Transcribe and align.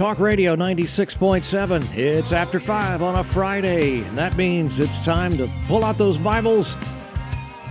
Talk 0.00 0.18
Radio 0.18 0.56
96.7. 0.56 1.94
It's 1.94 2.32
after 2.32 2.58
5 2.58 3.02
on 3.02 3.16
a 3.16 3.22
Friday, 3.22 4.00
and 4.00 4.16
that 4.16 4.34
means 4.34 4.80
it's 4.80 4.98
time 5.04 5.36
to 5.36 5.46
pull 5.66 5.84
out 5.84 5.98
those 5.98 6.16
Bibles 6.16 6.74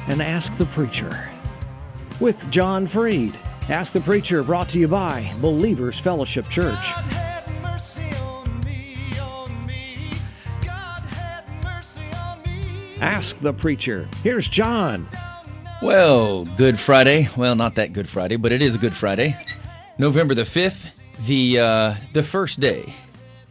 and 0.05 0.21
ask 0.21 0.53
the 0.53 0.67
preacher. 0.67 1.27
With 2.19 2.47
John 2.51 2.85
Freed. 2.85 3.35
Ask 3.67 3.93
the 3.93 4.01
Preacher 4.01 4.43
brought 4.43 4.69
to 4.69 4.79
you 4.79 4.87
by 4.87 5.33
Believers 5.41 5.97
Fellowship 5.97 6.47
Church. 6.49 6.91
Ask 13.01 13.39
the 13.39 13.53
Preacher. 13.53 14.07
Here's 14.21 14.47
John. 14.47 15.09
Well, 15.81 16.45
Good 16.45 16.79
Friday. 16.79 17.27
Well, 17.35 17.55
not 17.55 17.73
that 17.73 17.91
Good 17.91 18.07
Friday, 18.07 18.35
but 18.35 18.51
it 18.51 18.61
is 18.61 18.75
a 18.75 18.77
Good 18.77 18.95
Friday. 18.95 19.35
November 19.97 20.35
the 20.35 20.43
5th, 20.43 20.91
the 21.25 21.59
uh, 21.59 21.95
the 22.13 22.23
first 22.23 22.59
day 22.59 22.93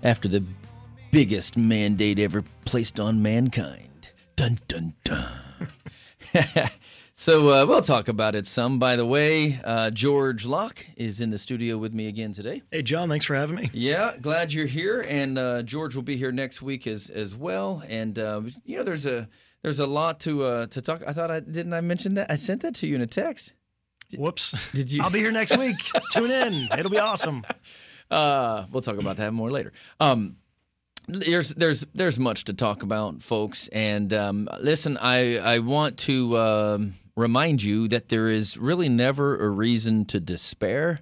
after 0.02 0.28
the 0.28 0.44
biggest 1.10 1.56
mandate 1.56 2.18
ever 2.18 2.44
placed 2.64 2.98
on 3.00 3.22
mankind. 3.22 4.10
Dun 4.36 4.58
dun 4.68 4.94
dun. 5.04 5.68
so 7.14 7.50
uh, 7.50 7.66
we'll 7.66 7.80
talk 7.80 8.08
about 8.08 8.34
it 8.34 8.46
some. 8.46 8.78
By 8.78 8.96
the 8.96 9.06
way, 9.06 9.60
uh, 9.64 9.90
George 9.90 10.46
Locke 10.46 10.86
is 10.96 11.20
in 11.20 11.30
the 11.30 11.38
studio 11.38 11.76
with 11.76 11.92
me 11.92 12.06
again 12.06 12.32
today. 12.32 12.62
Hey, 12.70 12.82
John, 12.82 13.08
thanks 13.08 13.24
for 13.24 13.34
having 13.34 13.56
me. 13.56 13.70
Yeah, 13.72 14.14
glad 14.20 14.52
you're 14.52 14.66
here, 14.66 15.04
and 15.08 15.38
uh, 15.38 15.62
George 15.62 15.94
will 15.94 16.02
be 16.02 16.16
here 16.16 16.32
next 16.32 16.62
week 16.62 16.86
as 16.86 17.10
as 17.10 17.34
well. 17.34 17.82
And 17.88 18.18
uh, 18.18 18.42
you 18.64 18.76
know, 18.76 18.82
there's 18.84 19.06
a 19.06 19.28
there's 19.62 19.80
a 19.80 19.86
lot 19.86 20.20
to 20.20 20.44
uh, 20.44 20.66
to 20.68 20.80
talk. 20.80 21.02
I 21.06 21.12
thought 21.12 21.30
I 21.30 21.40
didn't 21.40 21.72
I 21.72 21.80
mention 21.80 22.14
that 22.14 22.30
I 22.30 22.36
sent 22.36 22.62
that 22.62 22.74
to 22.76 22.86
you 22.86 22.94
in 22.94 23.00
a 23.00 23.06
text. 23.06 23.52
Whoops. 24.16 24.54
Did 24.72 24.90
you? 24.92 25.02
I'll 25.02 25.10
be 25.10 25.18
here 25.20 25.32
next 25.32 25.56
week. 25.58 25.76
Tune 26.12 26.30
in. 26.30 26.68
It'll 26.78 26.90
be 26.90 26.98
awesome. 26.98 27.44
Uh, 28.10 28.64
we'll 28.72 28.80
talk 28.80 28.98
about 28.98 29.16
that 29.18 29.32
more 29.34 29.50
later. 29.50 29.72
Um, 30.00 30.36
there's 31.06 31.50
there's 31.54 31.86
there's 31.94 32.18
much 32.18 32.44
to 32.44 32.54
talk 32.54 32.82
about, 32.82 33.22
folks. 33.22 33.68
And 33.68 34.12
um, 34.12 34.48
listen, 34.60 34.98
I 35.00 35.38
I 35.38 35.58
want 35.60 35.98
to 36.00 36.38
um, 36.38 36.92
remind 37.16 37.62
you 37.62 37.88
that 37.88 38.08
there 38.08 38.28
is 38.28 38.56
really 38.56 38.88
never 38.88 39.36
a 39.38 39.48
reason 39.48 40.04
to 40.06 40.20
despair. 40.20 41.00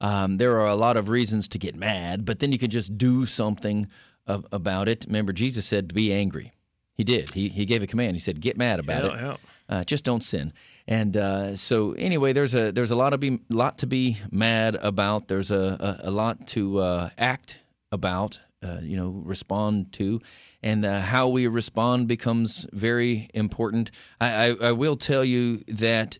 Um, 0.00 0.38
there 0.38 0.58
are 0.60 0.66
a 0.66 0.76
lot 0.76 0.96
of 0.96 1.08
reasons 1.08 1.46
to 1.48 1.58
get 1.58 1.74
mad, 1.76 2.24
but 2.24 2.38
then 2.38 2.52
you 2.52 2.58
can 2.58 2.70
just 2.70 2.96
do 2.96 3.26
something 3.26 3.86
a- 4.26 4.42
about 4.50 4.88
it. 4.88 5.04
Remember, 5.06 5.32
Jesus 5.32 5.66
said 5.66 5.90
to 5.90 5.94
be 5.94 6.12
angry. 6.12 6.52
He 6.94 7.04
did. 7.04 7.30
He 7.30 7.48
he 7.48 7.64
gave 7.66 7.82
a 7.82 7.86
command. 7.86 8.14
He 8.16 8.20
said, 8.20 8.40
"Get 8.40 8.56
mad 8.56 8.80
about 8.80 9.04
Yeah, 9.04 9.10
it. 9.10 9.16
yeah. 9.22 9.36
Uh, 9.70 9.84
just 9.84 10.04
don't 10.04 10.22
sin." 10.22 10.52
And 10.86 11.16
uh, 11.16 11.56
so, 11.56 11.92
anyway, 11.92 12.32
there's 12.34 12.54
a 12.54 12.72
there's 12.72 12.90
a 12.90 12.96
lot 12.96 13.14
of 13.14 13.20
be 13.20 13.40
lot 13.48 13.78
to 13.78 13.86
be 13.86 14.18
mad 14.30 14.76
about. 14.82 15.28
There's 15.28 15.50
a 15.50 15.98
a, 16.02 16.08
a 16.08 16.10
lot 16.10 16.46
to 16.48 16.78
uh, 16.78 17.10
act 17.16 17.60
about. 17.90 18.40
Uh, 18.62 18.80
you 18.82 18.94
know, 18.94 19.08
respond 19.24 19.90
to, 19.90 20.20
and 20.62 20.84
uh, 20.84 21.00
how 21.00 21.26
we 21.28 21.46
respond 21.46 22.06
becomes 22.06 22.66
very 22.74 23.30
important. 23.32 23.90
I, 24.20 24.48
I, 24.50 24.56
I 24.68 24.72
will 24.72 24.96
tell 24.96 25.24
you 25.24 25.62
that 25.66 26.18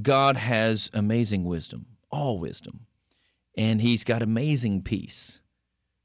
God 0.00 0.36
has 0.36 0.90
amazing 0.92 1.44
wisdom, 1.44 1.86
all 2.10 2.40
wisdom, 2.40 2.86
and 3.56 3.80
He's 3.80 4.02
got 4.02 4.22
amazing 4.22 4.82
peace. 4.82 5.38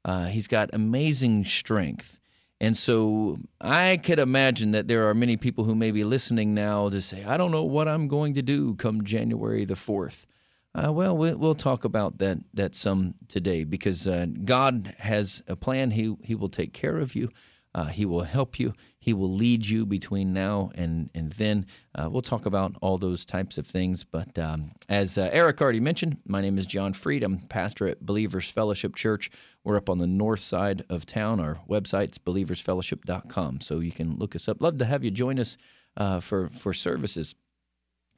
Uh, 0.04 0.26
he's 0.26 0.48
got 0.48 0.70
amazing 0.72 1.44
strength. 1.44 2.17
And 2.60 2.76
so 2.76 3.38
I 3.60 3.98
could 3.98 4.18
imagine 4.18 4.72
that 4.72 4.88
there 4.88 5.08
are 5.08 5.14
many 5.14 5.36
people 5.36 5.64
who 5.64 5.74
may 5.76 5.90
be 5.92 6.02
listening 6.02 6.54
now 6.54 6.88
to 6.88 7.00
say, 7.00 7.24
I 7.24 7.36
don't 7.36 7.52
know 7.52 7.64
what 7.64 7.86
I'm 7.86 8.08
going 8.08 8.34
to 8.34 8.42
do 8.42 8.74
come 8.74 9.04
January 9.04 9.64
the 9.64 9.74
4th. 9.74 10.26
Uh, 10.74 10.92
well, 10.92 11.16
we- 11.16 11.34
we'll 11.34 11.54
talk 11.54 11.84
about 11.84 12.18
that 12.18 12.38
that 12.54 12.74
some 12.74 13.14
today 13.28 13.64
because 13.64 14.06
uh, 14.06 14.26
God 14.44 14.94
has 14.98 15.42
a 15.48 15.56
plan. 15.56 15.92
He 15.92 16.14
He 16.22 16.34
will 16.34 16.50
take 16.50 16.72
care 16.72 16.98
of 16.98 17.14
you. 17.16 17.30
Uh, 17.78 17.84
he 17.84 18.04
will 18.04 18.24
help 18.24 18.58
you. 18.58 18.74
He 18.98 19.12
will 19.12 19.32
lead 19.32 19.68
you 19.68 19.86
between 19.86 20.32
now 20.32 20.72
and 20.74 21.10
and 21.14 21.30
then. 21.30 21.64
Uh, 21.94 22.08
we'll 22.10 22.22
talk 22.22 22.44
about 22.44 22.74
all 22.82 22.98
those 22.98 23.24
types 23.24 23.56
of 23.56 23.68
things. 23.68 24.02
But 24.02 24.36
um, 24.36 24.72
as 24.88 25.16
uh, 25.16 25.30
Eric 25.32 25.62
already 25.62 25.78
mentioned, 25.78 26.16
my 26.26 26.40
name 26.40 26.58
is 26.58 26.66
John 26.66 26.92
Freed. 26.92 27.22
I'm 27.22 27.38
pastor 27.38 27.86
at 27.86 28.04
Believers 28.04 28.50
Fellowship 28.50 28.96
Church. 28.96 29.30
We're 29.62 29.76
up 29.76 29.88
on 29.88 29.98
the 29.98 30.08
north 30.08 30.40
side 30.40 30.82
of 30.90 31.06
town. 31.06 31.38
Our 31.38 31.60
website's 31.70 32.18
believersfellowship.com, 32.18 33.60
so 33.60 33.78
you 33.78 33.92
can 33.92 34.16
look 34.16 34.34
us 34.34 34.48
up. 34.48 34.60
Love 34.60 34.78
to 34.78 34.84
have 34.84 35.04
you 35.04 35.12
join 35.12 35.38
us 35.38 35.56
uh, 35.96 36.18
for 36.18 36.48
for 36.48 36.72
services 36.72 37.36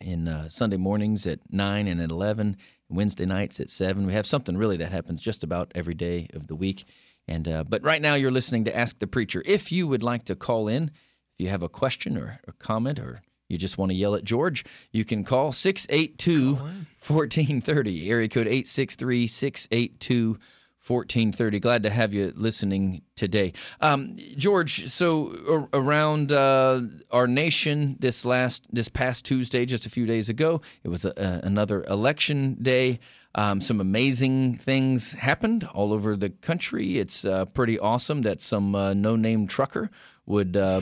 in 0.00 0.26
uh, 0.26 0.49
Sunday 0.49 0.78
mornings 0.78 1.26
at 1.26 1.41
9 1.53 1.87
and 1.87 2.00
at 2.00 2.10
11, 2.10 2.56
Wednesday 2.88 3.26
nights 3.26 3.60
at 3.60 3.69
7. 3.69 4.06
We 4.06 4.15
have 4.15 4.26
something 4.26 4.56
really 4.56 4.78
that 4.78 4.93
happens 4.93 5.20
just 5.20 5.44
about 5.44 5.70
every 5.75 5.93
day 5.93 6.28
of 6.32 6.47
the 6.47 6.56
week. 6.56 6.87
And 7.28 7.47
uh, 7.47 7.64
But 7.64 7.82
right 7.84 8.03
now 8.03 8.14
you're 8.14 8.31
listening 8.31 8.64
to 8.64 8.76
Ask 8.76 8.98
the 8.98 9.06
Preacher. 9.06 9.42
If 9.47 9.70
you 9.70 9.86
would 9.86 10.03
like 10.03 10.25
to 10.25 10.34
call 10.34 10.69
in, 10.69 10.84
if 10.84 11.44
you 11.44 11.48
have 11.48 11.62
a 11.62 11.69
question 11.69 12.16
or 12.16 12.41
a 12.47 12.53
comment 12.53 12.98
or 12.98 13.22
you 13.48 13.58
just 13.58 13.78
want 13.78 13.91
to 13.91 13.97
yell 13.97 14.14
at 14.14 14.25
George, 14.25 14.64
you 14.92 15.04
can 15.04 15.25
call 15.25 15.53
682 15.53 16.54
1430, 16.54 18.10
area 18.10 18.28
code 18.28 18.47
863 18.47 19.26
682 19.26 20.38
1430. 20.86 21.60
Glad 21.60 21.82
to 21.82 21.91
have 21.91 22.14
you 22.14 22.32
listening 22.34 23.02
today. 23.14 23.52
Um, 23.80 24.16
George, 24.36 24.86
so 24.88 25.68
a- 25.72 25.78
around 25.78 26.32
uh, 26.32 26.80
our 27.10 27.26
nation 27.26 27.96
this 28.00 28.24
last 28.24 28.64
this 28.72 28.88
past 28.88 29.24
Tuesday, 29.24 29.66
just 29.66 29.84
a 29.86 29.90
few 29.90 30.06
days 30.06 30.28
ago, 30.28 30.62
it 30.82 30.88
was 30.88 31.04
a, 31.04 31.12
a, 31.16 31.46
another 31.46 31.84
election 31.84 32.56
day. 32.62 32.98
Um, 33.34 33.60
some 33.60 33.80
amazing 33.80 34.56
things 34.56 35.12
happened 35.12 35.64
all 35.72 35.92
over 35.92 36.16
the 36.16 36.30
country. 36.30 36.98
It's 36.98 37.24
uh, 37.24 37.44
pretty 37.44 37.78
awesome 37.78 38.22
that 38.22 38.40
some 38.40 38.74
uh, 38.74 38.92
no-name 38.92 39.46
trucker 39.46 39.90
would 40.30 40.56
uh, 40.56 40.80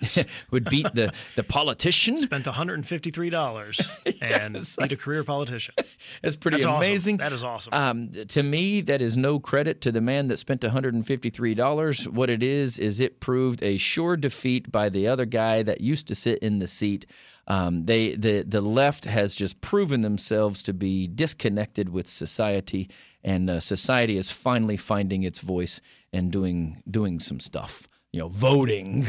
would 0.50 0.64
beat 0.64 0.92
the 0.94 1.12
the 1.36 1.44
politician. 1.44 2.16
Spent 2.18 2.46
$153 2.46 4.20
and 4.22 4.54
beat 4.56 4.92
a 4.92 4.96
career 4.96 5.24
politician. 5.24 5.74
That's 6.22 6.36
pretty 6.36 6.56
That's 6.56 6.66
awesome. 6.66 6.82
amazing. 6.82 7.16
That 7.18 7.32
is 7.32 7.44
awesome. 7.44 7.74
Um, 7.74 8.10
to 8.28 8.42
me, 8.42 8.80
that 8.80 9.00
is 9.00 9.16
no 9.16 9.38
credit 9.38 9.80
to 9.82 9.92
the 9.92 10.00
man 10.00 10.28
that 10.28 10.38
spent 10.38 10.62
$153. 10.62 12.08
What 12.08 12.30
it 12.30 12.42
is, 12.42 12.78
is 12.78 13.00
it 13.00 13.20
proved 13.20 13.62
a 13.62 13.76
sure 13.76 14.16
defeat 14.16 14.72
by 14.72 14.88
the 14.88 15.06
other 15.06 15.26
guy 15.26 15.62
that 15.62 15.80
used 15.80 16.08
to 16.08 16.14
sit 16.14 16.38
in 16.40 16.58
the 16.58 16.66
seat. 16.66 17.06
Um, 17.48 17.84
they 17.84 18.16
the 18.16 18.42
the 18.42 18.60
left 18.60 19.04
has 19.04 19.34
just 19.34 19.60
proven 19.60 20.00
themselves 20.00 20.62
to 20.64 20.72
be 20.72 21.06
disconnected 21.06 21.90
with 21.90 22.08
society, 22.08 22.90
and 23.22 23.48
uh, 23.48 23.60
society 23.60 24.16
is 24.16 24.32
finally 24.32 24.76
finding 24.76 25.22
its 25.22 25.38
voice 25.38 25.80
and 26.12 26.32
doing 26.32 26.82
doing 26.90 27.20
some 27.20 27.38
stuff. 27.38 27.88
You 28.12 28.20
know, 28.20 28.28
voting. 28.28 29.06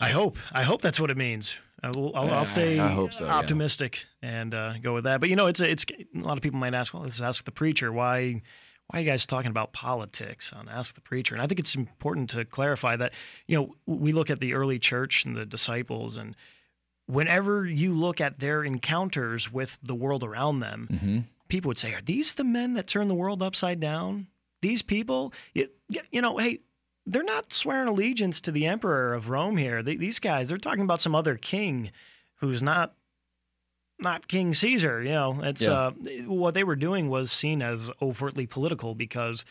I 0.00 0.10
hope. 0.10 0.36
I 0.52 0.62
hope 0.62 0.82
that's 0.82 1.00
what 1.00 1.10
it 1.10 1.16
means. 1.16 1.56
I 1.82 1.90
will, 1.90 2.16
I'll, 2.16 2.30
I'll 2.32 2.44
stay 2.44 2.76
so, 2.78 3.08
yeah. 3.20 3.34
optimistic 3.34 4.06
and 4.22 4.54
uh, 4.54 4.74
go 4.80 4.94
with 4.94 5.04
that. 5.04 5.20
But 5.20 5.28
you 5.28 5.36
know, 5.36 5.46
it's 5.46 5.60
a, 5.60 5.70
it's 5.70 5.84
a 5.90 6.18
lot 6.18 6.36
of 6.38 6.42
people 6.42 6.58
might 6.58 6.72
ask, 6.74 6.94
well, 6.94 7.02
let's 7.02 7.20
ask 7.20 7.44
the 7.44 7.52
preacher 7.52 7.92
why. 7.92 8.42
Why 8.88 8.98
are 8.98 9.02
you 9.02 9.08
guys 9.08 9.24
talking 9.24 9.50
about 9.50 9.72
politics 9.72 10.52
on 10.52 10.68
Ask 10.68 10.94
the 10.94 11.00
Preacher? 11.00 11.34
And 11.34 11.40
I 11.40 11.46
think 11.46 11.58
it's 11.58 11.74
important 11.74 12.28
to 12.30 12.44
clarify 12.44 12.96
that, 12.96 13.14
you 13.46 13.56
know, 13.56 13.74
we 13.86 14.12
look 14.12 14.28
at 14.28 14.40
the 14.40 14.52
early 14.54 14.78
church 14.78 15.24
and 15.24 15.34
the 15.34 15.46
disciples, 15.46 16.18
and 16.18 16.36
whenever 17.06 17.64
you 17.64 17.94
look 17.94 18.20
at 18.20 18.40
their 18.40 18.62
encounters 18.62 19.50
with 19.50 19.78
the 19.82 19.94
world 19.94 20.22
around 20.22 20.60
them, 20.60 20.88
Mm-hmm. 20.92 21.18
people 21.48 21.68
would 21.70 21.78
say, 21.78 21.94
Are 21.94 22.02
these 22.02 22.34
the 22.34 22.44
men 22.44 22.74
that 22.74 22.86
turn 22.86 23.08
the 23.08 23.14
world 23.14 23.42
upside 23.42 23.80
down? 23.80 24.26
These 24.60 24.82
people, 24.82 25.32
you, 25.54 25.68
you 26.10 26.20
know, 26.20 26.36
hey, 26.36 26.60
they're 27.06 27.22
not 27.22 27.52
swearing 27.52 27.88
allegiance 27.88 28.40
to 28.42 28.50
the 28.52 28.66
emperor 28.66 29.12
of 29.14 29.28
Rome 29.28 29.56
here. 29.56 29.82
They, 29.82 29.96
these 29.96 30.18
guys, 30.18 30.48
they're 30.48 30.58
talking 30.58 30.84
about 30.84 31.00
some 31.00 31.14
other 31.14 31.36
king 31.36 31.90
who's 32.36 32.62
not 32.62 32.94
not 34.00 34.26
King 34.26 34.52
Caesar. 34.54 35.02
You 35.02 35.10
know, 35.10 35.40
it's 35.42 35.60
Yeah. 35.62 35.72
uh, 35.72 35.90
what 36.26 36.54
they 36.54 36.64
were 36.64 36.76
doing 36.76 37.08
was 37.08 37.30
seen 37.30 37.62
as 37.62 37.90
overtly 38.02 38.46
political 38.46 38.94
because 38.94 39.44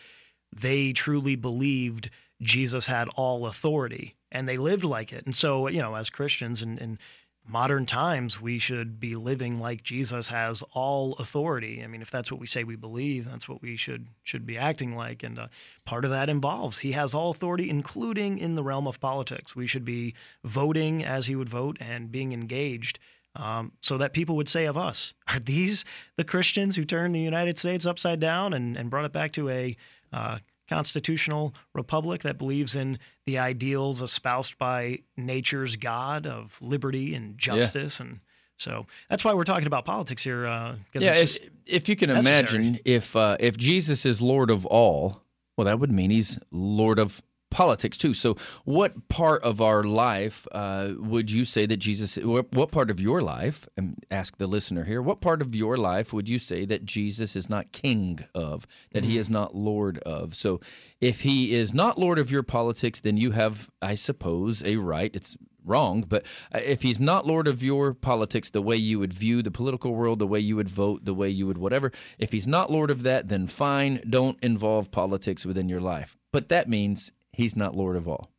they 0.53 0.91
truly 0.93 1.35
believed 1.35 2.09
Jesus 2.41 2.87
had 2.87 3.07
all 3.15 3.45
authority 3.45 4.15
and 4.31 4.47
they 4.47 4.57
lived 4.57 4.83
like 4.83 5.13
it. 5.13 5.25
And 5.25 5.33
so, 5.35 5.67
you 5.69 5.79
know, 5.81 5.95
as 5.95 6.09
Christians 6.09 6.61
and, 6.61 6.77
in 6.77 6.99
modern 7.45 7.85
times, 7.85 8.41
we 8.41 8.57
should 8.57 8.99
be 8.99 9.15
living 9.15 9.59
like 9.59 9.83
Jesus 9.83 10.29
has 10.29 10.63
all 10.73 11.13
authority. 11.13 11.81
I 11.83 11.87
mean, 11.87 12.01
if 12.01 12.09
that's 12.09 12.31
what 12.31 12.39
we 12.39 12.47
say 12.47 12.63
we 12.63 12.75
believe, 12.75 13.29
that's 13.29 13.49
what 13.49 13.61
we 13.61 13.75
should 13.75 14.07
should 14.23 14.45
be 14.45 14.57
acting 14.57 14.95
like. 14.95 15.23
And 15.23 15.37
uh, 15.37 15.47
part 15.85 16.05
of 16.05 16.11
that 16.11 16.29
involves 16.29 16.79
he 16.79 16.93
has 16.93 17.13
all 17.13 17.31
authority, 17.31 17.69
including 17.69 18.37
in 18.37 18.55
the 18.55 18.63
realm 18.63 18.87
of 18.87 18.99
politics. 18.99 19.55
We 19.55 19.67
should 19.67 19.85
be 19.85 20.13
voting 20.43 21.03
as 21.03 21.27
he 21.27 21.35
would 21.35 21.49
vote 21.49 21.77
and 21.79 22.11
being 22.11 22.33
engaged. 22.33 22.99
Um, 23.35 23.71
so 23.81 23.97
that 23.97 24.13
people 24.13 24.35
would 24.35 24.47
say 24.47 24.65
of 24.65 24.77
us, 24.77 25.15
are 25.27 25.39
these 25.39 25.83
the 26.17 26.23
Christians 26.23 26.75
who 26.75 26.85
turned 26.85 27.15
the 27.15 27.19
United 27.19 27.57
States 27.57 27.85
upside 27.85 28.19
down 28.19 28.53
and, 28.53 28.77
and 28.77 28.91
brought 28.91 29.05
it 29.05 29.11
back 29.11 29.31
to 29.33 29.49
a 29.49 29.75
uh, 30.11 30.37
constitutional 30.69 31.53
republic 31.73 32.23
that 32.23 32.37
believes 32.37 32.75
in 32.75 32.99
the 33.25 33.37
ideals 33.37 34.01
espoused 34.01 34.57
by 34.57 34.99
nature's 35.17 35.75
God 35.75 36.25
of 36.25 36.57
liberty 36.61 37.13
and 37.13 37.37
justice? 37.37 37.99
And 37.99 38.19
so 38.57 38.85
that's 39.09 39.23
why 39.23 39.33
we're 39.33 39.43
talking 39.43 39.67
about 39.67 39.85
politics 39.85 40.23
here. 40.23 40.45
Uh, 40.47 40.75
Yeah, 40.93 41.15
if, 41.15 41.37
if 41.65 41.89
you 41.89 41.95
can 41.95 42.09
necessary. 42.09 42.37
imagine, 42.37 42.79
if 42.85 43.15
uh, 43.15 43.37
if 43.39 43.57
Jesus 43.57 44.05
is 44.05 44.21
Lord 44.21 44.49
of 44.49 44.65
all, 44.65 45.21
Well, 45.57 45.65
that 45.65 45.79
would 45.79 45.91
mean 45.91 46.09
he's 46.11 46.39
Lord 46.51 46.97
of 46.99 47.21
politics 47.53 47.95
too. 47.95 48.13
So, 48.13 48.35
what 48.65 49.07
part 49.07 49.43
of 49.43 49.61
our 49.61 49.83
life 49.83 50.47
uh, 50.51 50.89
would 50.97 51.31
you 51.31 51.45
say 51.45 51.65
that 51.65 51.77
Jesus? 51.77 52.17
What, 52.17 52.51
what 52.51 52.71
part 52.71 52.89
of 52.89 52.99
your 52.99 53.21
life? 53.21 53.67
And 53.77 54.03
ask 54.11 54.37
the 54.37 54.47
listener 54.47 54.83
here. 54.83 55.01
What 55.01 55.21
part 55.21 55.41
of 55.41 55.55
your 55.55 55.77
life 55.77 56.11
would 56.11 56.27
you 56.27 56.39
say 56.39 56.65
that 56.65 56.83
Jesus 56.83 57.35
is 57.35 57.49
not 57.49 57.71
king 57.71 58.19
of? 58.35 58.67
That 58.91 59.05
he 59.05 59.17
is 59.17 59.29
not 59.29 59.55
Lord 59.55 59.99
of? 59.99 60.35
So, 60.35 60.59
if 60.99 61.21
he 61.21 61.53
is 61.53 61.73
not 61.73 61.97
Lord 61.97 62.19
of 62.19 62.31
your 62.31 62.43
politics, 62.43 62.99
then 62.99 63.17
you 63.17 63.31
have, 63.31 63.69
I 63.81 63.93
suppose, 63.93 64.63
a 64.63 64.77
right. 64.77 65.11
It's 65.13 65.37
wrong, 65.65 66.03
but 66.07 66.25
uh, 66.53 66.59
if 66.59 66.81
he's 66.81 66.99
not 66.99 67.25
Lord 67.25 67.47
of 67.47 67.63
your 67.63 67.93
politics, 67.93 68.49
the 68.49 68.61
way 68.61 68.75
you 68.75 68.99
would 68.99 69.13
view 69.13 69.41
the 69.41 69.51
political 69.51 69.93
world, 69.93 70.19
the 70.19 70.27
way 70.27 70.39
you 70.39 70.55
would 70.55 70.69
vote, 70.69 71.05
the 71.05 71.13
way 71.13 71.29
you 71.29 71.47
would 71.47 71.57
whatever, 71.57 71.91
if 72.17 72.31
he's 72.31 72.47
not 72.47 72.71
Lord 72.71 72.91
of 72.91 73.03
that, 73.03 73.27
then 73.27 73.47
fine, 73.47 74.01
don't 74.09 74.37
involve 74.43 74.91
politics 74.91 75.45
within 75.45 75.69
your 75.69 75.81
life. 75.81 76.17
But 76.31 76.49
that 76.49 76.67
means 76.67 77.11
he's 77.33 77.55
not 77.55 77.75
Lord 77.75 77.95
of 77.95 78.07
all. 78.07 78.29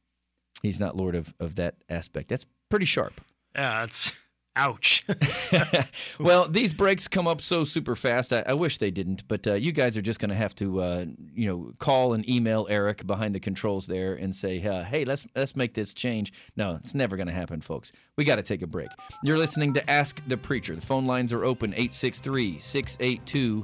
He's 0.63 0.81
not 0.81 0.97
Lord 0.97 1.15
of, 1.15 1.35
of 1.39 1.57
that 1.57 1.77
aspect. 1.89 2.29
That's 2.29 2.47
pretty 2.71 2.87
sharp. 2.87 3.21
Yeah, 3.55 3.85
it's 3.85 4.13
ouch. 4.57 5.05
well, 6.19 6.49
these 6.49 6.73
breaks 6.73 7.09
come 7.09 7.27
up 7.27 7.41
so 7.41 7.65
super 7.65 7.95
fast. 7.95 8.33
I, 8.33 8.45
I 8.47 8.55
wish 8.55 8.79
they 8.79 8.91
didn't, 8.91 9.27
but 9.29 9.47
uh, 9.47 9.55
you 9.55 9.73
guys 9.73 9.97
are 9.97 10.03
just 10.03 10.21
going 10.21 10.31
to 10.31 10.37
have 10.37 10.55
to, 10.57 10.81
uh, 10.81 11.05
you 11.35 11.47
know, 11.47 11.73
call 11.79 12.15
and 12.15 12.29
email 12.29 12.67
Eric 12.71 13.07
behind 13.07 13.35
the 13.35 13.41
controls 13.41 13.87
there 13.87 14.15
and 14.15 14.35
say, 14.35 14.65
uh, 14.65 14.85
"Hey, 14.85 15.05
let's 15.05 15.27
let's 15.35 15.57
make 15.57 15.75
this 15.75 15.93
change." 15.95 16.33
No, 16.57 16.77
it's 16.77 16.95
never 16.95 17.17
going 17.17 17.27
to 17.27 17.33
happen, 17.33 17.61
folks. 17.61 17.93
We 18.17 18.25
got 18.25 18.37
to 18.37 18.43
take 18.43 18.63
a 18.63 18.67
break. 18.67 18.89
You're 19.23 19.39
listening 19.39 19.75
to 19.75 19.91
Ask 19.91 20.21
the 20.27 20.37
Preacher. 20.37 20.75
The 20.75 20.83
phone 20.83 21.07
lines 21.07 21.33
are 21.33 21.45
open 21.45 21.71
863 21.73 22.59
682 22.61 23.57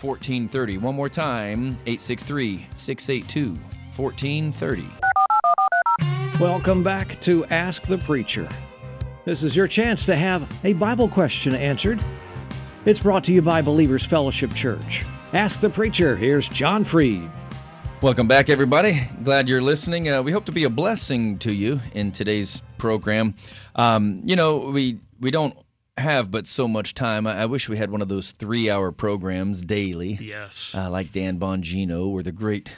1430. 0.00 0.78
One 0.78 0.94
more 0.94 1.08
time 1.08 1.78
863 1.86 2.66
682 2.74 3.81
1430. 3.96 4.88
Welcome 6.40 6.82
back 6.82 7.20
to 7.20 7.44
Ask 7.46 7.86
the 7.86 7.98
Preacher. 7.98 8.48
This 9.24 9.42
is 9.42 9.54
your 9.54 9.68
chance 9.68 10.04
to 10.06 10.16
have 10.16 10.50
a 10.64 10.72
Bible 10.72 11.08
question 11.08 11.54
answered. 11.54 12.04
It's 12.84 13.00
brought 13.00 13.22
to 13.24 13.32
you 13.32 13.42
by 13.42 13.62
Believers 13.62 14.04
Fellowship 14.04 14.54
Church. 14.54 15.04
Ask 15.32 15.60
the 15.60 15.70
Preacher. 15.70 16.16
Here's 16.16 16.48
John 16.48 16.84
Freed. 16.84 17.30
Welcome 18.02 18.26
back, 18.26 18.48
everybody. 18.48 19.08
Glad 19.22 19.48
you're 19.48 19.62
listening. 19.62 20.08
Uh, 20.08 20.22
we 20.22 20.32
hope 20.32 20.46
to 20.46 20.52
be 20.52 20.64
a 20.64 20.70
blessing 20.70 21.38
to 21.38 21.52
you 21.52 21.80
in 21.94 22.10
today's 22.10 22.60
program. 22.76 23.36
Um, 23.76 24.22
you 24.24 24.34
know, 24.34 24.58
we 24.58 24.98
we 25.20 25.30
don't 25.30 25.56
have 25.96 26.30
but 26.30 26.48
so 26.48 26.66
much 26.66 26.94
time. 26.94 27.26
I, 27.28 27.42
I 27.42 27.46
wish 27.46 27.68
we 27.68 27.76
had 27.76 27.90
one 27.90 28.02
of 28.02 28.08
those 28.08 28.32
three-hour 28.32 28.90
programs 28.92 29.62
daily, 29.62 30.18
yes. 30.20 30.74
uh, 30.74 30.90
like 30.90 31.12
Dan 31.12 31.38
Bongino 31.38 32.08
or 32.08 32.24
the 32.24 32.32
great, 32.32 32.70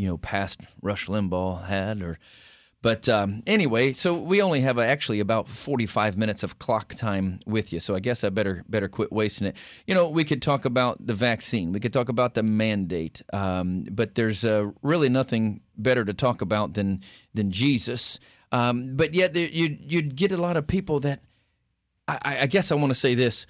you 0.00 0.08
know, 0.08 0.16
past 0.16 0.60
Rush 0.80 1.06
Limbaugh 1.08 1.66
had, 1.66 2.00
or 2.00 2.18
but 2.82 3.06
um, 3.10 3.42
anyway, 3.46 3.92
so 3.92 4.14
we 4.14 4.40
only 4.40 4.62
have 4.62 4.78
uh, 4.78 4.82
actually 4.82 5.20
about 5.20 5.46
45 5.46 6.16
minutes 6.16 6.42
of 6.42 6.58
clock 6.58 6.94
time 6.94 7.40
with 7.46 7.74
you. 7.74 7.80
So 7.80 7.94
I 7.94 8.00
guess 8.00 8.24
I 8.24 8.30
better 8.30 8.64
better 8.66 8.88
quit 8.88 9.12
wasting 9.12 9.48
it. 9.48 9.56
You 9.86 9.94
know, 9.94 10.08
we 10.08 10.24
could 10.24 10.40
talk 10.40 10.64
about 10.64 11.06
the 11.06 11.12
vaccine. 11.12 11.72
We 11.72 11.80
could 11.80 11.92
talk 11.92 12.08
about 12.08 12.32
the 12.32 12.42
mandate. 12.42 13.20
Um, 13.34 13.84
but 13.90 14.14
there's 14.14 14.42
uh, 14.42 14.70
really 14.82 15.10
nothing 15.10 15.60
better 15.76 16.06
to 16.06 16.14
talk 16.14 16.40
about 16.40 16.72
than 16.72 17.02
than 17.34 17.50
Jesus. 17.50 18.18
Um, 18.52 18.96
but 18.96 19.12
yet 19.12 19.34
there, 19.34 19.48
you'd 19.48 19.80
you'd 19.92 20.16
get 20.16 20.32
a 20.32 20.38
lot 20.38 20.56
of 20.56 20.66
people 20.66 21.00
that 21.00 21.22
I, 22.08 22.38
I 22.40 22.46
guess 22.46 22.72
I 22.72 22.76
want 22.76 22.90
to 22.90 22.98
say 22.98 23.14
this: 23.14 23.46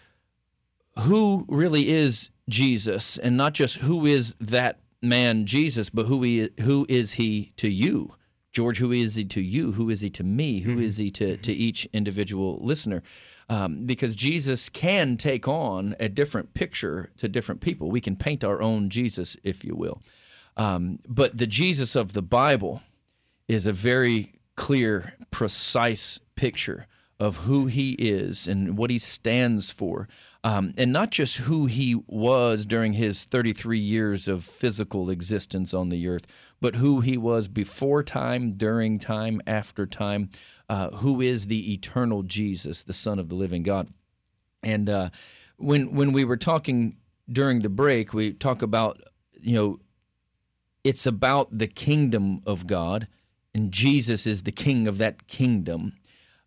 who 0.99 1.47
really 1.49 1.88
is 1.88 2.31
Jesus, 2.49 3.19
and 3.19 3.37
not 3.37 3.55
just 3.55 3.76
who 3.76 4.06
is 4.06 4.35
that 4.41 4.81
man 5.02 5.47
Jesus, 5.47 5.91
but 5.91 6.06
who 6.06 6.23
he 6.23 6.50
who 6.61 6.87
is 6.88 7.12
he 7.12 7.52
to 7.56 7.69
you? 7.69 8.14
George, 8.52 8.79
who 8.79 8.91
is 8.91 9.14
he 9.14 9.25
to 9.26 9.41
you? 9.41 9.73
Who 9.73 9.91
is 9.91 10.00
he 10.00 10.11
to 10.11 10.25
me? 10.25 10.61
Who 10.61 10.81
is 10.81 10.97
he 10.97 11.11
to, 11.12 11.37
to 11.37 11.52
each 11.52 11.87
individual 11.93 12.58
listener? 12.61 13.02
Um, 13.49 13.87
because 13.87 14.17
Jesus 14.17 14.69
can 14.69 15.17
take 15.17 15.47
on 15.47 15.94
a 16.00 16.08
different 16.08 16.52
picture 16.52 17.11
to 17.19 17.29
different 17.29 17.61
people. 17.61 17.91
We 17.93 18.00
can 18.00 18.17
paint 18.17 18.43
our 18.43 18.61
own 18.61 18.91
Jesus, 18.91 19.37
if 19.44 19.64
you 19.64 19.76
will. 19.76 20.02
Um, 20.56 20.99
but 21.08 21.38
the 21.38 21.47
Jesus 21.47 21.94
of 21.94 22.12
the 22.12 22.23
Bible 22.23 22.82
is 23.47 23.69
a 23.69 23.73
very 23.73 24.41
clear, 24.56 25.14
precise 25.31 26.19
picture 26.35 26.88
of 27.20 27.38
who 27.38 27.67
he 27.67 27.93
is 27.93 28.49
and 28.49 28.76
what 28.76 28.91
he 28.91 28.99
stands 28.99 29.70
for, 29.70 30.08
um, 30.42 30.72
and 30.78 30.92
not 30.92 31.10
just 31.10 31.38
who 31.38 31.66
he 31.66 31.94
was 32.06 32.64
during 32.64 32.94
his 32.94 33.25
33 33.25 33.78
years 33.78 34.26
of 34.26 34.42
physical 34.42 35.10
existence 35.10 35.75
on 35.75 35.90
the 35.90 36.08
earth, 36.08 36.26
but 36.60 36.76
who 36.76 37.00
he 37.00 37.19
was 37.19 37.46
before 37.46 38.02
time, 38.02 38.50
during 38.50 38.98
time, 38.98 39.42
after 39.46 39.87
time, 39.87 40.31
uh, 40.69 40.90
who 40.90 41.20
is 41.20 41.46
the 41.46 41.72
eternal 41.72 42.22
Jesus, 42.22 42.82
the 42.82 42.94
Son 42.94 43.19
of 43.19 43.28
the 43.28 43.34
living 43.34 43.62
God. 43.62 43.88
And 44.62 44.88
uh, 44.88 45.10
when 45.56 45.94
when 45.94 46.12
we 46.12 46.25
were 46.25 46.37
talking 46.37 46.96
during 47.31 47.60
the 47.60 47.69
break, 47.69 48.14
we 48.14 48.32
talk 48.32 48.62
about 48.62 49.00
you 49.40 49.54
know 49.54 49.78
it's 50.84 51.06
about 51.06 51.58
the 51.58 51.66
kingdom 51.66 52.40
of 52.46 52.66
God, 52.66 53.08
and 53.54 53.72
Jesus 53.72 54.26
is 54.26 54.44
the 54.44 54.52
king 54.52 54.87
of 54.87 54.98
that 54.98 55.26
kingdom. 55.28 55.94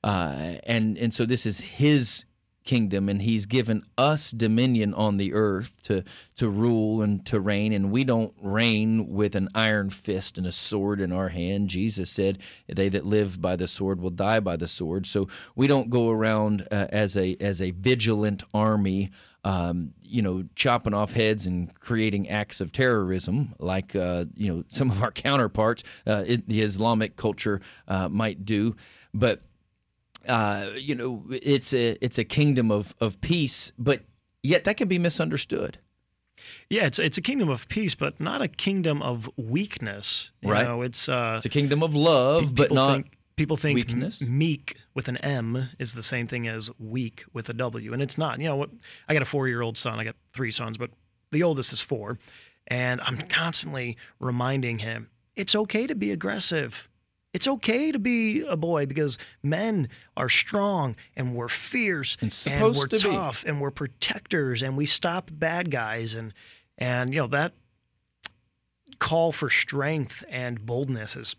Uh, 0.03 0.55
and 0.65 0.97
and 0.97 1.13
so 1.13 1.25
this 1.25 1.45
is 1.45 1.61
his 1.61 2.25
kingdom 2.63 3.09
and 3.09 3.21
he's 3.21 3.45
given 3.45 3.83
us 3.97 4.31
dominion 4.31 4.93
on 4.93 5.17
the 5.17 5.33
earth 5.33 5.81
to 5.81 6.03
to 6.35 6.49
rule 6.49 7.01
and 7.01 7.25
to 7.25 7.39
reign 7.39 7.73
and 7.73 7.91
we 7.91 8.03
don't 8.03 8.33
reign 8.41 9.07
with 9.07 9.35
an 9.35 9.49
iron 9.53 9.89
fist 9.89 10.37
and 10.37 10.47
a 10.47 10.51
sword 10.51 10.99
in 10.99 11.11
our 11.11 11.29
hand 11.29 11.69
jesus 11.69 12.09
said 12.09 12.37
they 12.67 12.89
that 12.89 13.05
live 13.05 13.41
by 13.41 13.55
the 13.55 13.67
sword 13.67 13.99
will 13.99 14.09
die 14.09 14.39
by 14.39 14.55
the 14.55 14.67
sword 14.67 15.05
so 15.05 15.27
we 15.55 15.67
don't 15.67 15.89
go 15.89 16.09
around 16.09 16.65
uh, 16.71 16.87
as 16.89 17.17
a 17.17 17.35
as 17.39 17.61
a 17.61 17.71
vigilant 17.71 18.43
army 18.53 19.11
um, 19.45 19.93
you 20.01 20.21
know, 20.21 20.45
chopping 20.55 20.93
off 20.93 21.13
heads 21.13 21.45
and 21.45 21.77
creating 21.79 22.29
acts 22.29 22.61
of 22.61 22.71
terrorism, 22.71 23.53
like 23.59 23.95
uh, 23.95 24.25
you 24.35 24.53
know 24.53 24.63
some 24.69 24.89
of 24.89 25.03
our 25.03 25.11
counterparts, 25.25 25.83
uh, 26.07 26.23
in 26.25 26.43
the 26.47 26.61
Islamic 26.61 27.15
culture 27.15 27.59
uh, 27.87 28.07
might 28.09 28.45
do. 28.45 28.75
But 29.13 29.41
uh, 30.27 30.69
you 30.77 30.95
know, 30.95 31.23
it's 31.29 31.73
a 31.73 31.97
it's 32.03 32.17
a 32.17 32.23
kingdom 32.23 32.71
of 32.71 32.93
of 33.01 33.19
peace, 33.21 33.71
but 33.77 34.01
yet 34.41 34.63
that 34.65 34.77
can 34.77 34.87
be 34.87 34.97
misunderstood. 34.99 35.77
Yeah, 36.69 36.85
it's 36.85 36.99
it's 36.99 37.17
a 37.17 37.21
kingdom 37.21 37.49
of 37.49 37.67
peace, 37.67 37.95
but 37.95 38.19
not 38.19 38.41
a 38.41 38.47
kingdom 38.47 39.01
of 39.01 39.29
weakness. 39.37 40.31
You 40.41 40.51
Right. 40.51 40.65
know, 40.65 40.81
it's 40.81 41.07
uh, 41.07 41.35
It's 41.37 41.45
a 41.45 41.49
kingdom 41.49 41.83
of 41.83 41.95
love, 41.95 42.53
but 42.55 42.71
not. 42.71 42.93
think, 42.93 43.17
people 43.35 43.57
think 43.57 43.75
weakness. 43.75 44.21
meek 44.21 44.77
with 44.93 45.07
an 45.07 45.17
M 45.17 45.69
is 45.79 45.93
the 45.93 46.03
same 46.03 46.27
thing 46.27 46.47
as 46.47 46.69
weak 46.79 47.23
with 47.33 47.49
a 47.49 47.53
W, 47.53 47.93
and 47.93 48.01
it's 48.01 48.17
not. 48.17 48.39
You 48.39 48.45
know, 48.49 48.55
what? 48.57 48.69
I 49.07 49.13
got 49.13 49.21
a 49.21 49.25
four-year-old 49.25 49.77
son. 49.77 49.99
I 49.99 50.03
got 50.03 50.15
three 50.33 50.51
sons, 50.51 50.77
but 50.77 50.91
the 51.31 51.43
oldest 51.43 51.71
is 51.73 51.81
four, 51.81 52.19
and 52.67 52.99
I'm 53.01 53.17
constantly 53.29 53.97
reminding 54.19 54.79
him 54.79 55.09
it's 55.35 55.55
okay 55.55 55.87
to 55.87 55.95
be 55.95 56.11
aggressive. 56.11 56.89
It's 57.33 57.47
okay 57.47 57.91
to 57.91 57.97
be 57.99 58.41
a 58.41 58.55
boy 58.55 58.85
because 58.85 59.17
men 59.41 59.89
are 60.15 60.29
strong 60.29 60.95
and 61.15 61.35
we're 61.35 61.49
fierce 61.49 62.15
And 62.21 62.31
supposed 62.31 62.77
we're 62.77 62.87
to 62.97 63.07
be. 63.09 63.15
tough 63.15 63.43
and 63.47 63.59
we're 63.59 63.71
protectors 63.71 64.61
and 64.61 64.77
we 64.77 64.85
stop 64.85 65.31
bad 65.33 65.71
guys 65.71 66.13
and 66.13 66.33
and 66.77 67.13
you 67.13 67.19
know 67.21 67.27
that 67.27 67.53
call 68.99 69.31
for 69.31 69.49
strength 69.49 70.23
and 70.29 70.65
boldness 70.65 71.15
is 71.15 71.35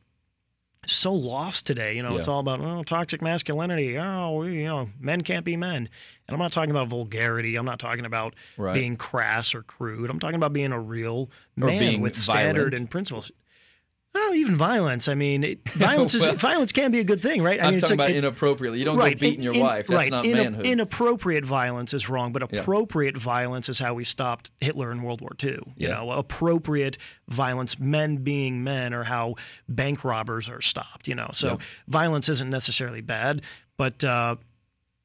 so 0.87 1.15
lost 1.15 1.65
today. 1.65 1.97
You 1.97 2.03
know, 2.03 2.19
it's 2.19 2.29
all 2.29 2.41
about 2.41 2.61
oh, 2.61 2.83
toxic 2.83 3.23
masculinity. 3.23 3.97
Oh, 3.99 4.37
we, 4.41 4.59
you 4.59 4.65
know, 4.67 4.91
men 5.01 5.23
can't 5.23 5.43
be 5.45 5.57
men. 5.57 5.89
And 6.29 6.35
I'm 6.35 6.39
not 6.39 6.53
talking 6.53 6.71
about 6.73 6.89
vulgarity. 6.89 7.57
I'm 7.57 7.65
not 7.65 7.79
talking 7.79 8.05
about 8.05 8.35
Right. 8.59 8.75
being 8.75 8.97
crass 8.99 9.55
or 9.55 9.63
crude. 9.63 10.11
I'm 10.11 10.19
talking 10.19 10.35
about 10.35 10.53
being 10.53 10.73
a 10.73 10.81
real 10.81 11.31
man 11.57 12.03
with 12.03 12.15
standard 12.19 12.75
and 12.75 12.91
principles. 12.91 13.33
Well, 14.15 14.33
even 14.35 14.57
violence. 14.57 15.09
I 15.09 15.15
mean, 15.15 15.43
it, 15.43 15.69
violence 15.71 16.15
is 16.15 16.25
Well, 16.25 16.37
violence 16.37 16.71
can 16.71 16.93
be 16.93 17.01
a 17.01 17.05
good 17.05 17.21
thing, 17.21 17.43
right? 17.43 17.59
I 17.61 17.65
I'm 17.65 17.69
mean, 17.71 17.75
it's 17.75 17.83
talking 17.83 17.99
like- 17.99 18.11
about 18.11 18.15
it- 18.17 18.19
inappropriately. 18.19 18.79
You 18.79 18.85
don't 18.85 18.97
right, 18.97 19.19
go 19.19 19.21
beating 19.21 19.43
your 19.43 19.55
in- 19.55 19.61
wife. 19.61 19.89
That's 19.89 19.99
right. 19.99 20.11
not 20.11 20.25
Ina- 20.25 20.37
manhood. 20.45 20.67
Inappropriate 20.67 21.45
violence 21.45 21.93
is 21.93 22.09
wrong, 22.09 22.33
but 22.33 22.49
Yeah. 22.53 22.61
appropriate 22.61 23.17
violence 23.19 23.69
is 23.69 23.81
how 23.81 23.95
we 23.95 24.05
stopped 24.05 24.51
Hitler 24.61 24.93
in 24.93 25.03
World 25.03 25.21
War 25.21 25.33
II. 25.43 25.51
You 25.51 25.65
Yeah. 25.77 25.97
know, 25.97 26.13
appropriate 26.13 26.97
violence, 27.29 27.79
men 27.81 28.19
being 28.19 28.63
men, 28.63 28.95
or 28.95 29.05
how 29.05 29.35
bank 29.69 30.05
robbers 30.05 30.49
are 30.49 30.61
stopped. 30.61 31.09
You 31.09 31.17
know, 31.17 31.31
so 31.33 31.49
Yeah. 31.49 31.57
violence 31.89 32.29
isn't 32.29 32.51
necessarily 32.51 33.01
bad, 33.01 33.43
but 33.77 34.05
uh, 34.05 34.37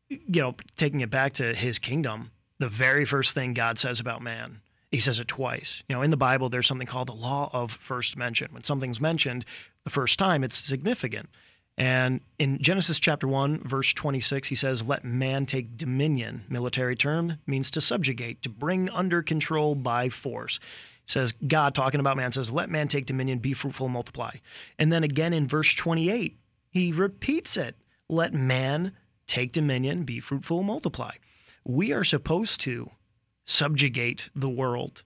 you 0.10 0.42
know, 0.42 0.54
taking 0.76 1.02
it 1.02 1.10
back 1.10 1.34
to 1.34 1.54
His 1.56 1.80
kingdom, 1.80 2.30
the 2.60 2.70
very 2.70 3.06
first 3.06 3.34
thing 3.34 3.54
God 3.54 3.80
says 3.80 4.00
about 4.00 4.22
man. 4.22 4.60
He 4.92 5.00
says 5.00 5.20
it 5.20 5.28
twice. 5.28 5.84
You 5.88 5.96
know, 5.96 6.02
in 6.02 6.10
the 6.10 6.18
Bible, 6.18 6.50
there's 6.50 6.68
something 6.68 6.88
called 6.88 7.10
the 7.10 7.14
law 7.14 7.50
of 7.54 7.72
first 7.72 8.18
mention. 8.18 8.48
When 8.52 8.64
something's 8.64 9.00
mentioned 9.00 9.46
the 9.84 9.90
first 9.90 10.18
time, 10.18 10.44
it's 10.44 10.56
significant. 10.56 11.30
And 11.78 12.20
in 12.38 12.62
Genesis 12.62 13.00
chapter 13.00 13.26
1, 13.28 13.64
verse 13.64 13.94
26, 13.94 14.50
he 14.50 14.56
says, 14.56 14.84
Let 14.84 15.06
man 15.06 15.46
take 15.46 15.78
dominion. 15.78 16.44
Military 16.50 16.96
term 16.96 17.38
means 17.48 17.72
to 17.72 17.82
subjugate, 17.82 18.42
to 18.42 18.50
bring 18.50 18.90
under 18.90 19.22
control 19.22 19.76
by 19.76 20.10
force. 20.10 20.60
says 21.06 21.32
God 21.48 21.74
talking 21.74 22.00
about 22.00 22.18
man 22.18 22.32
says, 22.32 22.52
"Let 22.52 22.70
man 22.70 22.88
take 22.88 23.06
dominion, 23.06 23.40
be 23.40 23.54
fruitful, 23.54 23.88
and 23.88 23.94
multiply." 23.94 24.36
And 24.78 24.92
then 24.92 25.04
again 25.04 25.34
in 25.34 25.48
verse 25.48 25.74
28, 25.74 26.38
he 26.70 26.92
repeats 26.92 27.58
it, 27.58 27.76
"Let 28.08 28.34
man 28.34 28.92
take 29.26 29.52
dominion, 29.52 30.04
be 30.04 30.20
fruitful, 30.20 30.60
and 30.60 30.68
multiply." 30.68 31.16
We 31.64 31.94
are 31.94 32.04
supposed 32.04 32.60
to 32.62 32.92
subjugate 33.50 34.30
the 34.36 34.50
world 34.50 35.02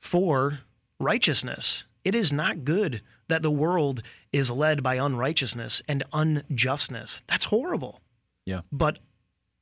for 0.00 0.60
righteousness. 0.98 1.84
It 2.04 2.14
is 2.14 2.32
not 2.32 2.64
good 2.64 3.02
that 3.28 3.42
the 3.42 3.50
world 3.50 4.02
is 4.32 4.50
led 4.50 4.82
by 4.82 4.96
unrighteousness 4.96 5.80
and 5.86 6.02
unjustness. 6.12 7.22
That's 7.28 7.44
horrible. 7.46 8.00
Yeah. 8.44 8.62
But 8.72 8.98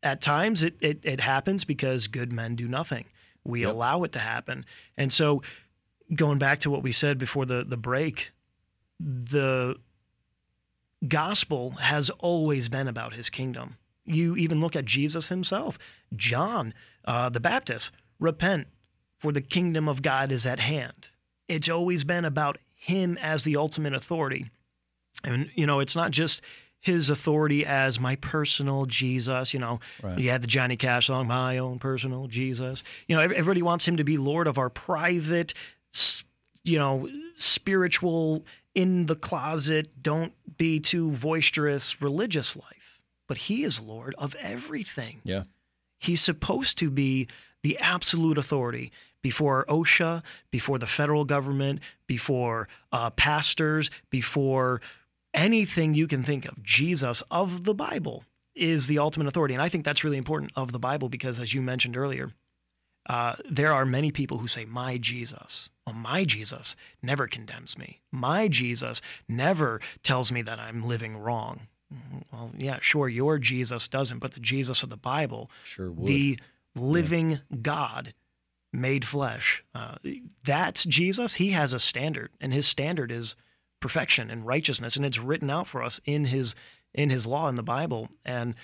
at 0.02 0.23
times 0.23 0.62
it, 0.62 0.76
it, 0.80 1.00
it 1.02 1.21
happens 1.21 1.64
because 1.64 2.07
good 2.07 2.33
men 2.33 2.57
do 2.57 2.66
nothing. 2.66 3.04
We 3.45 3.62
Yep. 3.62 3.71
allow 3.71 4.02
it 4.04 4.12
to 4.12 4.19
happen. 4.19 4.64
And 4.97 5.12
so 5.12 5.42
going 6.14 6.38
back 6.38 6.61
to 6.61 6.71
what 6.71 6.83
we 6.83 6.92
said 6.92 7.19
before 7.19 7.45
the, 7.45 7.64
the 7.64 7.76
break, 7.76 8.30
the 8.99 9.76
gospel 11.07 11.73
has 11.73 12.09
always 12.11 12.69
been 12.69 12.88
about 12.88 13.12
his 13.14 13.28
kingdom. 13.28 13.76
You 14.07 14.37
even 14.37 14.61
look 14.61 14.75
at 14.75 14.87
Jesus 14.87 15.28
himself, 15.28 15.78
John 16.16 16.73
uh, 17.04 17.28
the 17.28 17.40
Baptist, 17.40 17.90
repent, 18.19 18.66
for 19.19 19.33
the 19.33 19.40
kingdom 19.40 19.88
of 19.88 20.02
God 20.02 20.33
is 20.33 20.47
at 20.47 20.61
hand. 20.61 21.11
It's 21.49 21.69
always 21.69 22.04
been 22.04 22.25
about 22.25 22.59
him 22.75 23.19
as 23.21 23.45
the 23.45 23.57
ultimate 23.57 23.95
authority. 23.95 24.50
And, 25.25 25.50
you 25.54 25.66
know, 25.66 25.80
it's 25.80 25.97
not 25.97 26.11
just 26.12 26.40
his 26.80 27.11
authority 27.11 27.66
as 27.66 28.00
my 28.00 28.16
personal 28.16 28.87
Jesus. 28.87 29.52
You 29.52 29.61
know, 29.61 29.80
Right. 30.02 30.19
you 30.19 30.30
had 30.30 30.42
the 30.42 30.47
Johnny 30.47 30.76
Cash 30.76 31.09
song, 31.09 31.26
My 31.26 31.59
Own 31.59 31.78
Personal 31.78 32.26
Jesus. 32.26 32.83
You 33.07 33.16
know, 33.16 33.23
everybody 33.23 33.61
wants 33.61 33.87
him 33.87 33.99
to 33.99 34.04
be 34.04 34.16
Lord 34.16 34.47
of 34.47 34.57
our 34.57 34.71
private, 34.71 35.52
you 36.64 36.78
know, 36.78 37.09
spiritual, 37.35 38.45
in 38.75 39.07
the 39.07 39.16
closet, 39.16 40.02
don't 40.02 40.33
be 40.57 40.78
too 40.80 41.11
boisterous 41.11 42.00
religious 42.00 42.57
life. 42.57 43.00
But 43.26 43.37
he 43.38 43.64
is 43.64 43.80
Lord 43.80 44.14
of 44.16 44.35
everything. 44.37 45.21
Yeah. 45.25 45.42
He's 46.00 46.21
supposed 46.21 46.78
to 46.78 46.90
be 46.90 47.28
the 47.62 47.78
absolute 47.78 48.38
authority 48.38 48.90
before 49.23 49.66
OSHA, 49.69 50.25
before 50.50 50.78
the 50.78 50.87
federal 50.87 51.25
government, 51.25 51.80
before 52.07 52.69
uh, 52.90 53.11
pastors, 53.11 53.90
before 54.09 54.80
anything 55.35 55.95
you 55.95 56.07
can 56.07 56.23
think 56.23 56.47
of. 56.47 56.62
Jesus 56.62 57.23
of 57.30 57.64
the 57.64 57.75
Bible 57.75 58.25
is 58.54 58.87
the 58.87 58.99
ultimate 58.99 59.28
authority. 59.28 59.54
And 59.54 59.62
I 59.62 59.69
think 59.69 59.85
that's 59.85 60.02
really 60.02 60.16
important 60.16 60.52
of 60.57 60.73
the 60.73 60.78
Bible 60.78 61.09
because, 61.09 61.38
as 61.38 61.54
you 61.54 61.61
mentioned 61.61 61.97
earlier, 61.97 62.33
uh, 63.09 63.37
there 63.49 63.73
are 63.73 63.85
many 63.85 64.11
people 64.11 64.38
who 64.38 64.49
say, 64.49 64.64
My 64.64 64.97
Jesus. 64.97 65.69
Well, 65.87 65.97
my 65.97 66.25
Jesus 66.25 66.76
never 67.02 67.26
condemns 67.26 67.76
me. 67.76 68.00
My 68.11 68.49
Jesus 68.49 69.02
never 69.28 69.80
tells 70.02 70.30
me 70.30 70.42
that 70.42 70.59
I'm 70.59 70.87
living 70.87 71.16
wrong. 71.16 71.69
Mm, 71.92 72.23
Well, 72.32 72.52
yeah, 72.56 72.78
sure, 72.80 73.09
your 73.09 73.38
Jesus 73.38 73.88
doesn't, 73.88 74.18
but 74.18 74.32
the 74.32 74.40
Jesus 74.40 74.82
of 74.82 74.90
the 74.90 74.97
Bible, 74.97 75.50
Sure 75.64 75.90
would. 75.90 76.06
the 76.06 76.38
living 76.75 77.40
God 77.62 78.14
made 78.73 79.04
flesh, 79.04 79.64
uh, 79.75 79.97
that's 80.44 80.85
Jesus. 80.85 81.35
He 81.35 81.50
has 81.50 81.75
a 81.75 81.80
standard, 81.80 82.30
and 82.40 82.52
his 82.52 82.66
standard 82.66 83.11
is 83.11 83.35
perfection 83.80 84.30
and 84.30 84.47
righteousness, 84.47 84.97
and 84.97 85.04
it's 85.04 85.18
written 85.18 85.50
out 85.50 85.66
for 85.66 85.82
us 85.82 86.00
in 86.04 86.26
his 86.26 86.54
in 86.94 87.11
his 87.11 87.26
law 87.26 87.49
in 87.49 87.54
the 87.54 87.62
Bible. 87.62 88.09
And 88.25 88.54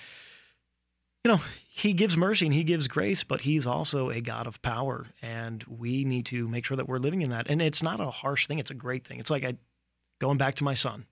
you 1.23 1.31
know, 1.31 1.41
he 1.67 1.91
gives 1.93 2.15
mercy 2.15 2.45
and 2.45 2.53
he 2.53 2.63
gives 2.63 2.87
grace, 2.87 3.23
but 3.23 3.41
he's 3.41 3.67
also 3.67 4.09
a 4.09 4.21
God 4.21 4.47
of 4.47 4.61
power, 4.61 5.07
and 5.21 5.63
we 5.67 6.05
need 6.05 6.25
to 6.27 6.47
make 6.47 6.65
sure 6.65 6.77
that 6.77 6.87
we're 6.87 6.99
living 6.99 7.21
in 7.21 7.31
that. 7.31 7.47
And 7.49 7.61
it's 7.61 7.83
not 7.83 7.99
a 7.99 8.09
harsh 8.09 8.47
thing; 8.47 8.59
it's 8.59 8.71
a 8.71 8.75
great 8.75 9.05
thing. 9.05 9.19
It's 9.19 9.29
like 9.29 9.43
I, 9.43 9.55
going 10.19 10.37
back 10.37 10.55
to 10.55 10.63
my 10.63 10.73
son, 10.73 11.05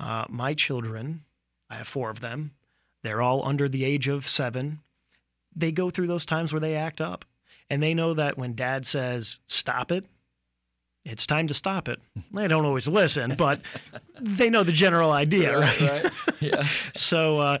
uh, 0.00 0.24
my 0.28 0.54
children. 0.54 1.24
I 1.68 1.76
have 1.76 1.86
four 1.86 2.10
of 2.10 2.20
them. 2.20 2.52
They're 3.02 3.22
all 3.22 3.46
under 3.46 3.68
the 3.68 3.84
age 3.84 4.08
of 4.08 4.26
seven. 4.28 4.80
They 5.54 5.70
go 5.72 5.90
through 5.90 6.08
those 6.08 6.24
times 6.24 6.52
where 6.52 6.60
they 6.60 6.74
act 6.74 7.00
up, 7.00 7.24
and 7.68 7.82
they 7.82 7.94
know 7.94 8.14
that 8.14 8.36
when 8.36 8.54
Dad 8.54 8.86
says 8.86 9.38
stop 9.46 9.92
it, 9.92 10.06
it's 11.04 11.26
time 11.26 11.46
to 11.46 11.54
stop 11.54 11.88
it. 11.88 12.00
They 12.32 12.48
don't 12.48 12.64
always 12.64 12.88
listen, 12.88 13.34
but 13.36 13.60
they 14.20 14.50
know 14.50 14.62
the 14.62 14.72
general 14.72 15.10
idea, 15.10 15.58
right? 15.58 15.80
right. 15.80 16.12
Yeah. 16.40 16.66
so 16.94 17.38
uh, 17.38 17.58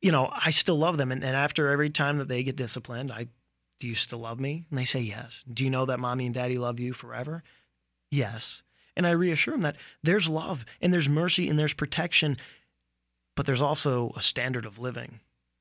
you 0.00 0.12
know 0.12 0.30
i 0.32 0.50
still 0.50 0.78
love 0.78 0.96
them 0.98 1.10
and, 1.10 1.24
and 1.24 1.34
after 1.34 1.68
every 1.68 1.90
time 1.90 2.18
that 2.18 2.28
they 2.28 2.44
get 2.44 2.54
disciplined 2.54 3.10
i 3.10 3.26
do 3.80 3.88
you 3.88 3.96
still 3.96 4.20
love 4.20 4.38
me 4.38 4.64
and 4.70 4.78
they 4.78 4.84
say 4.84 5.00
yes 5.00 5.42
do 5.52 5.64
you 5.64 5.70
know 5.70 5.84
that 5.86 5.98
mommy 5.98 6.26
and 6.26 6.34
daddy 6.36 6.56
love 6.58 6.78
you 6.78 6.92
forever 6.92 7.42
yes 8.12 8.62
and 8.98 9.06
i 9.06 9.10
reassure 9.10 9.52
them 9.54 9.62
that 9.62 9.76
there's 10.02 10.28
love 10.28 10.66
and 10.82 10.92
there's 10.92 11.08
mercy 11.08 11.48
and 11.48 11.58
there's 11.58 11.72
protection 11.72 12.36
but 13.34 13.46
there's 13.46 13.62
also 13.62 14.12
a 14.16 14.20
standard 14.22 14.66
of 14.66 14.78
living 14.78 15.20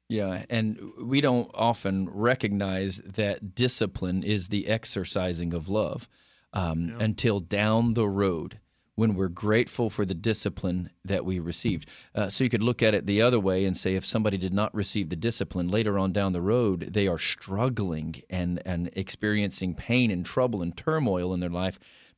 Yeah, 0.09 0.45
and 0.49 0.79
we 1.03 1.19
don't 1.21 1.51
often 1.53 2.09
recognize 2.09 2.97
that 2.99 3.53
discipline 3.55 4.23
is 4.23 4.47
the 4.47 4.67
exercising 4.67 5.53
of 5.53 5.67
love 5.67 6.07
um, 6.53 6.95
until 6.99 7.39
down 7.41 7.93
the 7.93 8.07
road 8.07 8.59
when 8.95 9.13
we're 9.13 9.27
grateful 9.27 9.91
for 9.91 10.05
the 10.05 10.15
discipline 10.15 10.89
that 11.05 11.23
we 11.23 11.39
received. 11.39 11.87
Uh, 12.15 12.29
so 12.29 12.43
you 12.43 12.49
could 12.49 12.63
look 12.63 12.81
at 12.81 12.95
it 12.95 13.05
the 13.05 13.21
other 13.21 13.39
way 13.39 13.63
and 13.63 13.77
say 13.77 13.93
if 13.93 14.05
somebody 14.05 14.37
did 14.37 14.53
not 14.53 14.73
receive 14.73 15.09
the 15.09 15.15
discipline 15.15 15.67
later 15.67 15.99
on 15.99 16.11
down 16.11 16.33
the 16.33 16.41
road, 16.41 16.79
they 16.93 17.07
are 17.07 17.19
struggling 17.19 18.15
and, 18.27 18.59
and 18.65 18.89
experiencing 18.93 19.75
pain 19.75 20.09
and 20.09 20.25
trouble 20.25 20.63
and 20.63 20.75
turmoil 20.75 21.31
in 21.31 21.41
their 21.41 21.49
life 21.49 21.77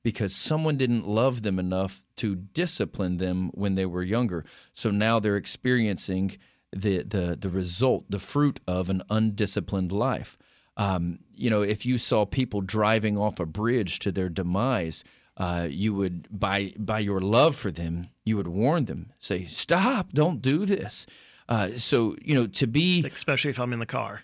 because 0.10 0.36
someone 0.36 0.76
didn't 0.76 1.08
love 1.08 1.44
them 1.44 1.60
enough 1.60 2.04
to 2.16 2.36
discipline 2.36 3.18
them 3.18 3.52
when 3.54 3.76
they 3.76 3.86
were 3.86 4.02
younger. 4.02 4.44
So 4.74 4.90
now 4.90 5.20
they're 5.20 5.38
experiencing 5.38 6.38
the 6.76 7.04
the 7.04 7.38
the 7.40 7.50
result, 7.50 8.06
the 8.10 8.18
fruit 8.18 8.60
of 8.66 8.90
an 8.90 9.04
undisciplined 9.12 9.92
life. 9.92 10.36
Um, 10.78 11.20
you 11.32 11.52
know, 11.52 11.62
if 11.62 11.86
you 11.86 12.00
saw 12.00 12.26
people 12.26 12.62
driving 12.62 13.20
off 13.20 13.40
a 13.40 13.46
bridge 13.46 14.00
to 14.00 14.12
their 14.12 14.30
demise, 14.30 15.04
uh, 15.38 15.68
you 15.70 15.94
would 15.94 16.28
by 16.32 16.74
by 16.80 16.98
your 16.98 17.22
love 17.22 17.56
for 17.56 17.70
them, 17.70 18.08
you 18.26 18.36
would 18.36 18.48
warn 18.48 18.86
them, 18.86 19.12
say, 19.20 19.44
"Stop! 19.44 20.14
Don't 20.14 20.42
do 20.42 20.66
this." 20.66 21.06
Uh, 21.48 21.68
so 21.78 22.16
you 22.24 22.34
know, 22.34 22.48
to 22.48 22.66
be 22.66 23.06
especially 23.06 23.52
if 23.52 23.60
i'm 23.60 23.74
in 23.74 23.80
the 23.80 23.86
car 24.00 24.24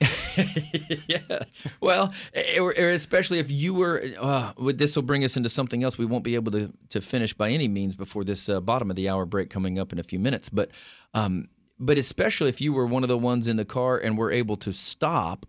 yeah. 1.08 1.44
Well, 1.80 2.12
or, 2.58 2.74
or 2.78 2.88
especially 2.90 3.38
if 3.38 3.50
you 3.50 3.74
were, 3.74 4.04
uh, 4.18 4.52
this 4.58 4.96
will 4.96 5.02
bring 5.02 5.24
us 5.24 5.36
into 5.36 5.48
something 5.48 5.82
else 5.82 5.98
we 5.98 6.06
won't 6.06 6.24
be 6.24 6.34
able 6.34 6.52
to, 6.52 6.72
to 6.90 7.00
finish 7.00 7.34
by 7.34 7.50
any 7.50 7.68
means 7.68 7.94
before 7.94 8.24
this 8.24 8.48
uh, 8.48 8.60
bottom 8.60 8.90
of 8.90 8.96
the 8.96 9.08
hour 9.08 9.26
break 9.26 9.50
coming 9.50 9.78
up 9.78 9.92
in 9.92 9.98
a 9.98 10.02
few 10.02 10.18
minutes. 10.18 10.48
But, 10.48 10.70
um, 11.14 11.48
but 11.78 11.98
especially 11.98 12.48
if 12.48 12.60
you 12.60 12.72
were 12.72 12.86
one 12.86 13.02
of 13.02 13.08
the 13.08 13.18
ones 13.18 13.46
in 13.46 13.56
the 13.56 13.64
car 13.64 13.98
and 13.98 14.16
were 14.16 14.30
able 14.30 14.56
to 14.56 14.72
stop 14.72 15.46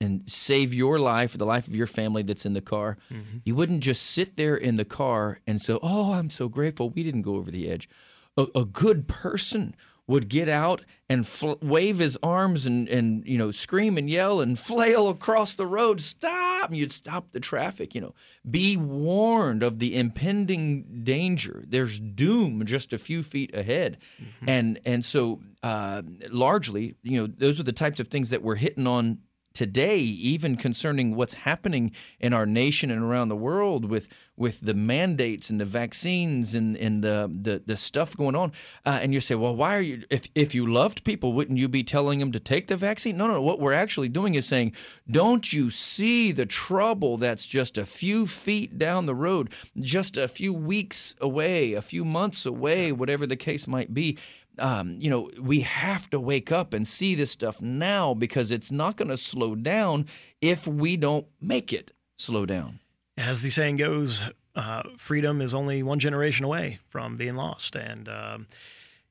and 0.00 0.28
save 0.28 0.74
your 0.74 0.98
life, 0.98 1.38
the 1.38 1.46
life 1.46 1.68
of 1.68 1.76
your 1.76 1.86
family 1.86 2.22
that's 2.22 2.44
in 2.44 2.54
the 2.54 2.60
car, 2.60 2.98
you 3.44 3.54
wouldn't 3.54 3.82
just 3.82 4.02
sit 4.02 4.36
there 4.36 4.56
in 4.56 4.76
the 4.76 4.84
car 4.84 5.38
and 5.46 5.62
say, 5.62 5.78
"Oh, 5.80 6.14
I'm 6.14 6.28
so 6.28 6.48
grateful 6.48 6.90
we 6.90 7.04
didn't 7.04 7.22
go 7.22 7.36
over 7.36 7.52
the 7.52 7.70
edge." 7.70 7.88
A, 8.36 8.46
a 8.54 8.64
good 8.64 9.06
person 9.06 9.76
would 10.12 10.28
get 10.28 10.46
out 10.46 10.82
and 11.08 11.26
fl- 11.26 11.54
wave 11.62 11.98
his 11.98 12.18
arms 12.22 12.66
and, 12.66 12.86
and 12.88 13.26
you 13.26 13.38
know 13.38 13.50
scream 13.50 13.96
and 13.96 14.10
yell 14.10 14.40
and 14.42 14.58
flail 14.58 15.08
across 15.08 15.54
the 15.54 15.66
road. 15.66 16.00
Stop! 16.00 16.68
And 16.68 16.76
you'd 16.76 16.92
stop 16.92 17.32
the 17.32 17.40
traffic 17.40 17.94
you 17.94 18.02
know. 18.02 18.14
Be 18.48 18.76
warned 18.76 19.62
of 19.62 19.78
the 19.78 19.96
impending 19.96 21.02
danger. 21.02 21.64
There's 21.66 21.98
doom 21.98 22.64
just 22.66 22.92
a 22.92 22.98
few 22.98 23.22
feet 23.22 23.54
ahead. 23.54 23.98
And 24.46 24.78
and 24.84 25.02
so 25.04 25.40
uh, 25.62 26.02
largely 26.30 26.94
you 27.02 27.20
know 27.20 27.26
those 27.26 27.58
are 27.58 27.64
the 27.64 27.72
types 27.72 27.98
of 27.98 28.08
things 28.08 28.30
that 28.30 28.42
we're 28.42 28.56
hitting 28.56 28.86
on 28.86 29.18
today, 29.52 29.98
even 29.98 30.56
concerning 30.56 31.14
what's 31.14 31.34
happening 31.34 31.92
in 32.20 32.32
our 32.32 32.46
nation 32.46 32.90
and 32.90 33.02
around 33.02 33.28
the 33.28 33.36
world 33.36 33.84
with 33.84 34.08
with 34.34 34.60
the 34.60 34.74
mandates 34.74 35.50
and 35.50 35.60
the 35.60 35.64
vaccines 35.64 36.54
and, 36.54 36.76
and 36.78 37.04
the, 37.04 37.30
the 37.42 37.62
the 37.64 37.76
stuff 37.76 38.16
going 38.16 38.34
on. 38.34 38.50
Uh, 38.84 38.98
and 39.02 39.12
you 39.12 39.20
say, 39.20 39.34
well, 39.34 39.54
why 39.54 39.76
are 39.76 39.80
you? 39.80 40.02
If 40.10 40.28
if 40.34 40.54
you 40.54 40.66
loved 40.66 41.04
people, 41.04 41.32
wouldn't 41.32 41.58
you 41.58 41.68
be 41.68 41.84
telling 41.84 42.18
them 42.18 42.32
to 42.32 42.40
take 42.40 42.66
the 42.68 42.76
vaccine? 42.76 43.16
No, 43.16 43.26
no. 43.26 43.42
What 43.42 43.60
we're 43.60 43.72
actually 43.72 44.08
doing 44.08 44.34
is 44.34 44.46
saying, 44.46 44.74
don't 45.10 45.52
you 45.52 45.70
see 45.70 46.32
the 46.32 46.46
trouble 46.46 47.16
that's 47.16 47.46
just 47.46 47.76
a 47.76 47.86
few 47.86 48.26
feet 48.26 48.78
down 48.78 49.06
the 49.06 49.14
road, 49.14 49.52
just 49.78 50.16
a 50.16 50.28
few 50.28 50.52
weeks 50.52 51.14
away, 51.20 51.74
a 51.74 51.82
few 51.82 52.04
months 52.04 52.46
away, 52.46 52.90
whatever 52.92 53.26
the 53.26 53.36
case 53.36 53.68
might 53.68 53.92
be 53.92 54.18
um, 54.58 54.96
you 55.00 55.10
know, 55.10 55.30
we 55.40 55.60
have 55.60 56.08
to 56.10 56.20
wake 56.20 56.52
up 56.52 56.74
and 56.74 56.86
see 56.86 57.14
this 57.14 57.30
stuff 57.30 57.62
now 57.62 58.14
because 58.14 58.50
it's 58.50 58.70
not 58.70 58.96
going 58.96 59.08
to 59.08 59.16
slow 59.16 59.54
down 59.54 60.06
if 60.40 60.66
we 60.66 60.96
don't 60.96 61.26
make 61.40 61.72
it 61.72 61.90
slow 62.16 62.46
down. 62.46 62.80
as 63.16 63.42
the 63.42 63.50
saying 63.50 63.76
goes, 63.76 64.24
uh, 64.54 64.82
freedom 64.96 65.40
is 65.40 65.54
only 65.54 65.82
one 65.82 65.98
generation 65.98 66.44
away 66.44 66.78
from 66.88 67.16
being 67.16 67.34
lost, 67.34 67.74
and 67.74 68.08
um, 68.08 68.46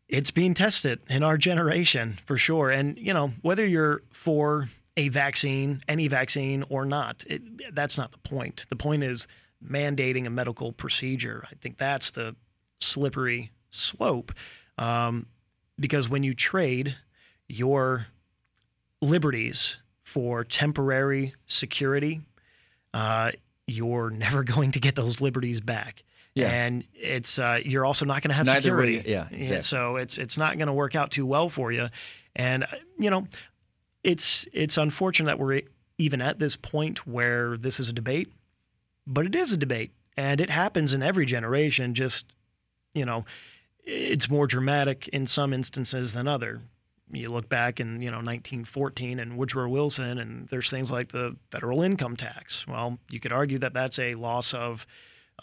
it's 0.07 0.31
being 0.31 0.53
tested 0.53 0.99
in 1.09 1.23
our 1.23 1.37
generation 1.37 2.19
for 2.25 2.37
sure. 2.37 2.69
And 2.69 2.97
you 2.97 3.13
know, 3.13 3.33
whether 3.41 3.65
you're 3.65 4.03
for 4.11 4.69
a 4.97 5.09
vaccine, 5.09 5.81
any 5.87 6.07
vaccine 6.07 6.63
or 6.69 6.85
not. 6.85 7.23
It, 7.27 7.73
that's 7.73 7.97
not 7.97 8.11
the 8.11 8.17
point. 8.17 8.65
The 8.69 8.75
point 8.75 9.03
is 9.03 9.27
mandating 9.65 10.25
a 10.25 10.29
medical 10.29 10.73
procedure. 10.73 11.47
I 11.49 11.55
think 11.55 11.77
that's 11.77 12.11
the 12.11 12.35
slippery 12.79 13.51
slope. 13.69 14.33
Um, 14.77 15.25
because 15.79 16.09
when 16.09 16.23
you 16.23 16.33
trade 16.33 16.95
your 17.47 18.07
liberties 19.01 19.77
for 20.03 20.43
temporary 20.43 21.33
security, 21.47 22.21
uh, 22.93 23.31
you're 23.67 24.09
never 24.11 24.43
going 24.43 24.71
to 24.71 24.79
get 24.79 24.95
those 24.95 25.21
liberties 25.21 25.61
back. 25.61 26.03
Yeah. 26.33 26.49
And 26.49 26.85
it's 26.93 27.39
uh, 27.39 27.59
you're 27.65 27.85
also 27.85 28.05
not 28.05 28.21
going 28.21 28.29
to 28.29 28.35
have 28.35 28.45
Neither 28.45 28.61
security. 28.61 28.97
way- 28.99 29.03
yeah, 29.05 29.27
exactly. 29.31 29.61
So 29.61 29.97
it's 29.97 30.17
it's 30.17 30.37
not 30.37 30.57
going 30.57 30.67
to 30.67 30.73
work 30.73 30.95
out 30.95 31.11
too 31.11 31.25
well 31.25 31.49
for 31.49 31.73
you. 31.73 31.89
And 32.35 32.65
you 32.97 33.09
know, 33.09 33.27
it's 34.03 34.47
it's 34.53 34.77
unfortunate 34.77 35.25
that 35.27 35.39
we're 35.39 35.61
even 35.97 36.21
at 36.21 36.39
this 36.39 36.55
point 36.55 37.05
where 37.05 37.57
this 37.57 37.81
is 37.81 37.89
a 37.89 37.93
debate, 37.93 38.31
but 39.05 39.25
it 39.25 39.35
is 39.35 39.51
a 39.51 39.57
debate, 39.57 39.91
and 40.15 40.39
it 40.39 40.49
happens 40.49 40.93
in 40.93 41.03
every 41.03 41.25
generation. 41.25 41.93
Just 41.93 42.25
you 42.93 43.03
know, 43.03 43.25
it's 43.83 44.29
more 44.29 44.47
dramatic 44.47 45.07
in 45.09 45.27
some 45.27 45.53
instances 45.53 46.13
than 46.13 46.27
other. 46.27 46.61
You 47.11 47.29
look 47.29 47.49
back 47.49 47.79
in 47.79 48.01
you 48.01 48.09
know 48.09 48.17
1914 48.17 49.19
and 49.19 49.37
Woodrow 49.37 49.67
Wilson, 49.67 50.17
and 50.17 50.47
there's 50.47 50.69
things 50.69 50.89
like 50.89 51.11
the 51.11 51.35
federal 51.49 51.81
income 51.81 52.15
tax. 52.15 52.65
Well, 52.67 52.99
you 53.09 53.19
could 53.19 53.33
argue 53.33 53.57
that 53.59 53.73
that's 53.73 53.99
a 53.99 54.15
loss 54.15 54.53
of 54.53 54.87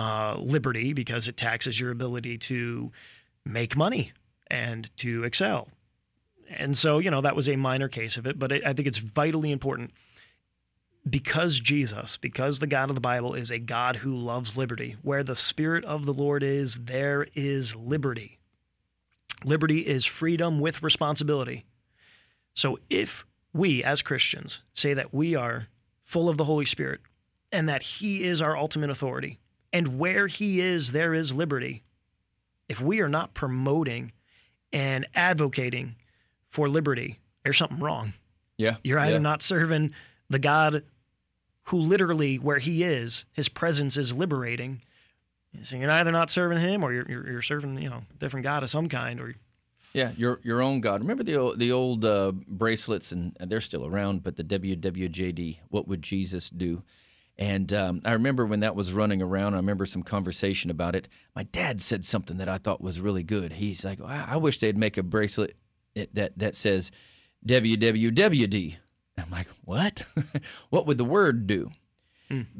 uh, 0.00 0.36
liberty 0.38 0.92
because 0.92 1.28
it 1.28 1.36
taxes 1.36 1.78
your 1.78 1.90
ability 1.90 2.38
to 2.38 2.90
make 3.44 3.76
money 3.76 4.12
and 4.50 4.94
to 4.98 5.24
excel. 5.24 5.68
And 6.48 6.78
so, 6.78 6.98
you 6.98 7.10
know, 7.10 7.20
that 7.20 7.36
was 7.36 7.48
a 7.48 7.56
minor 7.56 7.88
case 7.88 8.16
of 8.16 8.26
it, 8.26 8.38
but 8.38 8.52
I 8.52 8.60
I 8.64 8.72
think 8.72 8.88
it's 8.88 8.98
vitally 8.98 9.52
important 9.52 9.92
because 11.08 11.60
Jesus, 11.60 12.16
because 12.16 12.58
the 12.58 12.66
God 12.66 12.88
of 12.88 12.94
the 12.94 13.00
Bible 13.00 13.34
is 13.34 13.50
a 13.50 13.58
God 13.58 13.96
who 13.96 14.14
loves 14.14 14.56
liberty. 14.56 14.96
Where 15.02 15.22
the 15.22 15.36
Spirit 15.36 15.84
of 15.84 16.04
the 16.04 16.12
Lord 16.12 16.42
is, 16.42 16.78
there 16.84 17.26
is 17.34 17.74
liberty. 17.74 18.38
Liberty 19.44 19.80
is 19.80 20.04
freedom 20.04 20.58
with 20.60 20.82
responsibility. 20.82 21.64
So 22.54 22.78
if 22.90 23.24
we 23.52 23.84
as 23.84 24.02
Christians 24.02 24.62
say 24.74 24.94
that 24.94 25.14
we 25.14 25.34
are 25.34 25.68
full 26.02 26.28
of 26.28 26.36
the 26.36 26.44
Holy 26.44 26.64
Spirit 26.64 27.00
and 27.52 27.68
that 27.68 27.82
He 27.82 28.24
is 28.24 28.42
our 28.42 28.56
ultimate 28.56 28.90
authority, 28.90 29.38
and 29.72 29.98
where 29.98 30.26
He 30.26 30.60
is, 30.60 30.92
there 30.92 31.14
is 31.14 31.32
liberty, 31.32 31.82
if 32.68 32.80
we 32.80 33.00
are 33.00 33.08
not 33.08 33.34
promoting 33.34 34.12
and 34.72 35.06
advocating 35.14 35.94
for 36.48 36.68
liberty, 36.68 37.20
there's 37.44 37.56
something 37.56 37.78
wrong. 37.78 38.12
Yeah. 38.56 38.76
You're 38.82 38.98
either 38.98 39.12
yeah. 39.12 39.18
not 39.18 39.42
serving 39.42 39.94
the 40.28 40.38
God 40.38 40.82
who 41.68 41.78
literally, 41.78 42.38
where 42.38 42.58
He 42.58 42.82
is, 42.82 43.24
His 43.32 43.48
presence 43.48 43.96
is 43.96 44.14
liberating. 44.14 44.82
So 45.62 45.76
you're 45.76 45.90
either 45.90 46.12
not 46.12 46.30
serving 46.30 46.58
Him 46.58 46.84
or 46.84 46.92
you're, 46.92 47.08
you're, 47.08 47.42
serving, 47.42 47.80
you 47.80 47.88
know, 47.88 48.02
different 48.18 48.44
God 48.44 48.62
of 48.62 48.70
some 48.70 48.88
kind. 48.88 49.20
Or 49.20 49.34
Yeah, 49.92 50.12
your 50.16 50.40
your 50.42 50.60
own 50.62 50.80
God. 50.80 51.00
Remember 51.00 51.22
the 51.24 51.36
old, 51.36 51.58
the 51.58 51.72
old 51.72 52.04
uh, 52.04 52.32
bracelets, 52.32 53.12
and 53.12 53.36
they're 53.40 53.60
still 53.60 53.86
around. 53.86 54.22
But 54.22 54.36
the 54.36 54.44
WWJD, 54.44 55.58
what 55.68 55.88
would 55.88 56.02
Jesus 56.02 56.50
do? 56.50 56.82
And 57.38 57.72
um, 57.72 58.02
I 58.04 58.12
remember 58.12 58.44
when 58.44 58.60
that 58.60 58.74
was 58.74 58.92
running 58.92 59.22
around. 59.22 59.54
I 59.54 59.58
remember 59.58 59.86
some 59.86 60.02
conversation 60.02 60.70
about 60.70 60.96
it. 60.96 61.06
My 61.36 61.44
dad 61.44 61.80
said 61.80 62.04
something 62.04 62.38
that 62.38 62.48
I 62.48 62.58
thought 62.58 62.80
was 62.80 63.00
really 63.00 63.22
good. 63.22 63.52
He's 63.54 63.84
like, 63.84 64.00
"I 64.00 64.26
I 64.30 64.36
wish 64.36 64.58
they'd 64.58 64.76
make 64.76 64.96
a 64.96 65.02
bracelet 65.02 65.54
that, 65.94 66.36
that 66.38 66.56
says 66.56 66.90
WWWD." 67.46 68.76
I'm 69.20 69.30
like, 69.30 69.48
"What? 69.64 70.04
what 70.70 70.86
would 70.86 70.98
the 70.98 71.04
word 71.04 71.46
do?" 71.46 71.70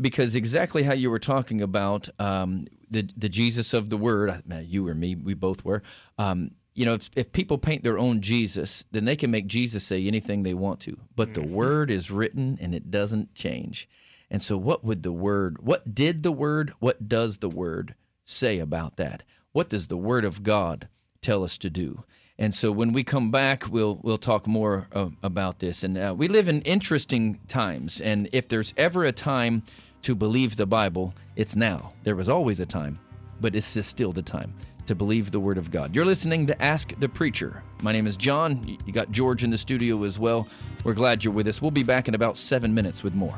because 0.01 0.35
exactly 0.35 0.83
how 0.83 0.95
you 0.95 1.11
were 1.11 1.19
talking 1.19 1.61
about 1.61 2.09
um, 2.19 2.65
the 2.91 3.09
the 3.17 3.29
Jesus 3.29 3.75
of 3.75 3.91
the 3.91 3.97
Word, 3.97 4.43
you 4.67 4.87
or 4.87 4.95
me, 4.95 5.15
we 5.15 5.35
both 5.35 5.65
were. 5.65 5.83
Um, 6.17 6.53
you 6.75 6.85
know, 6.85 6.95
if, 6.95 7.11
if 7.17 7.33
people 7.33 7.59
paint 7.59 7.83
their 7.83 7.99
own 7.99 8.21
Jesus, 8.21 8.85
then 8.93 9.05
they 9.05 9.17
can 9.17 9.31
make 9.31 9.49
Jesus 9.49 9.85
say 9.85 10.07
anything 10.07 10.43
they 10.43 10.55
want 10.55 10.81
to. 10.81 10.97
But 11.17 11.35
the 11.35 11.43
Word 11.43 11.91
is 11.91 12.11
written 12.11 12.57
and 12.61 12.75
it 12.75 12.91
doesn't 12.91 13.35
change. 13.35 13.89
And 14.31 14.41
so, 14.41 14.57
what 14.57 14.85
would 14.85 15.03
the 15.03 15.13
Word? 15.13 15.59
What 15.61 15.95
did 15.95 16.23
the 16.23 16.33
Word? 16.33 16.73
What 16.79 17.09
does 17.09 17.39
the 17.39 17.49
Word 17.49 17.95
say 18.25 18.59
about 18.59 18.97
that? 18.97 19.23
What 19.53 19.69
does 19.69 19.89
the 19.89 19.97
Word 19.97 20.25
of 20.25 20.43
God 20.43 20.89
tell 21.21 21.43
us 21.43 21.59
to 21.59 21.71
do? 21.71 22.05
And 22.41 22.55
so 22.55 22.71
when 22.71 22.93
we 22.93 23.03
come 23.03 23.33
back, 23.33 23.69
we'll 23.69 23.99
we'll 24.05 24.19
talk 24.19 24.47
more 24.47 24.87
uh, 24.93 25.09
about 25.23 25.59
this. 25.59 25.83
And 25.83 25.99
uh, 25.99 26.15
we 26.17 26.29
live 26.29 26.47
in 26.47 26.63
interesting 26.63 27.41
times. 27.49 28.01
And 28.01 28.29
if 28.33 28.47
there's 28.49 28.73
ever 28.77 29.05
a 29.05 29.13
time 29.13 29.65
to 30.03 30.15
believe 30.15 30.57
the 30.57 30.67
Bible, 30.67 31.15
it's 31.35 31.57
now. 31.57 31.93
There 32.05 32.15
was 32.15 32.29
always 32.29 32.61
a 32.61 32.67
time, 32.67 33.01
but 33.41 33.53
this 33.53 33.77
is 33.77 33.87
still 33.87 34.13
the 34.13 34.23
time 34.23 34.55
to 34.87 34.95
believe 34.95 35.33
the 35.33 35.41
Word 35.41 35.59
of 35.59 35.73
God. 35.73 35.97
You're 35.97 36.07
listening 36.07 36.47
to 36.47 36.63
Ask 36.63 36.99
the 37.01 37.09
Preacher. 37.09 37.63
My 37.83 37.93
name 37.93 38.07
is 38.07 38.17
John. 38.17 38.63
You 38.87 38.93
got 38.93 39.11
George 39.11 39.43
in 39.43 39.51
the 39.51 39.59
studio 39.59 40.05
as 40.05 40.19
well. 40.19 40.47
We're 40.85 40.95
glad 40.95 41.25
you're 41.25 41.35
with 41.35 41.49
us. 41.49 41.61
We'll 41.61 41.73
be 41.73 41.83
back 41.83 42.07
in 42.07 42.15
about 42.15 42.37
seven 42.37 42.73
minutes 42.73 43.03
with 43.03 43.15
more. 43.15 43.35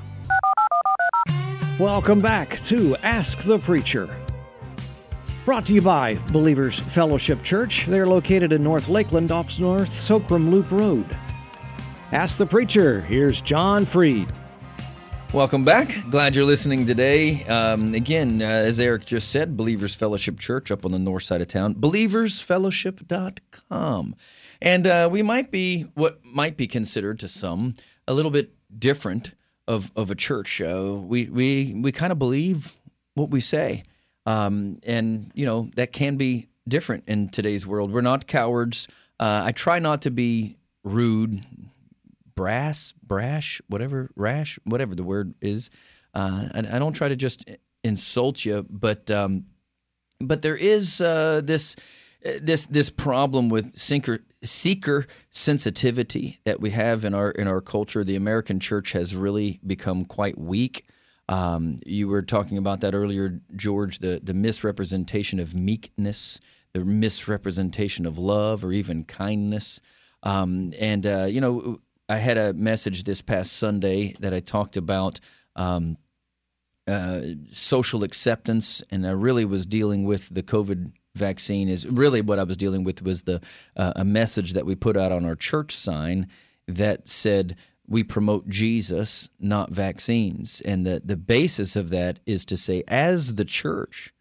Welcome 1.79 2.21
back 2.21 2.63
to 2.67 2.97
Ask 2.99 3.39
the 3.41 3.59
Preacher. 3.59 4.15
Brought 5.51 5.67
to 5.67 5.75
you 5.75 5.83
by 5.83 6.15
Believers 6.31 6.79
Fellowship 6.79 7.43
Church. 7.43 7.87
They're 7.87 8.07
located 8.07 8.53
in 8.53 8.63
North 8.63 8.87
Lakeland 8.87 9.33
off 9.33 9.59
North 9.59 9.93
Socrum 9.93 10.49
Loop 10.49 10.71
Road. 10.71 11.19
Ask 12.13 12.39
the 12.39 12.47
Preacher. 12.47 13.01
Here's 13.01 13.41
John 13.41 13.85
Freed. 13.85 14.33
Welcome 15.35 15.65
back. 15.65 15.93
Glad 16.09 16.37
you're 16.37 16.45
listening 16.45 16.87
today. 16.87 17.45
Um, 17.47 17.95
again, 17.95 18.41
uh, 18.41 18.45
as 18.45 18.79
Eric 18.79 19.07
just 19.07 19.31
said, 19.31 19.57
Believers 19.57 19.97
Fellowship 19.97 20.39
Church 20.39 20.71
up 20.71 20.85
on 20.85 20.93
the 20.93 21.01
north 21.01 21.25
side 21.25 21.41
of 21.41 21.49
town, 21.49 21.75
believersfellowship.com. 21.75 24.15
And 24.63 24.87
uh, 24.87 25.09
we 25.11 25.25
might 25.25 25.51
be 25.51 25.83
what 25.95 26.25
might 26.25 26.57
be 26.57 26.69
considered 26.69 27.19
to 27.19 27.27
some 27.27 27.75
a 28.07 28.15
little 28.15 28.31
bit 28.31 28.55
different 28.79 29.33
of, 29.67 29.91
of 29.97 30.13
a 30.13 30.15
church. 30.15 30.63
Uh, 30.63 31.01
we 31.03 31.25
we, 31.25 31.75
we 31.77 31.91
kind 31.91 32.13
of 32.13 32.21
believe 32.21 32.77
what 33.15 33.31
we 33.31 33.41
say. 33.41 33.83
Um, 34.31 34.79
and, 34.85 35.33
you 35.35 35.45
know, 35.45 35.71
that 35.75 35.93
can 35.93 36.17
be 36.17 36.49
different 36.69 37.05
in 37.07 37.29
today's 37.31 37.67
world. 37.67 37.91
We're 37.91 38.01
not 38.13 38.27
cowards. 38.27 38.87
Uh, 39.19 39.43
I 39.45 39.53
try 39.53 39.81
not 39.81 40.03
to 40.03 40.11
be 40.11 40.57
rude, 40.85 41.43
brass, 42.35 42.95
brash, 43.03 43.61
whatever, 43.67 44.11
rash, 44.15 44.59
whatever 44.65 44.95
the 44.95 45.03
word 45.03 45.35
is. 45.41 45.71
Uh, 46.15 46.49
I, 46.55 46.59
I 46.77 46.79
don't 46.79 46.93
try 46.93 47.09
to 47.09 47.17
just 47.17 47.51
insult 47.83 48.45
you, 48.45 48.67
but 48.71 49.11
um, 49.11 49.47
but 50.21 50.43
there 50.43 50.57
is 50.57 51.01
uh, 51.01 51.41
this 51.43 51.77
this 52.23 52.67
this 52.67 52.91
problem 52.91 53.49
with 53.49 53.75
sinker, 53.77 54.21
seeker 54.43 55.07
sensitivity 55.31 56.39
that 56.45 56.61
we 56.61 56.71
have 56.71 57.05
in 57.05 57.15
our 57.15 57.31
in 57.31 57.49
our 57.49 57.61
culture. 57.61 58.05
The 58.05 58.17
American 58.17 58.61
church 58.61 58.93
has 58.93 59.17
really 59.17 59.61
become 59.67 60.05
quite 60.05 60.39
weak. 60.39 60.85
Um, 61.31 61.79
you 61.87 62.09
were 62.09 62.23
talking 62.23 62.59
about 62.59 62.81
that 62.81 62.93
earlier, 62.93 63.41
George. 63.55 64.01
The 64.01 64.21
the 64.23 64.35
misrepresentation 64.35 65.39
of 65.39 65.55
meekness, 65.55 66.41
the 66.75 66.85
misrepresentation 66.85 68.05
of 68.05 68.19
love, 68.19 68.65
or 68.65 68.73
even 68.73 69.05
kindness. 69.05 69.81
Um, 70.25 70.75
and 70.79 71.07
uh, 71.07 71.27
you 71.31 71.41
know, 71.41 71.79
I 72.09 72.17
had 72.17 72.37
a 72.37 72.53
message 72.53 73.05
this 73.05 73.23
past 73.23 73.53
Sunday 73.53 74.17
that 74.19 74.35
I 74.35 74.41
talked 74.41 74.77
about 74.77 75.21
um, 75.55 75.99
uh, 76.89 77.21
social 77.53 78.03
acceptance, 78.03 78.83
and 78.91 79.07
I 79.07 79.13
really 79.13 79.45
was 79.45 79.67
dealing 79.67 80.05
with 80.05 80.35
the 80.35 80.43
COVID 80.43 80.91
vaccine. 81.15 81.69
Is 81.69 81.87
really 81.87 82.23
what 82.23 82.41
I 82.41 82.43
was 82.43 82.57
dealing 82.57 82.83
with 82.83 83.03
was 83.03 83.23
the 83.23 83.41
uh, 83.77 83.93
a 83.95 84.05
message 84.05 84.55
that 84.55 84.67
we 84.67 84.75
put 84.75 84.97
out 84.97 85.13
on 85.13 85.25
our 85.25 85.37
church 85.37 85.77
sign 85.77 86.27
that 86.67 87.09
said 87.09 87.57
we 87.91 88.05
promote 88.05 88.49
Jesus, 88.49 89.29
not 89.41 89.71
vaccines, 89.71 90.63
and 90.63 90.87
the 90.87 91.03
the 91.05 91.17
basis 91.17 91.77
of 91.77 91.91
that 91.91 92.21
is 92.25 92.45
to 92.47 92.57
say, 92.57 92.85
as 92.89 93.35
the 93.35 93.45
church, 93.45 94.15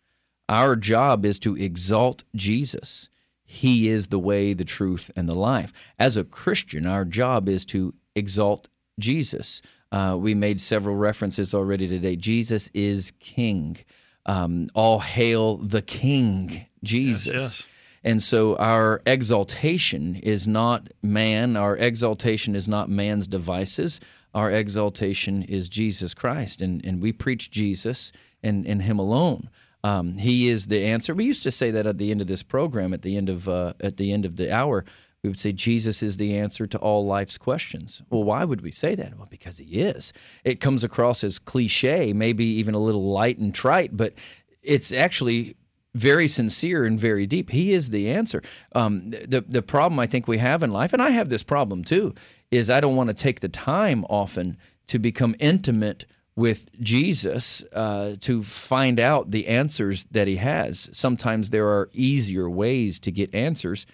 our 0.50 0.76
job 0.76 1.24
is 1.24 1.40
to 1.40 1.56
exalt 1.56 2.24
Jesus. 2.36 3.10
He 3.46 3.88
is 3.88 4.08
the 4.08 4.20
way, 4.20 4.54
the 4.54 4.66
truth, 4.66 5.12
and 5.16 5.30
the 5.30 5.36
life. 5.36 5.94
As 5.98 6.18
a 6.18 6.24
Christian, 6.24 6.88
our 6.88 7.06
job 7.06 7.48
is 7.48 7.64
to 7.66 7.94
exalt 8.16 8.68
Jesus. 9.00 9.62
Uh, 9.92 10.18
we 10.20 10.34
made 10.36 10.60
several 10.60 10.96
references 10.96 11.54
already 11.54 11.88
today. 11.88 12.16
Jesus 12.16 12.70
is 12.74 13.12
King. 13.20 13.78
Um, 14.26 14.68
all 14.76 15.00
hail 15.00 15.58
the 15.58 15.82
King, 15.82 16.66
Jesus. 16.84 17.28
yes. 17.60 17.69
And 18.04 18.22
so 18.22 18.56
our 18.58 19.02
exaltation 19.06 20.16
is 20.16 20.48
not 20.48 20.90
man, 21.02 21.56
our 21.58 21.76
exaltation 21.76 22.56
is 22.56 22.68
not 22.68 22.90
man's 22.90 23.28
devices. 23.28 24.00
Our 24.34 24.52
exaltation 24.52 25.42
is 25.44 25.70
Jesus 25.70 26.14
Christ. 26.14 26.62
And, 26.62 26.86
and 26.86 27.02
we 27.02 27.12
preach 27.12 27.50
Jesus 27.50 28.12
and, 28.44 28.66
and 28.68 28.82
Him 28.82 29.00
alone. 29.00 29.50
Um, 29.84 30.18
he 30.18 30.50
is 30.50 30.68
the 30.68 30.86
answer. 30.86 31.14
We 31.14 31.26
used 31.26 31.44
to 31.44 31.52
say 31.52 31.72
that 31.72 31.88
at 31.88 31.98
the 31.98 32.12
end 32.12 32.22
of 32.22 32.28
this 32.28 32.44
program, 32.44 32.94
at 32.94 33.02
the 33.02 33.16
end 33.16 33.30
of 33.30 33.48
uh, 33.48 33.74
at 33.80 33.98
the 33.98 34.12
end 34.12 34.26
of 34.26 34.36
the 34.36 34.54
hour, 34.54 34.84
we 35.24 35.30
would 35.30 35.40
say 35.40 35.52
Jesus 35.52 36.04
is 36.04 36.18
the 36.18 36.38
answer 36.38 36.68
to 36.68 36.78
all 36.80 37.06
life's 37.06 37.38
questions. 37.38 38.02
Well, 38.10 38.24
why 38.24 38.44
would 38.44 38.62
we 38.62 38.72
say 38.72 38.96
that? 38.96 39.18
Well, 39.18 39.28
because 39.30 39.58
he 39.58 39.82
is. 39.82 40.14
It 40.44 40.60
comes 40.60 40.84
across 40.84 41.24
as 41.24 41.40
cliche, 41.40 42.14
maybe 42.14 42.46
even 42.46 42.76
a 42.76 42.80
little 42.80 43.10
light 43.10 43.38
and 43.38 43.54
trite, 43.54 43.96
but 43.96 44.14
it's 44.62 44.92
actually 44.92 45.56
very 45.96 46.28
sincere 46.28 46.86
and 46.86 47.00
very 47.00 47.26
deep. 47.26 47.50
He 47.50 47.74
is 47.74 47.90
the 47.90 48.12
answer. 48.12 48.42
Um, 48.74 49.10
the 49.10 49.44
the 49.48 49.62
problem 49.62 50.00
I 50.00 50.08
think 50.08 50.28
we 50.28 50.38
have 50.38 50.64
in 50.64 50.72
life, 50.72 50.94
and 50.94 51.02
I 51.02 51.12
have 51.12 51.30
this 51.30 51.44
problem 51.44 51.84
too, 51.84 52.14
is 52.52 52.70
I 52.70 52.80
don't 52.80 52.96
want 52.96 53.10
to 53.10 53.14
take 53.14 53.40
the 53.40 53.50
time 53.50 54.06
often 54.10 54.58
to 54.88 55.00
become 55.00 55.36
intimate 55.40 56.06
with 56.36 56.70
Jesus 56.82 57.64
uh, 57.74 58.16
to 58.22 58.42
find 58.42 59.00
out 59.00 59.32
the 59.32 59.48
answers 59.48 60.06
that 60.12 60.28
he 60.28 60.38
has. 60.38 60.90
Sometimes 60.94 61.50
there 61.50 61.68
are 61.68 61.90
easier 61.92 62.50
ways 62.50 63.00
to 63.02 63.12
get 63.12 63.36
answers, 63.36 63.86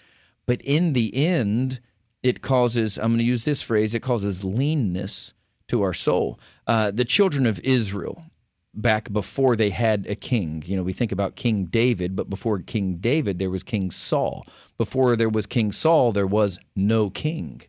but 0.45 0.61
in 0.61 0.93
the 0.93 1.15
end, 1.15 1.79
it 2.21 2.41
causes, 2.41 2.97
I'm 2.97 3.09
going 3.09 3.17
to 3.17 3.23
use 3.23 3.45
this 3.45 3.61
phrase, 3.61 3.95
it 3.95 4.01
causes 4.01 4.45
leanness 4.45 5.33
to 5.69 5.81
our 5.81 5.93
soul. 5.93 6.39
Uh, 6.67 6.91
the 6.91 7.05
children 7.05 7.45
of 7.47 7.59
Israel, 7.61 8.23
back 8.75 9.11
before 9.11 9.55
they 9.55 9.69
had 9.69 10.05
a 10.07 10.15
king. 10.15 10.63
You 10.65 10.77
know, 10.77 10.83
we 10.83 10.93
think 10.93 11.11
about 11.11 11.35
King 11.35 11.65
David, 11.65 12.15
but 12.15 12.29
before 12.29 12.59
King 12.59 12.97
David, 12.97 13.39
there 13.39 13.49
was 13.49 13.63
King 13.63 13.91
Saul. 13.91 14.45
Before 14.77 15.15
there 15.15 15.29
was 15.29 15.45
King 15.45 15.71
Saul, 15.71 16.11
there 16.11 16.27
was 16.27 16.59
no 16.75 17.09
king. 17.09 17.61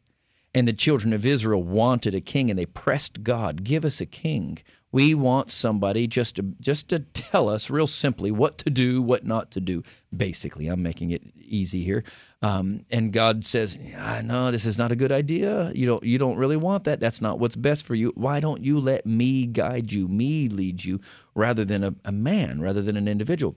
And 0.56 0.66
the 0.66 0.72
children 0.72 1.12
of 1.12 1.26
Israel 1.26 1.62
wanted 1.62 2.14
a 2.14 2.20
king 2.22 2.48
and 2.48 2.58
they 2.58 2.64
pressed 2.64 3.22
God, 3.22 3.62
give 3.62 3.84
us 3.84 4.00
a 4.00 4.06
king. 4.06 4.56
We 4.90 5.12
want 5.12 5.50
somebody 5.50 6.06
just 6.06 6.36
to 6.36 6.54
just 6.62 6.88
to 6.88 7.00
tell 7.00 7.50
us 7.50 7.68
real 7.68 7.86
simply 7.86 8.30
what 8.30 8.56
to 8.58 8.70
do, 8.70 9.02
what 9.02 9.26
not 9.26 9.50
to 9.50 9.60
do. 9.60 9.82
Basically, 10.16 10.68
I'm 10.68 10.82
making 10.82 11.10
it 11.10 11.22
easy 11.36 11.84
here. 11.84 12.04
Um, 12.40 12.86
and 12.90 13.12
God 13.12 13.44
says, 13.44 13.78
"I 13.98 14.22
know 14.22 14.50
this 14.50 14.64
is 14.64 14.78
not 14.78 14.92
a 14.92 14.96
good 14.96 15.12
idea. 15.12 15.70
You 15.74 15.84
don't 15.84 16.02
you 16.02 16.16
don't 16.16 16.38
really 16.38 16.56
want 16.56 16.84
that. 16.84 17.00
That's 17.00 17.20
not 17.20 17.38
what's 17.38 17.56
best 17.56 17.84
for 17.84 17.94
you. 17.94 18.14
Why 18.14 18.40
don't 18.40 18.64
you 18.64 18.80
let 18.80 19.04
me 19.04 19.46
guide 19.46 19.92
you, 19.92 20.08
me 20.08 20.48
lead 20.48 20.86
you, 20.86 21.00
rather 21.34 21.66
than 21.66 21.84
a, 21.84 21.94
a 22.06 22.12
man, 22.12 22.62
rather 22.62 22.80
than 22.80 22.96
an 22.96 23.08
individual?" 23.08 23.56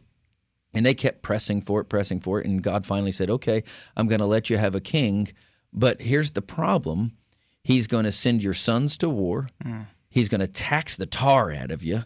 And 0.73 0.85
they 0.85 0.93
kept 0.93 1.21
pressing 1.21 1.61
for 1.61 1.79
it, 1.79 1.85
pressing 1.85 2.19
for 2.19 2.41
it, 2.41 2.45
and 2.45 2.61
God 2.61 2.85
finally 2.85 3.13
said, 3.13 3.29
"Okay, 3.29 3.63
I'm 3.95 4.09
going 4.09 4.19
to 4.19 4.25
let 4.25 4.49
you 4.49 4.57
have 4.57 4.75
a 4.75 4.81
king." 4.81 5.29
But 5.73 6.01
here's 6.01 6.31
the 6.31 6.41
problem 6.41 7.13
He's 7.63 7.87
going 7.87 8.05
to 8.05 8.11
send 8.11 8.43
your 8.43 8.53
sons 8.53 8.97
to 8.97 9.09
war. 9.09 9.49
Mm. 9.63 9.87
He's 10.09 10.29
going 10.29 10.41
to 10.41 10.47
tax 10.47 10.97
the 10.97 11.05
tar 11.05 11.51
out 11.51 11.71
of 11.71 11.83
you, 11.83 12.03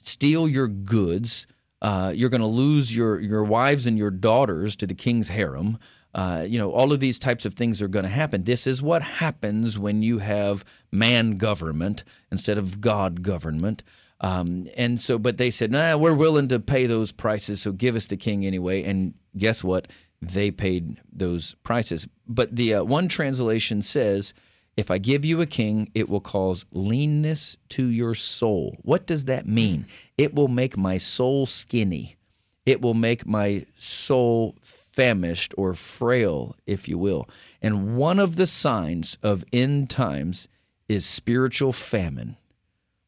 steal 0.00 0.48
your 0.48 0.68
goods. 0.68 1.46
Uh, 1.80 2.12
you're 2.14 2.28
going 2.28 2.40
to 2.40 2.46
lose 2.46 2.94
your, 2.94 3.20
your 3.20 3.44
wives 3.44 3.86
and 3.86 3.96
your 3.96 4.10
daughters 4.10 4.76
to 4.76 4.86
the 4.86 4.94
king's 4.94 5.28
harem. 5.28 5.78
Uh, 6.14 6.44
you 6.46 6.58
know, 6.58 6.72
all 6.72 6.92
of 6.92 7.00
these 7.00 7.18
types 7.18 7.44
of 7.44 7.54
things 7.54 7.80
are 7.80 7.88
going 7.88 8.02
to 8.02 8.10
happen. 8.10 8.42
This 8.42 8.66
is 8.66 8.82
what 8.82 9.02
happens 9.02 9.78
when 9.78 10.02
you 10.02 10.18
have 10.18 10.64
man 10.90 11.32
government 11.32 12.02
instead 12.32 12.58
of 12.58 12.80
God 12.80 13.22
government. 13.22 13.84
Um, 14.20 14.66
and 14.76 15.00
so, 15.00 15.18
but 15.18 15.36
they 15.36 15.50
said, 15.50 15.70
nah, 15.70 15.96
we're 15.96 16.14
willing 16.14 16.48
to 16.48 16.58
pay 16.58 16.86
those 16.86 17.12
prices, 17.12 17.62
so 17.62 17.72
give 17.72 17.94
us 17.94 18.08
the 18.08 18.16
king 18.16 18.44
anyway. 18.44 18.82
And 18.82 19.14
guess 19.36 19.62
what? 19.62 19.88
They 20.20 20.50
paid 20.50 21.00
those 21.12 21.54
prices. 21.62 22.08
But 22.26 22.56
the 22.56 22.74
uh, 22.74 22.84
one 22.84 23.08
translation 23.08 23.82
says, 23.82 24.34
if 24.76 24.90
I 24.90 24.98
give 24.98 25.24
you 25.24 25.40
a 25.40 25.46
king, 25.46 25.88
it 25.94 26.08
will 26.08 26.20
cause 26.20 26.64
leanness 26.70 27.56
to 27.70 27.86
your 27.86 28.14
soul. 28.14 28.76
What 28.82 29.06
does 29.06 29.24
that 29.24 29.46
mean? 29.46 29.86
It 30.16 30.34
will 30.34 30.48
make 30.48 30.76
my 30.76 30.98
soul 30.98 31.46
skinny. 31.46 32.16
It 32.64 32.80
will 32.80 32.94
make 32.94 33.26
my 33.26 33.64
soul 33.76 34.54
famished 34.62 35.54
or 35.56 35.74
frail, 35.74 36.54
if 36.66 36.88
you 36.88 36.98
will. 36.98 37.28
And 37.60 37.96
one 37.96 38.18
of 38.18 38.36
the 38.36 38.46
signs 38.46 39.18
of 39.22 39.44
end 39.52 39.90
times 39.90 40.48
is 40.88 41.06
spiritual 41.06 41.72
famine. 41.72 42.36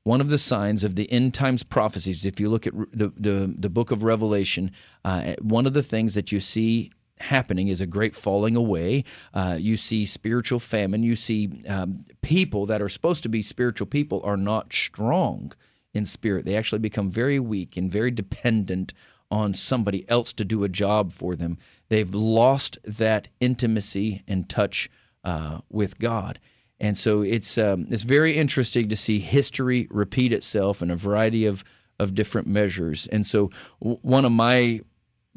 One 0.03 0.21
of 0.21 0.31
the 0.31 0.39
signs 0.39 0.83
of 0.83 0.97
the 0.97 1.11
end 1.13 1.35
times 1.35 1.63
prophecies, 1.63 2.25
if 2.25 2.41
you 2.41 2.49
look 2.49 2.67
at 2.67 2.73
the, 2.93 3.13
the, 3.17 3.55
the 3.57 3.69
book 3.69 3.91
of 3.91 4.03
Revelation, 4.03 4.73
uh, 5.05 5.35
one 5.41 5.67
of 5.67 5.75
the 5.75 5.83
things 5.83 6.15
that 6.15 6.33
you 6.33 6.41
see 6.41 6.91
happening 7.21 7.69
is 7.69 7.81
a 7.81 7.87
great 7.87 8.15
falling 8.15 8.57
away. 8.57 9.05
Uh, 9.33 9.57
you 9.59 9.77
see 9.77 10.05
spiritual 10.05 10.59
famine. 10.59 11.03
You 11.03 11.17
see 11.17 11.63
um, 11.69 12.05
people 12.23 12.67
that 12.67 12.83
are 12.83 12.89
supposed 12.89 13.23
to 13.23 13.29
be 13.29 13.43
spiritual 13.43 13.87
people 13.87 14.21
are 14.25 14.37
not 14.37 14.73
strong 14.73 15.53
in 15.93 16.05
spirit. 16.05 16.47
They 16.47 16.57
actually 16.57 16.79
become 16.79 17.11
very 17.11 17.39
weak 17.39 17.77
and 17.77 17.91
very 17.91 18.11
dependent 18.11 18.93
on 19.31 19.55
somebody 19.55 20.09
else 20.09 20.33
to 20.33 20.45
do 20.45 20.65
a 20.65 20.69
job 20.69 21.13
for 21.13 21.37
them. 21.37 21.59
They've 21.89 22.15
lost 22.15 22.79
that 22.85 23.29
intimacy 23.39 24.23
and 24.27 24.49
touch 24.49 24.91
uh, 25.23 25.61
with 25.69 25.99
God. 25.99 26.41
And 26.81 26.97
so 26.97 27.23
it's 27.23 27.59
um, 27.59 27.87
it's 27.91 28.05
very 28.05 28.37
interesting 28.37 28.89
to 28.89 28.97
see 28.97 29.19
history 29.21 29.87
repeat 29.91 30.33
itself 30.33 30.83
in 30.83 30.91
a 30.91 30.97
variety 30.97 31.45
of 31.45 31.63
of 31.99 32.15
different 32.15 32.49
measures. 32.49 33.07
And 33.09 33.27
so 33.27 33.51
one 33.79 34.25
of 34.25 34.33
my 34.33 34.81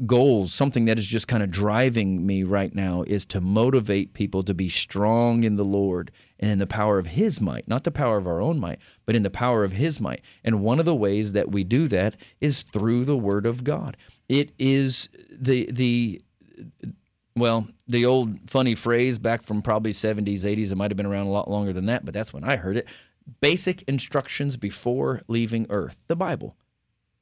goals, 0.05 0.53
something 0.53 0.85
that 0.85 0.97
is 0.97 1.07
just 1.07 1.27
kind 1.27 1.43
of 1.43 1.51
driving 1.51 2.25
me 2.25 2.43
right 2.43 2.73
now, 2.73 3.03
is 3.03 3.25
to 3.27 3.39
motivate 3.39 4.13
people 4.13 4.43
to 4.43 4.53
be 4.53 4.69
strong 4.69 5.43
in 5.43 5.55
the 5.55 5.65
Lord 5.65 6.11
and 6.39 6.51
in 6.51 6.57
the 6.59 6.67
power 6.67 6.97
of 6.97 7.07
His 7.07 7.39
might, 7.39 7.67
not 7.67 7.83
the 7.83 7.91
power 7.91 8.17
of 8.17 8.27
our 8.27 8.41
own 8.41 8.59
might, 8.59 8.79
but 9.05 9.15
in 9.15 9.23
the 9.23 9.29
power 9.29 9.63
of 9.63 9.73
His 9.73 10.01
might. 10.01 10.23
And 10.43 10.61
one 10.61 10.79
of 10.79 10.85
the 10.85 10.95
ways 10.95 11.33
that 11.33 11.51
we 11.51 11.63
do 11.63 11.87
that 11.89 12.15
is 12.41 12.63
through 12.63 13.05
the 13.05 13.17
Word 13.17 13.45
of 13.45 13.63
God. 13.63 13.97
It 14.27 14.51
is 14.57 15.09
the 15.31 15.69
the 15.71 16.21
well, 17.35 17.67
the 17.87 18.05
old 18.05 18.49
funny 18.49 18.75
phrase 18.75 19.17
back 19.17 19.41
from 19.41 19.63
probably 19.63 19.91
70s, 19.91 20.41
80s, 20.41 20.71
it 20.71 20.75
might 20.75 20.91
have 20.91 20.97
been 20.97 21.07
around 21.07 21.25
a 21.25 21.31
lot 21.31 21.49
longer 21.49 21.73
than 21.73 21.87
that, 21.87 22.05
but 22.05 22.13
that's 22.13 22.31
when 22.31 22.43
I 22.43 22.57
heard 22.57 22.77
it. 22.77 22.87
Basic 23.41 23.81
instructions 23.83 24.55
before 24.55 25.21
leaving 25.27 25.65
Earth, 25.69 25.97
the 26.05 26.15
Bible. 26.15 26.55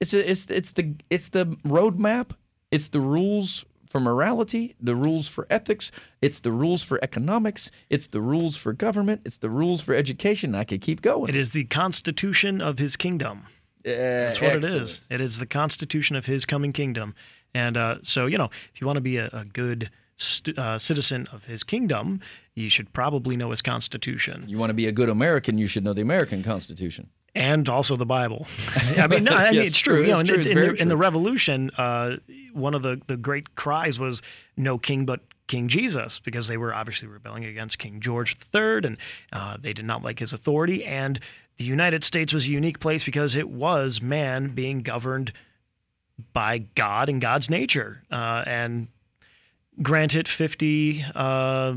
It's 0.02 0.14
a, 0.14 0.30
it's 0.30 0.50
it's 0.50 0.72
the 0.72 0.96
it's 1.12 1.30
the 1.30 1.46
roadmap 1.64 2.32
it's 2.72 2.90
the 2.90 3.00
rules 3.00 3.66
for 3.86 4.00
morality, 4.00 4.74
the 4.80 4.96
rules 4.96 5.28
for 5.28 5.46
ethics, 5.50 5.92
it's 6.22 6.40
the 6.40 6.52
rules 6.52 6.82
for 6.82 6.98
economics, 7.04 7.70
it's 7.90 8.08
the 8.08 8.22
rules 8.22 8.56
for 8.56 8.72
government, 8.72 9.22
it's 9.26 9.38
the 9.38 9.50
rules 9.50 9.82
for 9.82 9.94
education. 9.94 10.56
I 10.56 10.64
could 10.64 10.82
keep 10.82 11.02
going. 11.02 11.30
It 11.30 11.36
is 11.36 11.52
the 11.52 11.66
constitution 11.66 12.62
of 12.62 12.80
his 12.80 12.96
kingdom. 12.96 13.48
Uh, 13.86 13.92
That's 13.92 14.40
what 14.40 14.56
excellent. 14.56 14.76
it 14.76 14.82
is. 14.84 15.02
It 15.10 15.22
is 15.22 15.40
the 15.40 15.46
constitution 15.46 16.16
of 16.16 16.26
his 16.26 16.46
coming 16.46 16.72
kingdom. 16.72 17.16
And 17.54 17.76
uh, 17.76 17.98
so, 18.04 18.28
you 18.28 18.38
know, 18.38 18.50
if 18.74 18.80
you 18.80 18.88
want 18.88 18.98
to 18.98 19.02
be 19.02 19.18
a, 19.18 19.30
a 19.34 19.44
good 19.44 19.90
st- 20.22 20.58
uh, 20.58 20.78
citizen 20.78 21.28
of 21.32 21.46
his 21.46 21.64
kingdom, 21.64 22.22
you 22.54 22.70
should 22.70 22.94
probably 22.94 23.36
know 23.36 23.50
his 23.50 23.62
constitution. 23.62 24.46
You 24.48 24.58
want 24.58 24.70
to 24.70 24.76
be 24.76 24.88
a 24.88 24.92
good 24.92 25.10
American, 25.10 25.58
you 25.58 25.68
should 25.68 25.84
know 25.84 25.94
the 25.94 26.02
American 26.02 26.44
Constitution 26.44 27.10
and 27.34 27.70
also 27.70 27.96
the 27.96 28.06
Bible. 28.06 28.48
I 28.98 29.08
mean, 29.08 29.24
no, 29.24 29.32
I 29.36 29.46
mean 29.46 29.54
yes, 29.56 29.70
it's 29.70 29.80
true. 29.80 29.98
true. 29.98 30.06
You 30.06 30.12
know, 30.12 30.20
in, 30.20 30.30
in, 30.30 30.56
the, 30.56 30.74
in, 30.82 30.90
the, 30.90 30.98
Revolution, 30.98 31.72
uh, 31.78 32.18
one 32.54 32.74
of 32.74 32.84
the, 32.84 33.02
the 33.08 33.18
great 33.18 33.56
cries 33.56 33.98
was 33.98 34.22
"No 34.58 34.78
king 34.78 35.06
but 35.06 35.22
King 35.48 35.68
Jesus," 35.68 36.20
because 36.20 36.48
they 36.48 36.58
were 36.58 36.74
obviously 36.74 37.08
rebelling 37.08 37.46
against 37.46 37.80
King 37.80 38.00
George 38.00 38.36
III, 38.54 38.82
and 38.84 38.98
uh, 39.32 39.58
they 39.60 39.74
did 39.74 39.86
not 39.86 40.04
like 40.04 40.20
his 40.20 40.34
authority. 40.34 40.84
And 40.84 41.20
the 41.58 41.64
United 41.66 42.04
States 42.04 42.34
was 42.34 42.48
a 42.48 42.52
unique 42.52 42.80
place 42.80 43.04
because 43.04 43.36
it 43.36 43.50
was 43.50 44.02
man 44.02 44.50
being 44.50 44.82
governed 44.82 45.32
by 46.34 46.60
God 46.76 47.10
and 47.10 47.22
God's 47.22 47.50
nature. 47.50 48.04
Uh, 48.12 48.44
and 48.46 48.88
granted, 49.82 50.28
fifty 50.28 51.06
uh, 51.16 51.76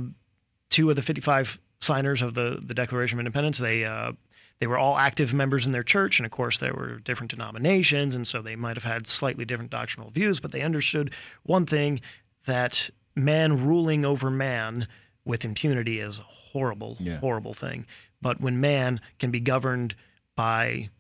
two 0.71 0.91
of 0.91 0.97
the 0.97 1.03
fifty-five 1.03 1.59
signers 1.81 2.23
of 2.23 2.35
the 2.35 2.61
the 2.65 2.75
Declaration 2.75 3.19
of 3.19 3.21
Independence, 3.21 3.59
they 3.59 3.85
uh, 3.85 4.13
they 4.61 4.67
were 4.67 4.79
all 4.79 4.97
active 4.97 5.35
members 5.35 5.67
in 5.67 5.73
their 5.73 5.83
church, 5.83 6.19
and 6.19 6.27
of 6.27 6.33
course, 6.33 6.59
there 6.59 6.73
were 6.73 6.99
different 7.01 7.31
denominations, 7.31 8.15
and 8.15 8.27
so 8.27 8.41
they 8.41 8.57
might 8.57 8.77
have 8.77 8.85
had 8.85 9.07
slightly 9.07 9.45
different 9.45 9.71
doctrinal 9.71 10.11
views, 10.11 10.41
but 10.41 10.53
they 10.53 10.63
understood 10.63 11.13
one 11.43 11.67
thing 11.67 12.01
that 12.47 12.91
man 13.17 13.67
ruling 13.67 14.05
over 14.05 14.31
man 14.31 14.87
with 15.25 15.45
impunity 15.45 16.01
is 16.01 16.19
a 16.19 16.23
horrible, 16.23 16.97
yeah. 17.01 17.19
horrible 17.19 17.55
thing. 17.55 17.87
But 18.21 18.41
when 18.41 18.61
man 18.61 19.01
can 19.19 19.31
be 19.31 19.41
governed 19.41 19.95
by 20.37 20.91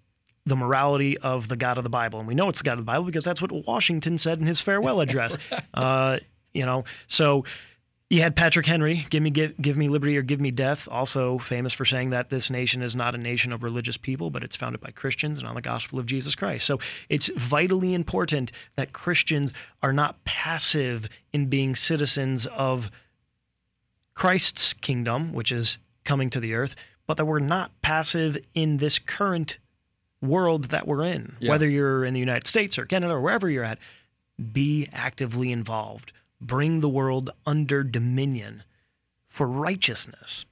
the 0.46 0.56
morality 0.56 1.16
of 1.18 1.48
the 1.48 1.56
God 1.56 1.78
of 1.78 1.84
the 1.84 1.90
Bible, 1.90 2.18
and 2.18 2.28
we 2.28 2.34
know 2.34 2.48
it's 2.48 2.58
the 2.58 2.64
God 2.64 2.72
of 2.72 2.78
the 2.78 2.84
Bible 2.84 3.04
because 3.04 3.24
that's 3.24 3.40
what 3.40 3.52
Washington 3.52 4.18
said 4.18 4.40
in 4.40 4.46
his 4.46 4.60
farewell 4.60 5.00
address. 5.00 5.38
uh, 5.74 6.18
you 6.54 6.64
know, 6.64 6.84
so 7.06 7.44
you 8.10 8.20
had 8.20 8.36
Patrick 8.36 8.66
Henry, 8.66 9.06
give 9.10 9.22
me 9.22 9.30
give, 9.30 9.60
give 9.60 9.76
me 9.76 9.88
liberty 9.88 10.16
or 10.16 10.22
give 10.22 10.40
me 10.40 10.50
death, 10.50 10.86
also 10.90 11.38
famous 11.38 11.72
for 11.72 11.84
saying 11.84 12.10
that 12.10 12.30
this 12.30 12.50
nation 12.50 12.82
is 12.82 12.94
not 12.94 13.14
a 13.14 13.18
nation 13.18 13.52
of 13.52 13.62
religious 13.62 13.96
people, 13.96 14.30
but 14.30 14.44
it's 14.44 14.56
founded 14.56 14.80
by 14.80 14.90
Christians 14.90 15.38
and 15.38 15.48
on 15.48 15.54
the 15.54 15.62
gospel 15.62 15.98
of 15.98 16.06
Jesus 16.06 16.34
Christ. 16.34 16.66
So 16.66 16.78
it's 17.08 17.30
vitally 17.36 17.94
important 17.94 18.52
that 18.76 18.92
Christians 18.92 19.52
are 19.82 19.92
not 19.92 20.22
passive 20.24 21.08
in 21.32 21.46
being 21.46 21.74
citizens 21.74 22.46
of 22.46 22.90
Christ's 24.14 24.74
kingdom, 24.74 25.32
which 25.32 25.50
is 25.50 25.78
coming 26.04 26.30
to 26.30 26.40
the 26.40 26.54
earth, 26.54 26.76
but 27.06 27.16
that 27.16 27.24
we're 27.24 27.40
not 27.40 27.72
passive 27.82 28.38
in 28.54 28.76
this 28.76 28.98
current 28.98 29.58
world 30.20 30.64
that 30.64 30.86
we're 30.86 31.04
in. 31.04 31.36
Yeah. 31.40 31.50
Whether 31.50 31.68
you're 31.68 32.04
in 32.04 32.14
the 32.14 32.20
United 32.20 32.46
States 32.46 32.78
or 32.78 32.84
Canada 32.84 33.14
or 33.14 33.20
wherever 33.20 33.50
you're 33.50 33.64
at, 33.64 33.78
be 34.52 34.88
actively 34.92 35.50
involved 35.50 36.12
bring 36.46 36.80
the 36.80 36.88
world 36.88 37.30
under 37.46 37.82
dominion 37.82 38.62
for 39.26 39.46
righteousness. 39.46 40.44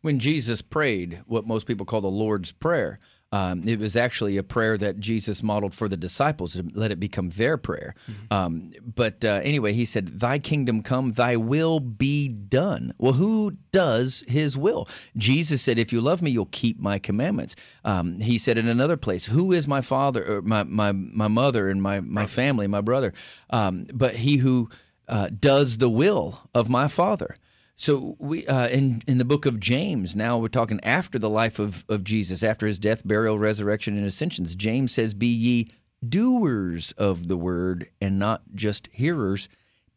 When 0.00 0.18
Jesus 0.18 0.60
prayed 0.62 1.22
what 1.26 1.46
most 1.46 1.66
people 1.66 1.86
call 1.86 2.00
the 2.00 2.08
Lord's 2.08 2.52
Prayer, 2.52 2.98
um, 3.34 3.66
it 3.66 3.80
was 3.80 3.96
actually 3.96 4.36
a 4.36 4.44
prayer 4.44 4.78
that 4.78 5.00
Jesus 5.00 5.42
modeled 5.42 5.74
for 5.74 5.88
the 5.88 5.96
disciples 5.96 6.52
to 6.52 6.64
let 6.72 6.92
it 6.92 7.00
become 7.00 7.30
their 7.30 7.56
prayer. 7.56 7.96
Mm-hmm. 8.08 8.32
Um, 8.32 8.72
but 8.94 9.24
uh, 9.24 9.40
anyway, 9.42 9.72
he 9.72 9.84
said, 9.84 10.20
Thy 10.20 10.38
kingdom 10.38 10.84
come, 10.84 11.14
thy 11.14 11.36
will 11.36 11.80
be 11.80 12.28
done. 12.28 12.92
Well, 12.96 13.14
who 13.14 13.56
does 13.72 14.22
his 14.28 14.56
will? 14.56 14.86
Jesus 15.16 15.62
said, 15.62 15.80
If 15.80 15.92
you 15.92 16.00
love 16.00 16.22
me, 16.22 16.30
you'll 16.30 16.46
keep 16.46 16.78
my 16.78 17.00
commandments. 17.00 17.56
Um, 17.84 18.20
he 18.20 18.38
said 18.38 18.56
in 18.56 18.68
another 18.68 18.96
place, 18.96 19.26
Who 19.26 19.50
is 19.50 19.66
my 19.66 19.80
father, 19.80 20.36
or 20.36 20.42
my, 20.42 20.62
my, 20.62 20.92
my 20.92 21.26
mother, 21.26 21.68
and 21.68 21.82
my, 21.82 21.98
my 21.98 22.26
family, 22.26 22.68
my 22.68 22.82
brother? 22.82 23.12
Um, 23.50 23.86
but 23.92 24.14
he 24.14 24.36
who 24.36 24.68
uh, 25.08 25.28
does 25.28 25.78
the 25.78 25.90
will 25.90 26.48
of 26.54 26.68
my 26.68 26.88
father. 26.88 27.36
So 27.76 28.16
we 28.18 28.46
uh, 28.46 28.68
in 28.68 29.02
in 29.06 29.18
the 29.18 29.24
book 29.24 29.46
of 29.46 29.58
James 29.58 30.14
now 30.14 30.38
we're 30.38 30.48
talking 30.48 30.80
after 30.84 31.18
the 31.18 31.30
life 31.30 31.58
of 31.58 31.84
of 31.88 32.04
Jesus 32.04 32.42
after 32.42 32.66
his 32.66 32.78
death 32.78 33.06
burial 33.06 33.38
resurrection 33.38 33.96
and 33.96 34.06
ascensions 34.06 34.54
James 34.54 34.92
says 34.92 35.12
be 35.12 35.26
ye 35.26 35.68
doers 36.08 36.92
of 36.92 37.28
the 37.28 37.36
word 37.36 37.88
and 38.00 38.18
not 38.18 38.42
just 38.54 38.88
hearers 38.92 39.48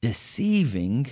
deceiving 0.02 1.08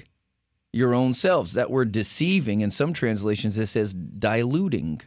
your 0.73 0.93
own 0.93 1.13
selves 1.13 1.53
that 1.53 1.69
word 1.69 1.91
deceiving 1.91 2.61
in 2.61 2.71
some 2.71 2.93
translations 2.93 3.57
it 3.57 3.67
says 3.67 3.93
diluting 3.93 5.01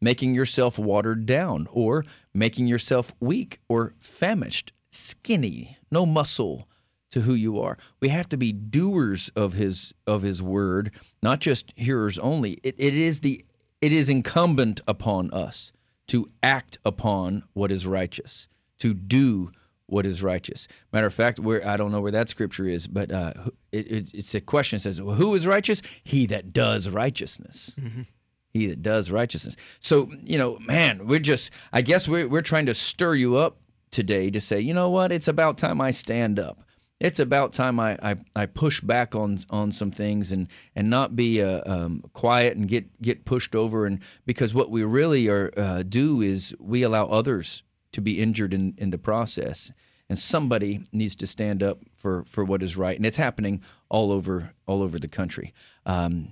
making 0.00 0.34
yourself 0.34 0.78
watered 0.78 1.24
down 1.26 1.66
or 1.70 2.04
making 2.34 2.66
yourself 2.66 3.12
weak 3.18 3.60
or 3.68 3.94
famished 3.98 4.72
skinny 4.90 5.76
no 5.90 6.04
muscle 6.04 6.67
to 7.10 7.22
who 7.22 7.34
you 7.34 7.60
are. 7.60 7.78
We 8.00 8.08
have 8.08 8.28
to 8.30 8.36
be 8.36 8.52
doers 8.52 9.30
of 9.34 9.54
his 9.54 9.94
of 10.06 10.22
his 10.22 10.42
word, 10.42 10.92
not 11.22 11.40
just 11.40 11.72
hearers 11.76 12.18
only. 12.18 12.58
It, 12.62 12.74
it 12.78 12.94
is 12.94 13.20
the 13.20 13.44
it 13.80 13.92
is 13.92 14.08
incumbent 14.08 14.80
upon 14.86 15.30
us 15.30 15.72
to 16.08 16.30
act 16.42 16.78
upon 16.84 17.42
what 17.52 17.70
is 17.70 17.86
righteous, 17.86 18.48
to 18.78 18.94
do 18.94 19.50
what 19.86 20.04
is 20.04 20.22
righteous. 20.22 20.68
Matter 20.92 21.06
of 21.06 21.14
fact, 21.14 21.38
where 21.38 21.66
I 21.66 21.76
don't 21.76 21.92
know 21.92 22.00
where 22.00 22.12
that 22.12 22.28
scripture 22.28 22.66
is, 22.66 22.86
but 22.86 23.10
uh, 23.10 23.32
it, 23.72 23.90
it, 23.90 24.14
it's 24.14 24.34
a 24.34 24.40
question. 24.40 24.76
It 24.76 24.80
says, 24.80 25.00
well, 25.00 25.16
"Who 25.16 25.34
is 25.34 25.46
righteous? 25.46 25.80
He 26.04 26.26
that 26.26 26.52
does 26.52 26.88
righteousness." 26.88 27.76
Mm-hmm. 27.80 28.02
He 28.50 28.66
that 28.68 28.82
does 28.82 29.10
righteousness. 29.10 29.56
So 29.80 30.10
you 30.24 30.38
know, 30.38 30.58
man, 30.58 31.06
we're 31.06 31.20
just. 31.20 31.52
I 31.72 31.82
guess 31.82 32.08
we're 32.08 32.28
we're 32.28 32.42
trying 32.42 32.66
to 32.66 32.74
stir 32.74 33.14
you 33.14 33.36
up 33.36 33.58
today 33.90 34.30
to 34.30 34.40
say, 34.40 34.60
you 34.60 34.74
know 34.74 34.90
what? 34.90 35.12
It's 35.12 35.28
about 35.28 35.58
time 35.58 35.80
I 35.80 35.90
stand 35.90 36.38
up 36.38 36.62
it's 37.00 37.20
about 37.20 37.52
time 37.52 37.78
I, 37.78 37.96
I, 38.02 38.16
I, 38.34 38.46
push 38.46 38.80
back 38.80 39.14
on 39.14 39.38
on 39.50 39.70
some 39.70 39.90
things 39.90 40.32
and 40.32 40.48
and 40.74 40.90
not 40.90 41.14
be 41.14 41.42
uh, 41.42 41.62
um, 41.66 42.02
quiet 42.12 42.56
and 42.56 42.68
get 42.68 43.00
get 43.00 43.24
pushed 43.24 43.54
over 43.54 43.86
and 43.86 44.00
because 44.26 44.54
what 44.54 44.70
we 44.70 44.82
really 44.82 45.28
are 45.28 45.52
uh, 45.56 45.82
do 45.82 46.20
is 46.20 46.54
we 46.60 46.82
allow 46.82 47.06
others 47.06 47.62
to 47.92 48.00
be 48.00 48.20
injured 48.20 48.52
in, 48.52 48.74
in 48.78 48.90
the 48.90 48.98
process 48.98 49.72
and 50.08 50.18
somebody 50.18 50.80
needs 50.92 51.14
to 51.16 51.26
stand 51.26 51.62
up 51.62 51.78
for, 51.96 52.24
for 52.24 52.44
what 52.44 52.62
is 52.62 52.76
right 52.76 52.96
and 52.96 53.06
it's 53.06 53.16
happening 53.16 53.62
all 53.88 54.12
over 54.12 54.52
all 54.66 54.82
over 54.82 54.98
the 54.98 55.08
country 55.08 55.52
um, 55.86 56.28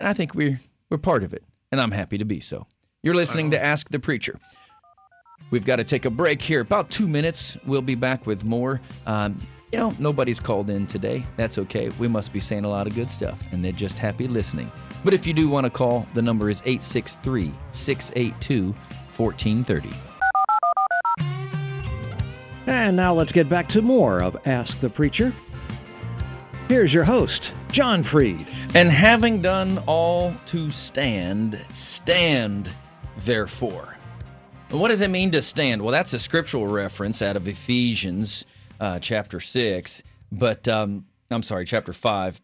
and 0.00 0.08
I 0.08 0.12
think 0.12 0.34
we're 0.34 0.60
we're 0.90 0.98
part 0.98 1.22
of 1.22 1.32
it 1.32 1.44
and 1.70 1.80
I'm 1.80 1.92
happy 1.92 2.18
to 2.18 2.24
be 2.24 2.40
so. 2.40 2.66
You're 3.02 3.14
listening 3.14 3.50
to 3.52 3.62
Ask 3.62 3.90
the 3.90 4.00
Preacher. 4.00 4.36
We've 5.50 5.64
got 5.64 5.76
to 5.76 5.84
take 5.84 6.06
a 6.06 6.10
break 6.10 6.42
here. 6.42 6.60
About 6.60 6.90
two 6.90 7.06
minutes. 7.06 7.56
We'll 7.64 7.82
be 7.82 7.94
back 7.94 8.26
with 8.26 8.44
more. 8.44 8.80
Um, 9.06 9.38
you 9.76 9.82
know, 9.82 9.94
nobody's 9.98 10.40
called 10.40 10.70
in 10.70 10.86
today. 10.86 11.22
That's 11.36 11.58
okay. 11.58 11.90
We 11.98 12.08
must 12.08 12.32
be 12.32 12.40
saying 12.40 12.64
a 12.64 12.68
lot 12.68 12.86
of 12.86 12.94
good 12.94 13.10
stuff, 13.10 13.38
and 13.52 13.62
they're 13.62 13.72
just 13.72 13.98
happy 13.98 14.26
listening. 14.26 14.72
But 15.04 15.12
if 15.12 15.26
you 15.26 15.34
do 15.34 15.50
want 15.50 15.64
to 15.64 15.70
call, 15.70 16.08
the 16.14 16.22
number 16.22 16.48
is 16.48 16.62
863 16.64 17.52
682 17.70 18.74
1430. 19.14 19.90
And 22.66 22.96
now 22.96 23.12
let's 23.12 23.32
get 23.32 23.50
back 23.50 23.68
to 23.68 23.82
more 23.82 24.22
of 24.22 24.38
Ask 24.46 24.80
the 24.80 24.88
Preacher. 24.88 25.34
Here's 26.68 26.94
your 26.94 27.04
host, 27.04 27.52
John 27.70 28.02
Freed. 28.02 28.46
And 28.74 28.88
having 28.88 29.42
done 29.42 29.78
all 29.86 30.34
to 30.46 30.70
stand, 30.70 31.62
stand 31.70 32.70
therefore. 33.18 33.98
And 34.70 34.80
what 34.80 34.88
does 34.88 35.02
it 35.02 35.10
mean 35.10 35.30
to 35.32 35.42
stand? 35.42 35.82
Well, 35.82 35.92
that's 35.92 36.14
a 36.14 36.18
scriptural 36.18 36.66
reference 36.66 37.20
out 37.20 37.36
of 37.36 37.46
Ephesians 37.46 38.46
uh, 38.80 38.98
chapter 38.98 39.40
6, 39.40 40.02
but 40.32 40.66
um, 40.68 41.06
I'm 41.30 41.42
sorry, 41.42 41.64
chapter 41.64 41.92
5. 41.92 42.40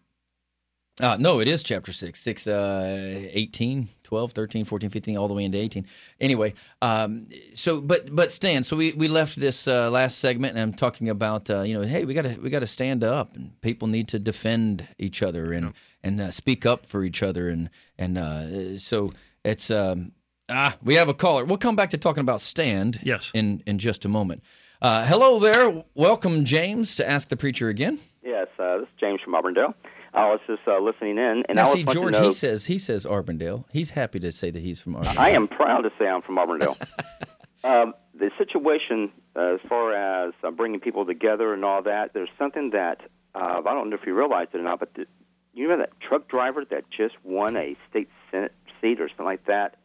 Uh, 1.01 1.17
no, 1.19 1.41
it 1.41 1.49
is 1.49 1.63
chapter 1.63 1.91
6, 1.91 2.21
6, 2.21 2.47
uh, 2.47 3.29
18, 3.33 3.89
12, 4.03 4.33
13, 4.33 4.65
14, 4.67 4.91
15, 4.91 5.17
all 5.17 5.27
the 5.27 5.33
way 5.33 5.45
into 5.45 5.57
18. 5.57 5.87
Anyway, 6.21 6.53
um, 6.83 7.27
so, 7.55 7.81
but, 7.81 8.15
but 8.15 8.31
stand. 8.31 8.67
So 8.67 8.77
we, 8.77 8.93
we 8.93 9.09
left 9.09 9.37
this 9.37 9.67
uh, 9.67 9.91
last 9.91 10.19
segment 10.19 10.53
and 10.53 10.61
I'm 10.61 10.75
talking 10.75 11.09
about, 11.09 11.49
uh, 11.49 11.63
you 11.63 11.73
know, 11.73 11.81
hey, 11.81 12.05
we 12.05 12.13
got 12.13 12.23
to, 12.23 12.39
we 12.41 12.51
got 12.51 12.61
to 12.61 12.67
stand 12.67 13.03
up 13.03 13.35
and 13.37 13.59
people 13.63 13.89
need 13.89 14.09
to 14.09 14.19
defend 14.19 14.87
each 14.99 15.23
other 15.23 15.53
and, 15.53 15.73
and 16.03 16.21
uh, 16.21 16.31
speak 16.31 16.67
up 16.67 16.85
for 16.85 17.03
each 17.05 17.23
other. 17.23 17.49
And, 17.49 17.71
and 17.99 18.19
uh, 18.19 18.79
so 18.79 19.15
it's, 19.47 19.71
um, 19.71 20.13
ah, 20.51 20.77
we 20.83 20.97
have 20.97 21.09
a 21.09 21.15
caller. 21.15 21.47
We'll 21.47 21.57
come 21.57 21.75
back 21.75 21.91
to 21.91 21.99
talking 21.99 22.21
about 22.21 22.43
stand 22.43 23.01
yes. 23.03 23.31
in, 23.33 23.63
in 23.67 23.79
just 23.79 24.05
a 24.05 24.09
moment. 24.09 24.43
Uh, 24.83 25.07
hello 25.07 25.39
there. 25.39 25.85
Welcome, 25.95 26.45
James, 26.45 26.97
to 26.97 27.09
Ask 27.09 27.29
the 27.29 27.37
Preacher 27.37 27.69
again. 27.69 28.01
Yes, 28.21 28.49
uh, 28.59 28.79
this 28.79 28.89
is 28.89 28.95
James 28.99 29.21
from 29.23 29.33
Auburndale. 29.33 29.75
I 30.13 30.29
was 30.29 30.41
just 30.49 30.63
uh, 30.67 30.81
listening 30.81 31.19
in, 31.19 31.45
and 31.49 31.55
now, 31.55 31.67
I 31.67 31.73
see 31.73 31.85
George. 31.85 32.19
He 32.19 32.33
says 32.33 32.67
he 32.67 32.79
says 32.79 33.07
Auburndale. 33.07 33.65
He's 33.71 33.91
happy 33.91 34.19
to 34.19 34.33
say 34.33 34.51
that 34.51 34.61
he's 34.61 34.81
from 34.81 34.97
Auburndale. 34.97 35.21
I 35.21 35.29
am 35.31 35.47
proud 35.47 35.83
to 35.83 35.93
say 36.01 36.09
I'm 36.09 36.21
from 36.21 36.37
Auburndale. 36.37 36.77
um, 37.65 37.95
the 38.13 38.33
situation, 38.37 39.13
uh, 39.37 39.55
as 39.55 39.61
far 39.69 39.95
as 39.95 40.35
uh, 40.43 40.51
bringing 40.51 40.81
people 40.81 41.07
together 41.07 41.55
and 41.55 41.65
all 41.65 41.85
that, 41.85 42.13
there's 42.13 42.29
something 42.37 42.71
that 42.71 43.03
uh, 43.37 43.63
I 43.65 43.73
don't 43.75 43.89
know 43.89 43.95
if 43.95 44.05
you 44.05 44.19
realize 44.19 44.49
it 44.53 44.59
or 44.59 44.65
not, 44.65 44.81
but 44.81 44.95
the, 44.95 45.07
you 45.55 45.69
know 45.69 45.79
that 45.79 45.93
truck 46.01 46.27
driver 46.27 46.65
that 46.71 46.91
just 46.91 47.15
won 47.23 47.57
a 47.57 47.77
state 47.89 48.09
senate 48.33 48.53
seat 48.81 49.01
or 49.01 49.09
something 49.11 49.27
like 49.27 49.47
that 49.47 49.77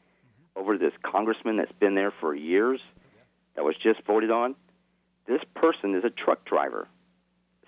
over 0.55 0.75
this 0.75 0.93
congressman 1.03 1.57
that's 1.57 1.71
been 1.73 1.93
there 1.93 2.11
for 2.19 2.33
years 2.33 2.79
that 3.55 3.63
was 3.63 3.75
just 3.75 4.03
voted 4.03 4.31
on 4.31 4.55
this 5.27 5.41
person 5.55 5.95
is 5.95 6.03
a 6.03 6.09
truck 6.09 6.45
driver, 6.45 6.87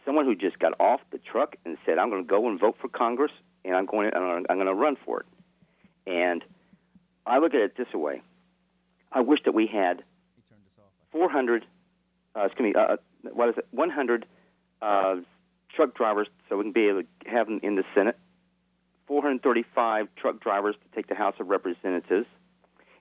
someone 0.06 0.26
who 0.26 0.36
just 0.36 0.60
got 0.60 0.74
off 0.80 1.02
the 1.12 1.20
truck 1.20 1.56
and 1.66 1.78
said, 1.86 1.98
"I'm 1.98 2.10
going 2.10 2.24
to 2.24 2.28
go 2.28 2.48
and 2.48 2.60
vote 2.60 2.78
for 2.80 2.88
Congress, 2.88 3.32
and 3.66 3.76
I'm 3.76 3.86
going, 3.86 4.12
to, 4.12 4.18
I'm 4.18 4.44
going 4.44 4.66
to 4.66 4.74
run 4.74 4.98
for 5.06 5.22
it." 5.22 5.26
And 6.08 6.44
I 7.26 7.40
look 7.40 7.54
at 7.54 7.62
it 7.62 7.78
this 7.78 7.94
way: 7.94 8.22
I 9.12 9.22
wish 9.22 9.40
that 9.46 9.54
we 9.54 9.68
had 9.68 10.04
400, 11.12 11.66
uh, 12.36 12.46
excuse 12.46 12.74
me, 12.74 12.80
uh, 12.80 12.98
what 13.34 13.50
is 13.50 13.58
it, 13.58 13.68
100 13.72 14.26
uh, 14.82 15.16
truck 15.76 15.96
drivers, 15.96 16.28
so 16.48 16.58
we 16.58 16.64
can 16.64 16.72
be 16.72 16.88
able 16.88 17.02
to 17.02 17.30
have 17.30 17.48
them 17.48 17.60
in 17.64 17.76
the 17.76 17.84
Senate. 17.96 18.18
435 19.08 20.08
truck 20.16 20.40
drivers 20.40 20.76
to 20.76 20.96
take 20.96 21.08
the 21.08 21.16
House 21.16 21.34
of 21.40 21.48
Representatives, 21.48 22.28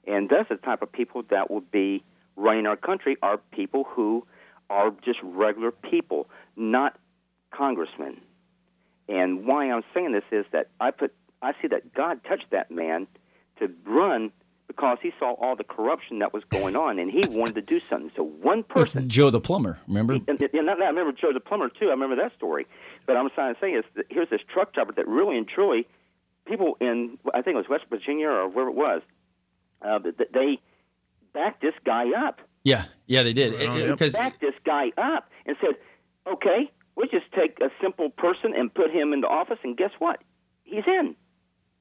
and 0.06 0.28
that's 0.28 0.48
the 0.48 0.56
type 0.56 0.80
of 0.80 0.90
people 0.90 1.22
that 1.30 1.50
will 1.50 1.60
be 1.60 2.02
running 2.34 2.66
our 2.66 2.76
country. 2.76 3.18
Are 3.22 3.36
people 3.52 3.84
who 3.84 4.26
are 4.70 4.90
just 5.04 5.18
regular 5.22 5.70
people, 5.70 6.28
not 6.56 6.96
congressmen. 7.50 8.20
And 9.08 9.46
why 9.46 9.70
I'm 9.70 9.82
saying 9.94 10.12
this 10.12 10.24
is 10.30 10.44
that 10.52 10.68
I 10.80 10.90
put 10.90 11.14
I 11.40 11.52
see 11.62 11.68
that 11.68 11.94
God 11.94 12.20
touched 12.24 12.50
that 12.50 12.70
man 12.70 13.06
to 13.60 13.70
run 13.86 14.32
because 14.66 14.98
he 15.02 15.12
saw 15.18 15.32
all 15.34 15.56
the 15.56 15.64
corruption 15.64 16.18
that 16.18 16.32
was 16.32 16.44
going 16.50 16.76
on, 16.76 16.98
and 16.98 17.10
he 17.10 17.26
wanted 17.26 17.54
to 17.54 17.62
do 17.62 17.80
something. 17.88 18.10
So 18.14 18.22
one 18.22 18.62
person, 18.62 19.08
Joe 19.08 19.30
the 19.30 19.40
plumber, 19.40 19.78
remember? 19.88 20.14
And, 20.14 20.28
and, 20.28 20.42
and 20.42 20.70
I 20.70 20.74
remember 20.74 21.12
Joe 21.12 21.32
the 21.32 21.40
plumber 21.40 21.68
too. 21.68 21.86
I 21.86 21.90
remember 21.90 22.16
that 22.16 22.34
story. 22.36 22.66
But 23.06 23.16
I'm 23.16 23.30
trying 23.30 23.54
to 23.54 23.60
say 23.60 23.70
is 23.70 23.84
that 23.96 24.06
here's 24.10 24.28
this 24.28 24.42
truck 24.52 24.74
driver 24.74 24.92
that 24.92 25.08
really 25.08 25.38
and 25.38 25.48
truly, 25.48 25.86
people 26.46 26.76
in 26.80 27.18
I 27.32 27.42
think 27.42 27.54
it 27.54 27.58
was 27.58 27.68
West 27.68 27.84
Virginia 27.88 28.28
or 28.28 28.48
wherever 28.48 28.70
it 28.70 28.76
was, 28.76 29.02
uh, 29.80 29.98
they 30.32 30.58
backed 31.32 31.62
this 31.62 31.74
guy 31.84 32.10
up. 32.26 32.40
Yeah, 32.64 32.84
yeah, 33.06 33.22
they 33.22 33.32
did. 33.32 33.52
Because 33.88 34.14
uh, 34.14 34.18
backed 34.18 34.40
this 34.40 34.54
guy 34.64 34.90
up 34.96 35.30
and 35.46 35.56
said, 35.60 35.76
"Okay, 36.26 36.70
we'll 36.96 37.08
just 37.08 37.30
take 37.32 37.58
a 37.60 37.70
simple 37.80 38.10
person 38.10 38.54
and 38.54 38.72
put 38.72 38.90
him 38.90 39.12
in 39.12 39.20
the 39.20 39.28
office, 39.28 39.58
and 39.62 39.76
guess 39.76 39.92
what? 39.98 40.22
He's 40.64 40.84
in." 40.86 41.14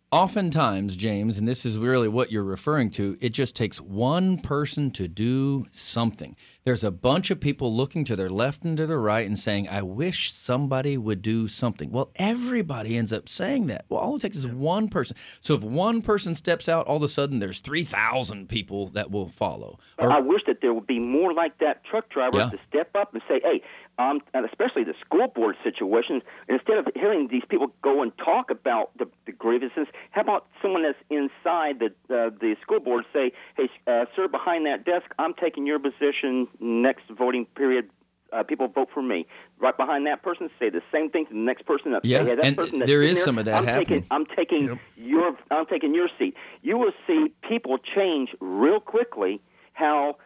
Oftentimes, 0.09 0.95
James, 0.95 1.37
and 1.37 1.45
this 1.45 1.65
is 1.65 1.77
really 1.77 2.07
what 2.07 2.31
you're 2.31 2.41
referring 2.41 2.89
to, 2.91 3.17
it 3.19 3.31
just 3.31 3.57
takes 3.57 3.81
one 3.81 4.37
person 4.37 4.89
to 4.91 5.05
do 5.05 5.65
something. 5.73 6.33
There's 6.63 6.85
a 6.85 6.91
bunch 6.91 7.29
of 7.29 7.41
people 7.41 7.75
looking 7.75 8.05
to 8.05 8.15
their 8.15 8.29
left 8.29 8.63
and 8.63 8.77
to 8.77 8.87
their 8.87 9.01
right 9.01 9.27
and 9.27 9.37
saying, 9.37 9.67
I 9.67 9.81
wish 9.81 10.31
somebody 10.31 10.97
would 10.97 11.21
do 11.21 11.49
something. 11.49 11.91
Well, 11.91 12.11
everybody 12.15 12.95
ends 12.95 13.11
up 13.11 13.27
saying 13.27 13.67
that. 13.67 13.83
Well, 13.89 13.99
all 13.99 14.15
it 14.15 14.21
takes 14.21 14.37
is 14.37 14.47
one 14.47 14.87
person. 14.87 15.17
So 15.41 15.55
if 15.55 15.63
one 15.63 16.01
person 16.01 16.35
steps 16.35 16.69
out, 16.69 16.87
all 16.87 16.95
of 16.95 17.03
a 17.03 17.09
sudden 17.09 17.39
there's 17.39 17.59
3,000 17.59 18.47
people 18.47 18.87
that 18.87 19.11
will 19.11 19.27
follow. 19.27 19.77
Or, 19.97 20.09
I 20.09 20.21
wish 20.21 20.43
that 20.47 20.61
there 20.61 20.73
would 20.73 20.87
be 20.87 20.99
more 20.99 21.33
like 21.33 21.57
that 21.57 21.83
truck 21.83 22.07
driver 22.07 22.37
yeah. 22.37 22.49
to 22.49 22.59
step 22.69 22.91
up 22.95 23.13
and 23.13 23.21
say, 23.27 23.41
hey, 23.43 23.61
um, 23.97 24.21
and 24.33 24.45
especially 24.45 24.83
the 24.83 24.93
school 25.03 25.27
board 25.27 25.55
situations, 25.63 26.21
instead 26.47 26.77
of 26.77 26.87
hearing 26.95 27.29
these 27.31 27.43
people 27.49 27.67
go 27.81 28.03
and 28.03 28.11
talk 28.17 28.51
about 28.51 28.95
the, 28.97 29.07
the 29.25 29.31
grievances, 29.31 29.87
how 30.11 30.21
about 30.21 30.47
someone 30.61 30.83
that's 30.83 30.97
inside 31.09 31.79
the 31.79 31.87
uh, 32.13 32.29
the 32.39 32.55
school 32.61 32.79
board 32.79 33.05
say, 33.11 33.31
"Hey, 33.55 33.69
uh, 33.87 34.05
sir, 34.15 34.27
behind 34.27 34.65
that 34.67 34.85
desk, 34.85 35.05
I'm 35.17 35.33
taking 35.33 35.65
your 35.65 35.79
position 35.79 36.47
next 36.59 37.03
voting 37.17 37.45
period." 37.55 37.89
Uh, 38.33 38.43
people 38.43 38.67
vote 38.67 38.89
for 38.93 39.01
me. 39.01 39.25
Right 39.57 39.75
behind 39.77 40.05
that 40.05 40.21
person, 40.21 40.49
say 40.59 40.69
the 40.69 40.81
same 40.91 41.09
thing 41.09 41.25
to 41.27 41.33
the 41.33 41.39
next 41.39 41.65
person. 41.65 41.93
Up. 41.93 42.03
Yeah, 42.03 42.19
say, 42.19 42.25
hey, 42.25 42.35
that 42.35 42.45
and 42.45 42.57
person 42.57 42.79
that's 42.79 42.91
there 42.91 43.01
in 43.01 43.09
is 43.09 43.17
there, 43.17 43.25
some 43.25 43.39
of 43.39 43.45
that 43.45 43.59
I'm 43.59 43.63
happening. 43.63 44.01
Taking, 44.01 44.07
I'm 44.11 44.25
taking 44.25 44.79
your 44.97 45.37
I'm 45.49 45.65
taking 45.65 45.95
your 45.95 46.09
seat. 46.19 46.35
You 46.61 46.77
will 46.77 46.91
see 47.07 47.33
people 47.47 47.77
change 47.95 48.29
real 48.41 48.79
quickly. 48.79 49.41
How 49.71 50.17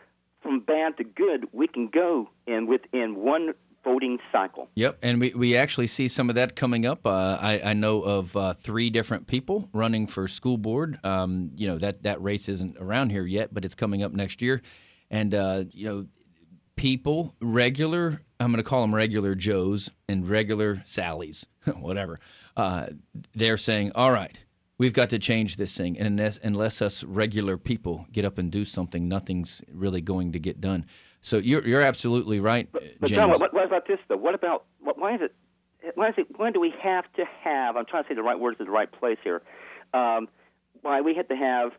from 0.42 0.60
bad 0.60 0.98
to 0.98 1.04
good 1.04 1.48
we 1.52 1.68
can 1.68 1.88
go 1.88 2.30
in 2.48 2.68
within 2.68 3.16
one 3.16 3.54
voting 3.84 4.20
cycle. 4.32 4.70
Yep, 4.76 5.00
and 5.02 5.20
we, 5.20 5.34
we 5.36 5.58
actually 5.58 5.88
see 5.88 6.08
some 6.08 6.30
of 6.30 6.36
that 6.36 6.56
coming 6.56 6.86
up. 6.86 7.06
Uh, 7.06 7.38
I, 7.40 7.62
I 7.66 7.74
know 7.74 8.02
of 8.02 8.36
uh, 8.36 8.54
three 8.54 8.90
different 8.90 9.28
people 9.28 9.70
running 9.74 10.08
for 10.08 10.28
school 10.28 10.58
board. 10.58 11.00
Um, 11.04 11.52
you 11.56 11.68
know 11.68 11.78
that 11.78 12.04
that 12.04 12.22
race 12.22 12.50
isn't 12.50 12.78
around 12.78 13.12
here 13.12 13.26
yet, 13.26 13.54
but 13.54 13.66
it's 13.66 13.76
coming 13.76 14.04
up 14.04 14.12
next 14.12 14.42
year. 14.42 14.62
And 15.10 15.34
uh, 15.34 15.66
you 15.72 15.86
know, 15.88 16.06
people, 16.76 17.36
regular, 17.42 18.22
I'm 18.40 18.52
going 18.52 18.64
to 18.64 18.68
call 18.68 18.82
them 18.82 18.96
regular 18.96 19.36
Joes 19.36 19.90
and 20.08 20.28
regular 20.28 20.78
Sallys, 20.78 21.46
whatever. 21.76 22.20
Uh, 22.56 22.88
they're 23.34 23.58
saying, 23.58 23.92
all 23.96 24.12
right. 24.12 24.44
We've 24.78 24.94
got 24.94 25.12
to 25.12 25.20
change 25.20 25.58
this 25.58 25.78
thing, 25.78 25.96
and 25.96 26.08
unless, 26.08 26.40
unless 26.42 26.82
us 26.82 27.04
regular 27.04 27.56
people 27.56 28.08
get 28.12 28.26
up 28.26 28.40
and 28.40 28.52
do 28.52 28.66
something, 28.66 29.08
nothing's 29.08 29.62
really 29.72 30.02
going 30.02 30.32
to 30.32 30.40
get 30.40 30.60
done. 30.60 30.88
So 31.22 31.38
you're 31.38 31.66
you're 31.66 31.82
absolutely 31.82 32.40
right, 32.40 32.68
But 32.72 32.84
James. 33.04 33.12
John, 33.12 33.30
what, 33.30 33.54
what 33.54 33.66
about 33.66 33.88
this 33.88 34.00
though? 34.08 34.18
What 34.18 34.34
about 34.36 34.66
what, 34.80 34.98
why 34.98 35.16
is 35.16 35.22
it? 35.22 35.36
Why 35.96 36.10
is 36.10 36.16
it? 36.18 36.28
Why 36.36 36.52
do 36.52 36.60
we 36.60 36.74
have 36.82 37.06
to 37.14 37.26
have? 37.44 37.78
I'm 37.78 37.86
trying 37.86 38.04
to 38.04 38.10
say 38.10 38.16
the 38.16 38.24
right 38.24 38.40
words 38.40 38.58
in 38.60 38.66
the 38.66 38.72
right 38.72 38.92
place 38.92 39.18
here. 39.24 39.42
Um, 39.94 40.28
why 40.82 41.02
we 41.02 41.14
have 41.16 41.28
to 41.28 41.36
have 41.36 41.72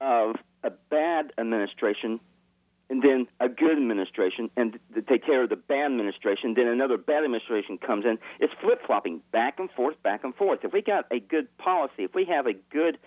uh, 0.00 0.32
a 0.64 0.70
bad 0.90 1.32
administration 1.38 2.20
and 2.88 3.02
then 3.02 3.26
a 3.40 3.48
good 3.48 3.72
administration, 3.72 4.48
and 4.56 4.78
to 4.94 5.02
take 5.02 5.26
care 5.26 5.42
of 5.42 5.50
the 5.50 5.56
bad 5.56 5.86
administration, 5.86 6.54
then 6.54 6.68
another 6.68 6.96
bad 6.96 7.24
administration 7.24 7.78
comes 7.78 8.04
in. 8.04 8.16
It's 8.38 8.52
flip 8.60 8.80
flopping 8.86 9.22
back 9.32 9.58
and 9.58 9.68
forth, 9.72 10.00
back 10.04 10.22
and 10.22 10.34
forth. 10.34 10.60
If 10.62 10.72
we 10.72 10.82
got 10.82 11.04
a 11.10 11.18
good 11.18 11.48
policy, 11.58 12.04
if 12.04 12.14
we 12.14 12.24
have 12.26 12.46
a 12.46 12.52
good 12.70 12.98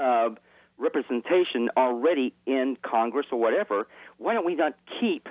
uh, 0.00 0.30
representation 0.76 1.70
already 1.76 2.34
in 2.46 2.76
Congress 2.82 3.26
or 3.30 3.38
whatever, 3.38 3.86
why 4.16 4.34
don't 4.34 4.44
we 4.44 4.56
not 4.56 4.74
keep 5.00 5.28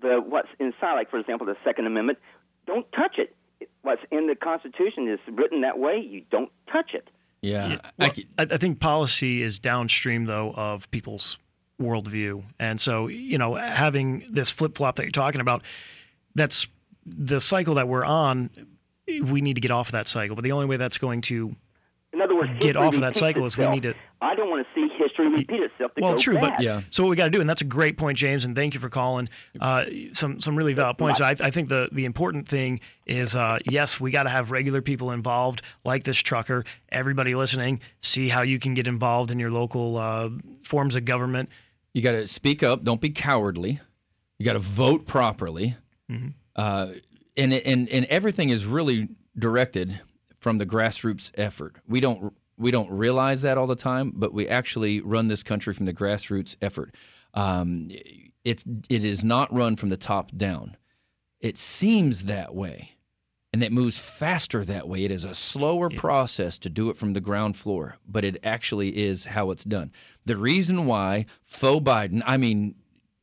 the 0.00 0.20
what's 0.24 0.48
inside? 0.58 0.94
Like 0.94 1.10
for 1.10 1.18
example, 1.18 1.46
the 1.46 1.56
Second 1.64 1.86
Amendment. 1.86 2.18
Don't 2.66 2.90
touch 2.92 3.18
it. 3.18 3.34
What's 3.82 4.02
in 4.10 4.26
the 4.26 4.34
Constitution 4.34 5.08
is 5.08 5.18
written 5.32 5.62
that 5.62 5.78
way. 5.78 5.98
You 5.98 6.22
don't 6.30 6.50
touch 6.70 6.94
it. 6.94 7.08
yeah, 7.68 7.78
I 7.98 8.06
Well, 8.06 8.12
I, 8.38 8.54
I 8.54 8.56
think 8.58 8.80
policy 8.80 9.42
is 9.42 9.58
downstream 9.58 10.26
though 10.26 10.52
of 10.54 10.90
people's 10.90 11.38
worldview, 11.80 12.44
and 12.58 12.80
so 12.80 13.06
you 13.08 13.38
know 13.38 13.54
having 13.54 14.24
this 14.30 14.50
flip 14.50 14.76
flop 14.76 14.96
that 14.96 15.04
you're 15.04 15.10
talking 15.10 15.40
about, 15.40 15.62
that's 16.34 16.68
the 17.04 17.40
cycle 17.40 17.74
that 17.74 17.88
we're 17.88 18.04
on. 18.04 18.50
We 19.06 19.40
need 19.40 19.54
to 19.54 19.60
get 19.60 19.70
off 19.70 19.88
of 19.88 19.92
that 19.92 20.06
cycle, 20.06 20.36
but 20.36 20.44
the 20.44 20.52
only 20.52 20.66
way 20.66 20.76
that's 20.76 20.98
going 20.98 21.22
to 21.22 21.56
In 22.12 22.20
other 22.20 22.34
words, 22.34 22.50
Get 22.58 22.76
off 22.76 22.94
of 22.94 23.00
that 23.00 23.06
repeats 23.06 23.18
cycle 23.20 23.46
is 23.46 23.56
we 23.56 23.68
need 23.68 23.84
to- 23.84 23.94
I 24.20 24.34
don't 24.34 24.50
want 24.50 24.66
to 24.66 24.74
see 24.74 24.88
history 24.98 25.28
repeat 25.28 25.60
itself. 25.62 25.94
To 25.94 26.02
well, 26.02 26.12
go 26.14 26.18
true, 26.18 26.34
bad. 26.34 26.56
but 26.56 26.60
Yeah. 26.60 26.80
So 26.90 27.04
what 27.04 27.10
we 27.10 27.16
got 27.16 27.24
to 27.24 27.30
do, 27.30 27.40
and 27.40 27.48
that's 27.48 27.60
a 27.62 27.66
great 27.66 27.96
point, 27.96 28.18
James, 28.18 28.44
and 28.44 28.54
thank 28.56 28.74
you 28.74 28.80
for 28.80 28.88
calling. 28.88 29.28
Uh, 29.60 29.84
some 30.12 30.40
some 30.40 30.56
really 30.56 30.72
valid 30.74 30.98
points. 30.98 31.20
I, 31.20 31.30
I 31.40 31.50
think 31.50 31.68
the 31.68 31.88
the 31.92 32.04
important 32.04 32.48
thing 32.48 32.80
is, 33.06 33.36
uh, 33.36 33.60
yes, 33.70 34.00
we 34.00 34.10
got 34.10 34.24
to 34.24 34.28
have 34.28 34.50
regular 34.50 34.82
people 34.82 35.12
involved, 35.12 35.62
like 35.84 36.02
this 36.02 36.18
trucker. 36.18 36.64
Everybody 36.90 37.34
listening, 37.34 37.80
see 38.00 38.28
how 38.28 38.42
you 38.42 38.58
can 38.58 38.74
get 38.74 38.86
involved 38.88 39.30
in 39.30 39.38
your 39.38 39.50
local 39.50 39.96
uh, 39.96 40.30
forms 40.62 40.96
of 40.96 41.04
government. 41.04 41.48
You 41.94 42.02
got 42.02 42.12
to 42.12 42.26
speak 42.26 42.62
up. 42.62 42.82
Don't 42.84 43.00
be 43.00 43.10
cowardly. 43.10 43.80
You 44.38 44.44
got 44.44 44.54
to 44.54 44.58
vote 44.58 45.06
properly. 45.06 45.76
Uh, 46.56 46.88
and, 47.36 47.52
and 47.54 47.88
and 47.88 48.04
everything 48.06 48.50
is 48.50 48.66
really 48.66 49.08
directed 49.38 50.00
from 50.40 50.58
the 50.58 50.66
grassroots 50.66 51.30
effort. 51.34 51.76
We 51.86 52.00
don't 52.00 52.34
we 52.58 52.70
don't 52.70 52.90
realize 52.90 53.42
that 53.42 53.56
all 53.56 53.66
the 53.66 53.74
time, 53.74 54.12
but 54.14 54.34
we 54.34 54.46
actually 54.46 55.00
run 55.00 55.28
this 55.28 55.42
country 55.42 55.72
from 55.72 55.86
the 55.86 55.94
grassroots 55.94 56.56
effort. 56.60 56.94
Um, 57.32 57.88
it's 58.44 58.66
it 58.88 59.04
is 59.04 59.24
not 59.24 59.52
run 59.52 59.76
from 59.76 59.88
the 59.88 59.96
top 59.96 60.30
down. 60.36 60.76
It 61.40 61.56
seems 61.56 62.24
that 62.24 62.54
way, 62.54 62.96
and 63.52 63.64
it 63.64 63.72
moves 63.72 64.00
faster 64.00 64.64
that 64.64 64.88
way. 64.88 65.04
It 65.04 65.10
is 65.10 65.24
a 65.24 65.34
slower 65.34 65.88
process 65.88 66.58
to 66.58 66.70
do 66.70 66.90
it 66.90 66.96
from 66.96 67.14
the 67.14 67.20
ground 67.20 67.56
floor, 67.56 67.96
but 68.06 68.24
it 68.24 68.38
actually 68.42 68.98
is 68.98 69.26
how 69.26 69.50
it's 69.50 69.64
done. 69.64 69.90
The 70.26 70.36
reason 70.36 70.86
why 70.86 71.26
faux 71.42 71.82
Biden, 71.82 72.22
I 72.26 72.36
mean 72.36 72.74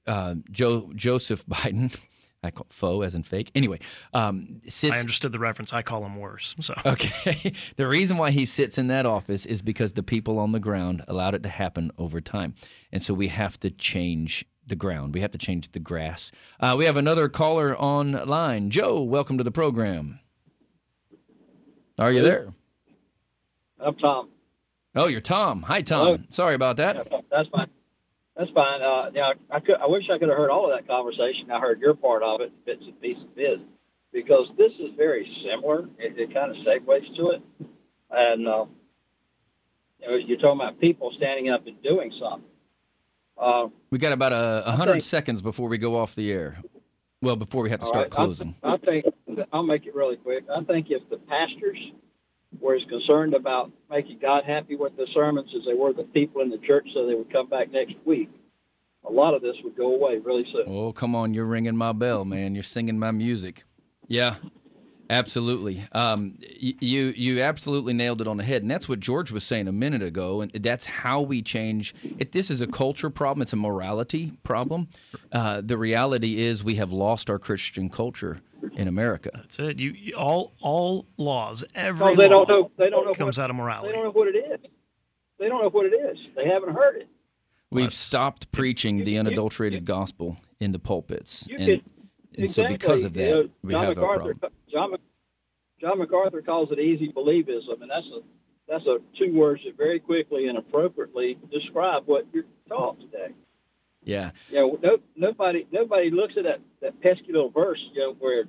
uh, 0.07 0.35
Joe 0.49 0.91
Joseph 0.95 1.45
Biden, 1.45 1.99
I 2.47 2.51
call 2.51 2.65
faux 2.69 3.05
as 3.05 3.13
in 3.13 3.23
fake. 3.23 3.51
Anyway, 3.53 3.79
um, 4.13 4.61
sits 4.67 4.95
I 4.95 4.99
understood 4.99 5.31
the 5.31 5.39
reference. 5.39 5.73
I 5.73 5.81
call 5.81 6.05
him 6.05 6.15
worse. 6.15 6.55
So 6.59 6.73
Okay. 6.85 7.53
The 7.75 7.87
reason 7.87 8.17
why 8.17 8.31
he 8.31 8.45
sits 8.45 8.77
in 8.77 8.87
that 8.87 9.05
office 9.05 9.45
is 9.45 9.61
because 9.61 9.93
the 9.93 10.03
people 10.03 10.39
on 10.39 10.53
the 10.53 10.59
ground 10.59 11.03
allowed 11.07 11.35
it 11.35 11.43
to 11.43 11.49
happen 11.49 11.91
over 11.97 12.21
time. 12.21 12.55
And 12.91 13.01
so 13.01 13.13
we 13.13 13.27
have 13.27 13.59
to 13.59 13.69
change 13.69 14.45
the 14.65 14.75
ground. 14.75 15.13
We 15.13 15.21
have 15.21 15.31
to 15.31 15.37
change 15.37 15.71
the 15.71 15.79
grass. 15.79 16.31
Uh, 16.59 16.75
we 16.77 16.85
have 16.85 16.97
another 16.97 17.29
caller 17.29 17.77
online. 17.77 18.69
Joe, 18.69 19.01
welcome 19.01 19.37
to 19.37 19.43
the 19.43 19.51
program. 19.51 20.19
Are 21.99 22.11
you 22.11 22.21
there? 22.21 22.53
I'm 23.79 23.95
Tom. 23.95 24.29
Oh, 24.95 25.07
you're 25.07 25.21
Tom. 25.21 25.63
Hi, 25.63 25.81
Tom. 25.81 26.05
Hello. 26.05 26.17
Sorry 26.29 26.55
about 26.55 26.77
that. 26.77 27.07
That's 27.31 27.49
fine. 27.49 27.67
That's 28.37 28.51
fine. 28.51 28.81
Uh, 28.81 29.09
yeah, 29.13 29.33
I 29.49 29.59
could. 29.59 29.75
I 29.77 29.87
wish 29.87 30.03
I 30.11 30.19
could 30.19 30.29
have 30.29 30.37
heard 30.37 30.51
all 30.51 30.71
of 30.71 30.77
that 30.77 30.87
conversation. 30.87 31.49
I 31.51 31.59
heard 31.59 31.79
your 31.79 31.95
part 31.95 32.21
of 32.21 32.41
it, 32.41 32.51
bits 32.65 32.83
and 32.85 32.99
pieces 33.01 33.23
of 33.23 33.37
it, 33.37 33.59
because 34.13 34.47
this 34.57 34.71
is 34.73 34.91
very 34.95 35.27
similar. 35.43 35.85
It, 35.97 36.19
it 36.19 36.33
kind 36.33 36.51
of 36.51 36.57
segues 36.57 37.15
to 37.15 37.29
it, 37.31 37.41
and 38.11 38.47
uh, 38.47 38.65
you 40.01 40.07
know, 40.07 40.15
you're 40.15 40.37
talking 40.37 40.61
about 40.61 40.79
people 40.79 41.11
standing 41.17 41.49
up 41.49 41.65
and 41.65 41.81
doing 41.81 42.11
something. 42.19 42.49
Uh, 43.39 43.67
We 43.89 43.97
got 43.97 44.13
about 44.13 44.33
a, 44.33 44.71
hundred 44.71 44.93
think- 44.93 45.03
seconds 45.03 45.41
before 45.41 45.67
we 45.67 45.77
go 45.79 45.95
off 45.95 46.13
the 46.13 46.31
air. 46.31 46.57
Well, 47.23 47.35
before 47.35 47.63
we 47.63 47.71
have 47.71 47.79
to 47.79 47.85
start 47.87 48.03
right, 48.05 48.11
closing. 48.11 48.55
I, 48.61 48.77
think 48.77 49.05
I'll 49.51 49.63
make 49.63 49.87
it 49.87 49.95
really 49.95 50.17
quick. 50.17 50.43
I 50.55 50.63
think 50.63 50.91
if 50.91 51.01
the 51.09 51.17
pastors 51.17 51.79
were 52.59 52.75
as 52.75 52.83
concerned 52.89 53.33
about 53.33 53.71
making 53.89 54.19
God 54.19 54.43
happy 54.45 54.75
with 54.75 54.95
the 54.97 55.07
sermons 55.13 55.49
as 55.57 55.65
they 55.65 55.73
were 55.73 55.93
the 55.93 56.03
people 56.03 56.41
in 56.41 56.49
the 56.49 56.57
church, 56.59 56.87
so 56.93 57.05
they 57.05 57.15
would 57.15 57.31
come 57.31 57.47
back 57.49 57.71
next 57.71 57.95
week, 58.05 58.29
a 59.05 59.11
lot 59.11 59.33
of 59.33 59.41
this 59.41 59.55
would 59.63 59.75
go 59.75 59.93
away 59.93 60.17
really 60.17 60.45
soon. 60.51 60.63
Oh, 60.67 60.91
come 60.91 61.15
on. 61.15 61.33
You're 61.33 61.45
ringing 61.45 61.77
my 61.77 61.91
bell, 61.93 62.25
man. 62.25 62.55
You're 62.55 62.63
singing 62.63 62.99
my 62.99 63.11
music. 63.11 63.63
Yeah, 64.07 64.35
absolutely. 65.09 65.85
Um, 65.91 66.37
y- 66.61 66.75
you 66.79 67.13
you 67.15 67.41
absolutely 67.41 67.93
nailed 67.93 68.21
it 68.21 68.27
on 68.27 68.37
the 68.37 68.43
head. 68.43 68.61
And 68.61 68.71
that's 68.71 68.89
what 68.89 68.99
George 68.99 69.31
was 69.31 69.43
saying 69.43 69.67
a 69.67 69.71
minute 69.71 70.01
ago. 70.01 70.41
And 70.41 70.51
that's 70.51 70.85
how 70.85 71.21
we 71.21 71.41
change. 71.41 71.93
If 72.17 72.31
this 72.31 72.49
is 72.49 72.61
a 72.61 72.67
culture 72.67 73.09
problem, 73.09 73.41
it's 73.41 73.53
a 73.53 73.57
morality 73.57 74.37
problem. 74.43 74.87
Uh, 75.31 75.61
the 75.63 75.77
reality 75.77 76.39
is 76.39 76.63
we 76.63 76.75
have 76.75 76.91
lost 76.91 77.29
our 77.29 77.39
Christian 77.39 77.89
culture 77.89 78.39
in 78.73 78.87
America. 78.87 79.29
that's 79.33 79.59
it. 79.59 79.79
You, 79.79 79.91
you 79.91 80.15
all 80.15 80.53
all 80.61 81.07
laws, 81.17 81.63
every 81.75 82.07
No, 82.07 82.15
they 82.15 82.29
law 82.29 82.45
don't 82.45 82.49
know. 82.49 82.71
They 82.77 82.89
don't 82.89 83.05
know 83.05 83.13
comes 83.13 83.37
what, 83.37 83.43
out 83.45 83.49
of 83.49 83.55
morality. 83.55 83.89
They 83.89 83.95
don't 83.95 84.05
know 84.05 84.11
what 84.11 84.27
it 84.27 84.37
is. 84.37 84.59
They 85.39 85.47
don't 85.47 85.61
know 85.61 85.69
what 85.69 85.85
it 85.85 85.95
is. 85.95 86.17
They 86.35 86.47
haven't 86.47 86.73
heard 86.73 86.97
it. 86.97 87.07
We've 87.69 87.93
stopped 87.93 88.51
preaching 88.51 89.03
the 89.03 89.11
you- 89.11 89.19
unadulterated 89.19 89.85
gospel 89.85 90.37
in 90.59 90.71
the 90.71 90.79
pulpits. 90.79 91.47
And, 91.47 91.57
could 91.59 91.83
and 92.37 92.51
so 92.51 92.67
because 92.67 93.03
of 93.03 93.13
that, 93.13 93.21
you 93.21 93.35
know, 93.35 93.49
we 93.63 93.73
John 93.73 93.83
have 93.83 93.97
a 93.97 94.01
problem. 94.01 94.39
John, 94.71 94.95
John 95.81 95.99
MacArthur 95.99 96.41
calls 96.41 96.71
it 96.71 96.79
easy 96.79 97.11
believism, 97.11 97.81
and 97.81 97.89
that's 97.89 98.05
a 98.07 98.19
that's 98.67 98.85
a 98.85 98.97
two 99.17 99.33
words 99.33 99.61
that 99.65 99.77
very 99.77 99.99
quickly 99.99 100.47
and 100.47 100.57
appropriately 100.57 101.37
describe 101.51 102.03
what 102.05 102.25
you're 102.33 102.43
taught 102.67 102.99
today. 102.99 103.33
Yeah. 104.07 104.31
You 104.49 104.55
know, 104.55 104.79
no, 104.81 104.97
nobody 105.15 105.67
nobody 105.71 106.09
looks 106.09 106.33
at 106.37 106.43
that, 106.45 106.59
that 106.81 106.99
pesky 107.01 107.31
little 107.31 107.49
verse, 107.49 107.79
you 107.93 107.99
know, 108.01 108.15
where 108.19 108.45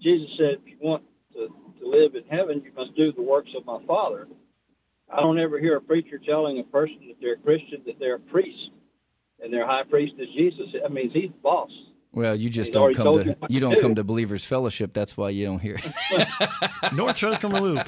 Jesus 0.00 0.28
said, 0.38 0.58
"If 0.64 0.66
you 0.70 0.76
want 0.80 1.02
to, 1.34 1.48
to 1.80 1.88
live 1.88 2.14
in 2.14 2.24
heaven, 2.30 2.62
you 2.64 2.72
must 2.76 2.94
do 2.96 3.12
the 3.12 3.22
works 3.22 3.50
of 3.56 3.66
my 3.66 3.78
Father." 3.86 4.28
I 5.12 5.20
don't 5.20 5.38
ever 5.38 5.58
hear 5.58 5.76
a 5.76 5.80
preacher 5.80 6.18
telling 6.18 6.58
a 6.60 6.64
person 6.64 6.98
that 7.08 7.16
they're 7.20 7.34
a 7.34 7.38
Christian 7.38 7.82
that 7.86 7.98
they're 7.98 8.14
a 8.16 8.20
priest, 8.20 8.70
and 9.42 9.52
their 9.52 9.66
high 9.66 9.82
priest 9.82 10.14
is 10.18 10.28
Jesus. 10.36 10.66
I 10.84 10.88
mean, 10.88 11.10
he's 11.10 11.30
the 11.30 11.36
boss. 11.42 11.70
Well, 12.12 12.36
you 12.36 12.48
just 12.48 12.68
He's 12.68 12.74
don't 12.74 12.94
come 12.94 13.18
to 13.18 13.24
you 13.30 13.34
you 13.48 13.60
don't 13.60 13.74
do. 13.74 13.80
come 13.80 13.94
to 13.96 14.04
Believers 14.04 14.44
Fellowship. 14.44 14.92
That's 14.92 15.16
why 15.16 15.30
you 15.30 15.46
don't 15.46 15.58
hear 15.58 15.76
it. 15.82 16.92
North 16.94 17.16
Shore 17.16 17.36
Loop, 17.42 17.84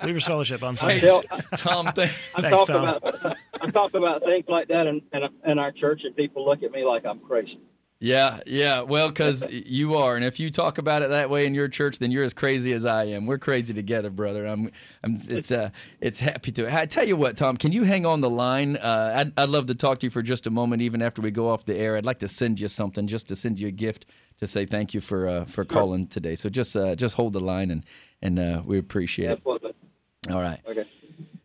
Believers 0.00 0.24
Fellowship 0.26 0.62
on 0.62 0.74
I 0.80 0.98
Sunday. 0.98 1.08
Tom, 1.56 1.86
thank- 1.92 2.12
I'm 2.34 2.42
Thanks, 2.42 2.64
Tom. 2.64 2.84
about 2.88 3.36
I'm 3.66 3.72
talking 3.72 3.98
about 3.98 4.22
things 4.22 4.44
like 4.48 4.68
that 4.68 4.86
in, 4.86 5.02
in, 5.12 5.22
in 5.44 5.58
our 5.58 5.72
church, 5.72 6.02
and 6.04 6.14
people 6.14 6.44
look 6.44 6.62
at 6.62 6.70
me 6.70 6.84
like 6.84 7.04
I'm 7.04 7.18
crazy. 7.18 7.58
Yeah, 7.98 8.40
yeah. 8.46 8.82
Well, 8.82 9.08
because 9.08 9.50
you 9.50 9.94
are, 9.96 10.16
and 10.16 10.24
if 10.24 10.38
you 10.38 10.50
talk 10.50 10.76
about 10.76 11.02
it 11.02 11.08
that 11.08 11.30
way 11.30 11.46
in 11.46 11.54
your 11.54 11.66
church, 11.66 11.98
then 11.98 12.10
you're 12.10 12.24
as 12.24 12.34
crazy 12.34 12.74
as 12.74 12.84
I 12.84 13.04
am. 13.04 13.24
We're 13.24 13.38
crazy 13.38 13.72
together, 13.72 14.10
brother. 14.10 14.46
I'm, 14.46 14.70
I'm. 15.02 15.16
It's 15.28 15.50
uh, 15.50 15.70
it's 16.00 16.20
happy 16.20 16.52
to. 16.52 16.78
I 16.78 16.84
tell 16.84 17.08
you 17.08 17.16
what, 17.16 17.38
Tom, 17.38 17.56
can 17.56 17.72
you 17.72 17.84
hang 17.84 18.04
on 18.04 18.20
the 18.20 18.28
line? 18.28 18.76
Uh, 18.76 19.14
I'd, 19.16 19.32
I'd 19.38 19.48
love 19.48 19.66
to 19.66 19.74
talk 19.74 19.98
to 20.00 20.06
you 20.06 20.10
for 20.10 20.20
just 20.20 20.46
a 20.46 20.50
moment, 20.50 20.82
even 20.82 21.00
after 21.00 21.22
we 21.22 21.30
go 21.30 21.48
off 21.48 21.64
the 21.64 21.74
air. 21.74 21.96
I'd 21.96 22.04
like 22.04 22.18
to 22.18 22.28
send 22.28 22.60
you 22.60 22.68
something, 22.68 23.06
just 23.06 23.28
to 23.28 23.36
send 23.36 23.58
you 23.58 23.68
a 23.68 23.72
gift 23.72 24.04
to 24.40 24.46
say 24.46 24.66
thank 24.66 24.92
you 24.92 25.00
for 25.00 25.26
uh, 25.26 25.44
for 25.46 25.64
calling 25.64 26.06
today. 26.06 26.34
So 26.34 26.50
just 26.50 26.76
uh, 26.76 26.96
just 26.96 27.14
hold 27.14 27.32
the 27.32 27.40
line, 27.40 27.70
and 27.70 27.82
and 28.20 28.38
uh, 28.38 28.62
we 28.64 28.78
appreciate 28.78 29.30
it. 29.30 29.42
All 29.46 30.42
right. 30.42 30.60
Okay. 30.68 30.84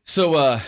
So, 0.03 0.33
uh, 0.33 0.59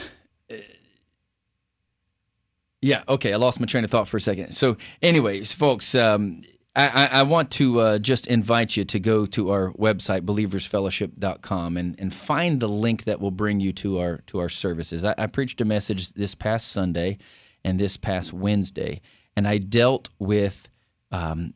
yeah, 2.83 3.03
okay. 3.07 3.33
I 3.33 3.37
lost 3.37 3.59
my 3.59 3.65
train 3.65 3.83
of 3.83 3.91
thought 3.91 4.07
for 4.07 4.17
a 4.17 4.21
second. 4.21 4.51
So, 4.51 4.77
anyways, 5.01 5.53
folks, 5.53 5.95
um, 5.95 6.41
I, 6.75 7.07
I, 7.11 7.23
want 7.23 7.51
to 7.51 7.79
uh, 7.79 7.99
just 7.99 8.25
invite 8.25 8.75
you 8.75 8.83
to 8.83 8.99
go 8.99 9.25
to 9.27 9.51
our 9.51 9.71
website, 9.73 10.21
believersfellowship.com, 10.21 11.77
and, 11.77 11.95
and 11.99 12.13
find 12.13 12.59
the 12.59 12.67
link 12.67 13.03
that 13.03 13.21
will 13.21 13.31
bring 13.31 13.59
you 13.59 13.71
to 13.73 13.99
our 13.99 14.17
to 14.27 14.39
our 14.39 14.49
services. 14.49 15.05
I, 15.05 15.13
I 15.17 15.27
preached 15.27 15.61
a 15.61 15.65
message 15.65 16.13
this 16.13 16.35
past 16.35 16.69
Sunday 16.71 17.19
and 17.63 17.79
this 17.79 17.95
past 17.95 18.33
Wednesday, 18.33 19.01
and 19.37 19.47
I 19.47 19.59
dealt 19.59 20.09
with 20.19 20.67
um, 21.11 21.53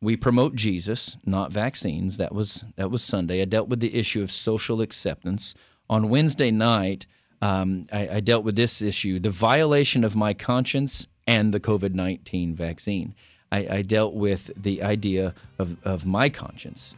we 0.00 0.16
promote 0.16 0.54
Jesus, 0.54 1.16
not 1.26 1.52
vaccines. 1.52 2.16
That 2.16 2.32
was 2.32 2.64
that 2.76 2.90
was 2.90 3.02
Sunday. 3.02 3.42
I 3.42 3.46
dealt 3.46 3.68
with 3.68 3.80
the 3.80 3.94
issue 3.94 4.22
of 4.22 4.30
social 4.30 4.80
acceptance. 4.80 5.54
On 5.90 6.08
Wednesday 6.08 6.50
night, 6.50 7.06
um, 7.46 7.86
I, 7.92 8.02
I 8.16 8.20
dealt 8.20 8.44
with 8.44 8.56
this 8.56 8.82
issue: 8.82 9.20
the 9.20 9.36
violation 9.50 10.04
of 10.04 10.16
my 10.16 10.32
conscience 10.34 11.08
and 11.26 11.52
the 11.54 11.60
COVID 11.60 11.94
nineteen 11.94 12.54
vaccine. 12.54 13.14
I, 13.52 13.60
I 13.78 13.82
dealt 13.82 14.14
with 14.14 14.50
the 14.60 14.82
idea 14.82 15.32
of, 15.58 15.76
of 15.84 16.04
my 16.04 16.28
conscience 16.28 16.96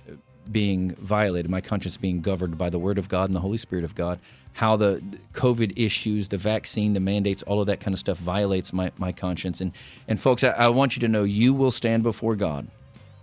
being 0.51 0.94
violated, 0.94 1.51
my 1.51 1.61
conscience 1.61 1.97
being 1.99 2.22
governed 2.22 2.57
by 2.57 2.70
the 2.70 2.78
Word 2.78 2.99
of 2.99 3.09
God 3.09 3.24
and 3.28 3.34
the 3.34 3.40
Holy 3.40 3.59
Spirit 3.59 3.84
of 3.84 3.94
God, 3.94 4.18
how 4.53 4.76
the 4.76 5.03
COVID 5.32 5.72
issues, 5.76 6.28
the 6.28 6.38
vaccine, 6.38 6.94
the 6.94 7.01
mandates, 7.01 7.42
all 7.42 7.61
of 7.61 7.66
that 7.66 7.80
kind 7.80 7.92
of 7.92 7.99
stuff 7.99 8.16
violates 8.16 8.72
my, 8.72 8.90
my 8.97 9.12
conscience. 9.12 9.61
And, 9.61 9.72
and 10.09 10.18
folks, 10.18 10.44
I, 10.44 10.51
I 10.51 10.68
want 10.68 10.97
you 10.97 11.01
to 11.01 11.09
know 11.09 11.24
you 11.24 11.53
will 11.53 11.72
stand 11.72 12.03
before 12.05 12.36
God. 12.36 12.68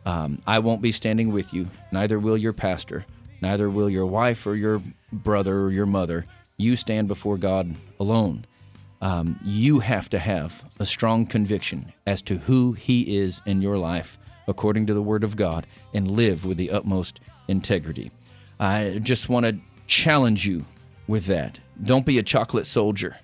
Um, 0.05 0.39
I 0.45 0.59
won't 0.59 0.81
be 0.81 0.91
standing 0.91 1.31
with 1.31 1.53
you, 1.53 1.69
neither 1.91 2.19
will 2.19 2.37
your 2.37 2.53
pastor, 2.53 3.05
neither 3.41 3.67
will 3.69 3.89
your 3.89 4.05
wife 4.05 4.45
or 4.45 4.55
your 4.55 4.81
brother 5.11 5.61
or 5.61 5.71
your 5.71 5.87
mother. 5.87 6.25
You 6.57 6.75
stand 6.75 7.07
before 7.07 7.37
God 7.37 7.75
alone. 7.99 8.45
Um, 9.01 9.39
you 9.43 9.79
have 9.79 10.07
to 10.09 10.19
have 10.19 10.63
a 10.79 10.85
strong 10.85 11.25
conviction 11.25 11.91
as 12.07 12.21
to 12.23 12.37
who 12.37 12.73
He 12.73 13.17
is 13.17 13.41
in 13.45 13.61
your 13.61 13.77
life 13.77 14.17
according 14.47 14.85
to 14.87 14.93
the 14.93 15.01
Word 15.01 15.23
of 15.23 15.35
God 15.35 15.67
and 15.93 16.11
live 16.11 16.45
with 16.45 16.57
the 16.57 16.71
utmost 16.71 17.19
integrity. 17.47 18.11
I 18.59 18.99
just 19.01 19.29
want 19.29 19.45
to 19.45 19.57
challenge 19.87 20.45
you 20.45 20.65
with 21.07 21.25
that. 21.25 21.59
Don't 21.81 22.05
be 22.05 22.17
a 22.17 22.23
chocolate 22.23 22.67
soldier. 22.67 23.17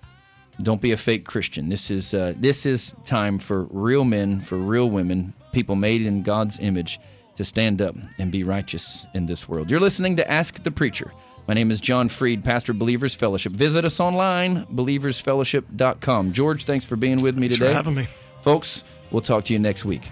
Don't 0.61 0.81
be 0.81 0.91
a 0.91 0.97
fake 0.97 1.25
Christian. 1.25 1.69
This 1.69 1.89
is 1.89 2.13
uh, 2.13 2.33
this 2.35 2.65
is 2.65 2.93
time 3.05 3.37
for 3.37 3.63
real 3.63 4.03
men, 4.03 4.41
for 4.41 4.57
real 4.57 4.89
women, 4.89 5.33
people 5.53 5.75
made 5.75 6.01
in 6.01 6.21
God's 6.21 6.59
image, 6.59 6.99
to 7.35 7.45
stand 7.45 7.81
up 7.81 7.95
and 8.17 8.29
be 8.31 8.43
righteous 8.43 9.07
in 9.13 9.25
this 9.25 9.47
world. 9.47 9.71
You're 9.71 9.79
listening 9.79 10.17
to 10.17 10.29
Ask 10.29 10.61
the 10.63 10.71
Preacher. 10.71 11.11
My 11.49 11.55
name 11.55 11.71
is 11.71 11.81
John 11.81 12.09
Freed, 12.09 12.43
pastor 12.43 12.73
of 12.73 12.77
Believers 12.77 13.15
Fellowship. 13.15 13.53
Visit 13.53 13.83
us 13.83 13.99
online, 13.99 14.67
believersfellowship.com. 14.67 16.31
George, 16.31 16.65
thanks 16.65 16.85
for 16.85 16.95
being 16.95 17.23
with 17.23 17.39
me 17.39 17.47
today. 17.47 17.57
Thanks 17.57 17.71
for 17.71 17.75
having 17.75 17.95
me. 17.95 18.07
Folks, 18.43 18.83
we'll 19.09 19.23
talk 19.23 19.45
to 19.45 19.53
you 19.53 19.57
next 19.57 19.83
week. 19.83 20.11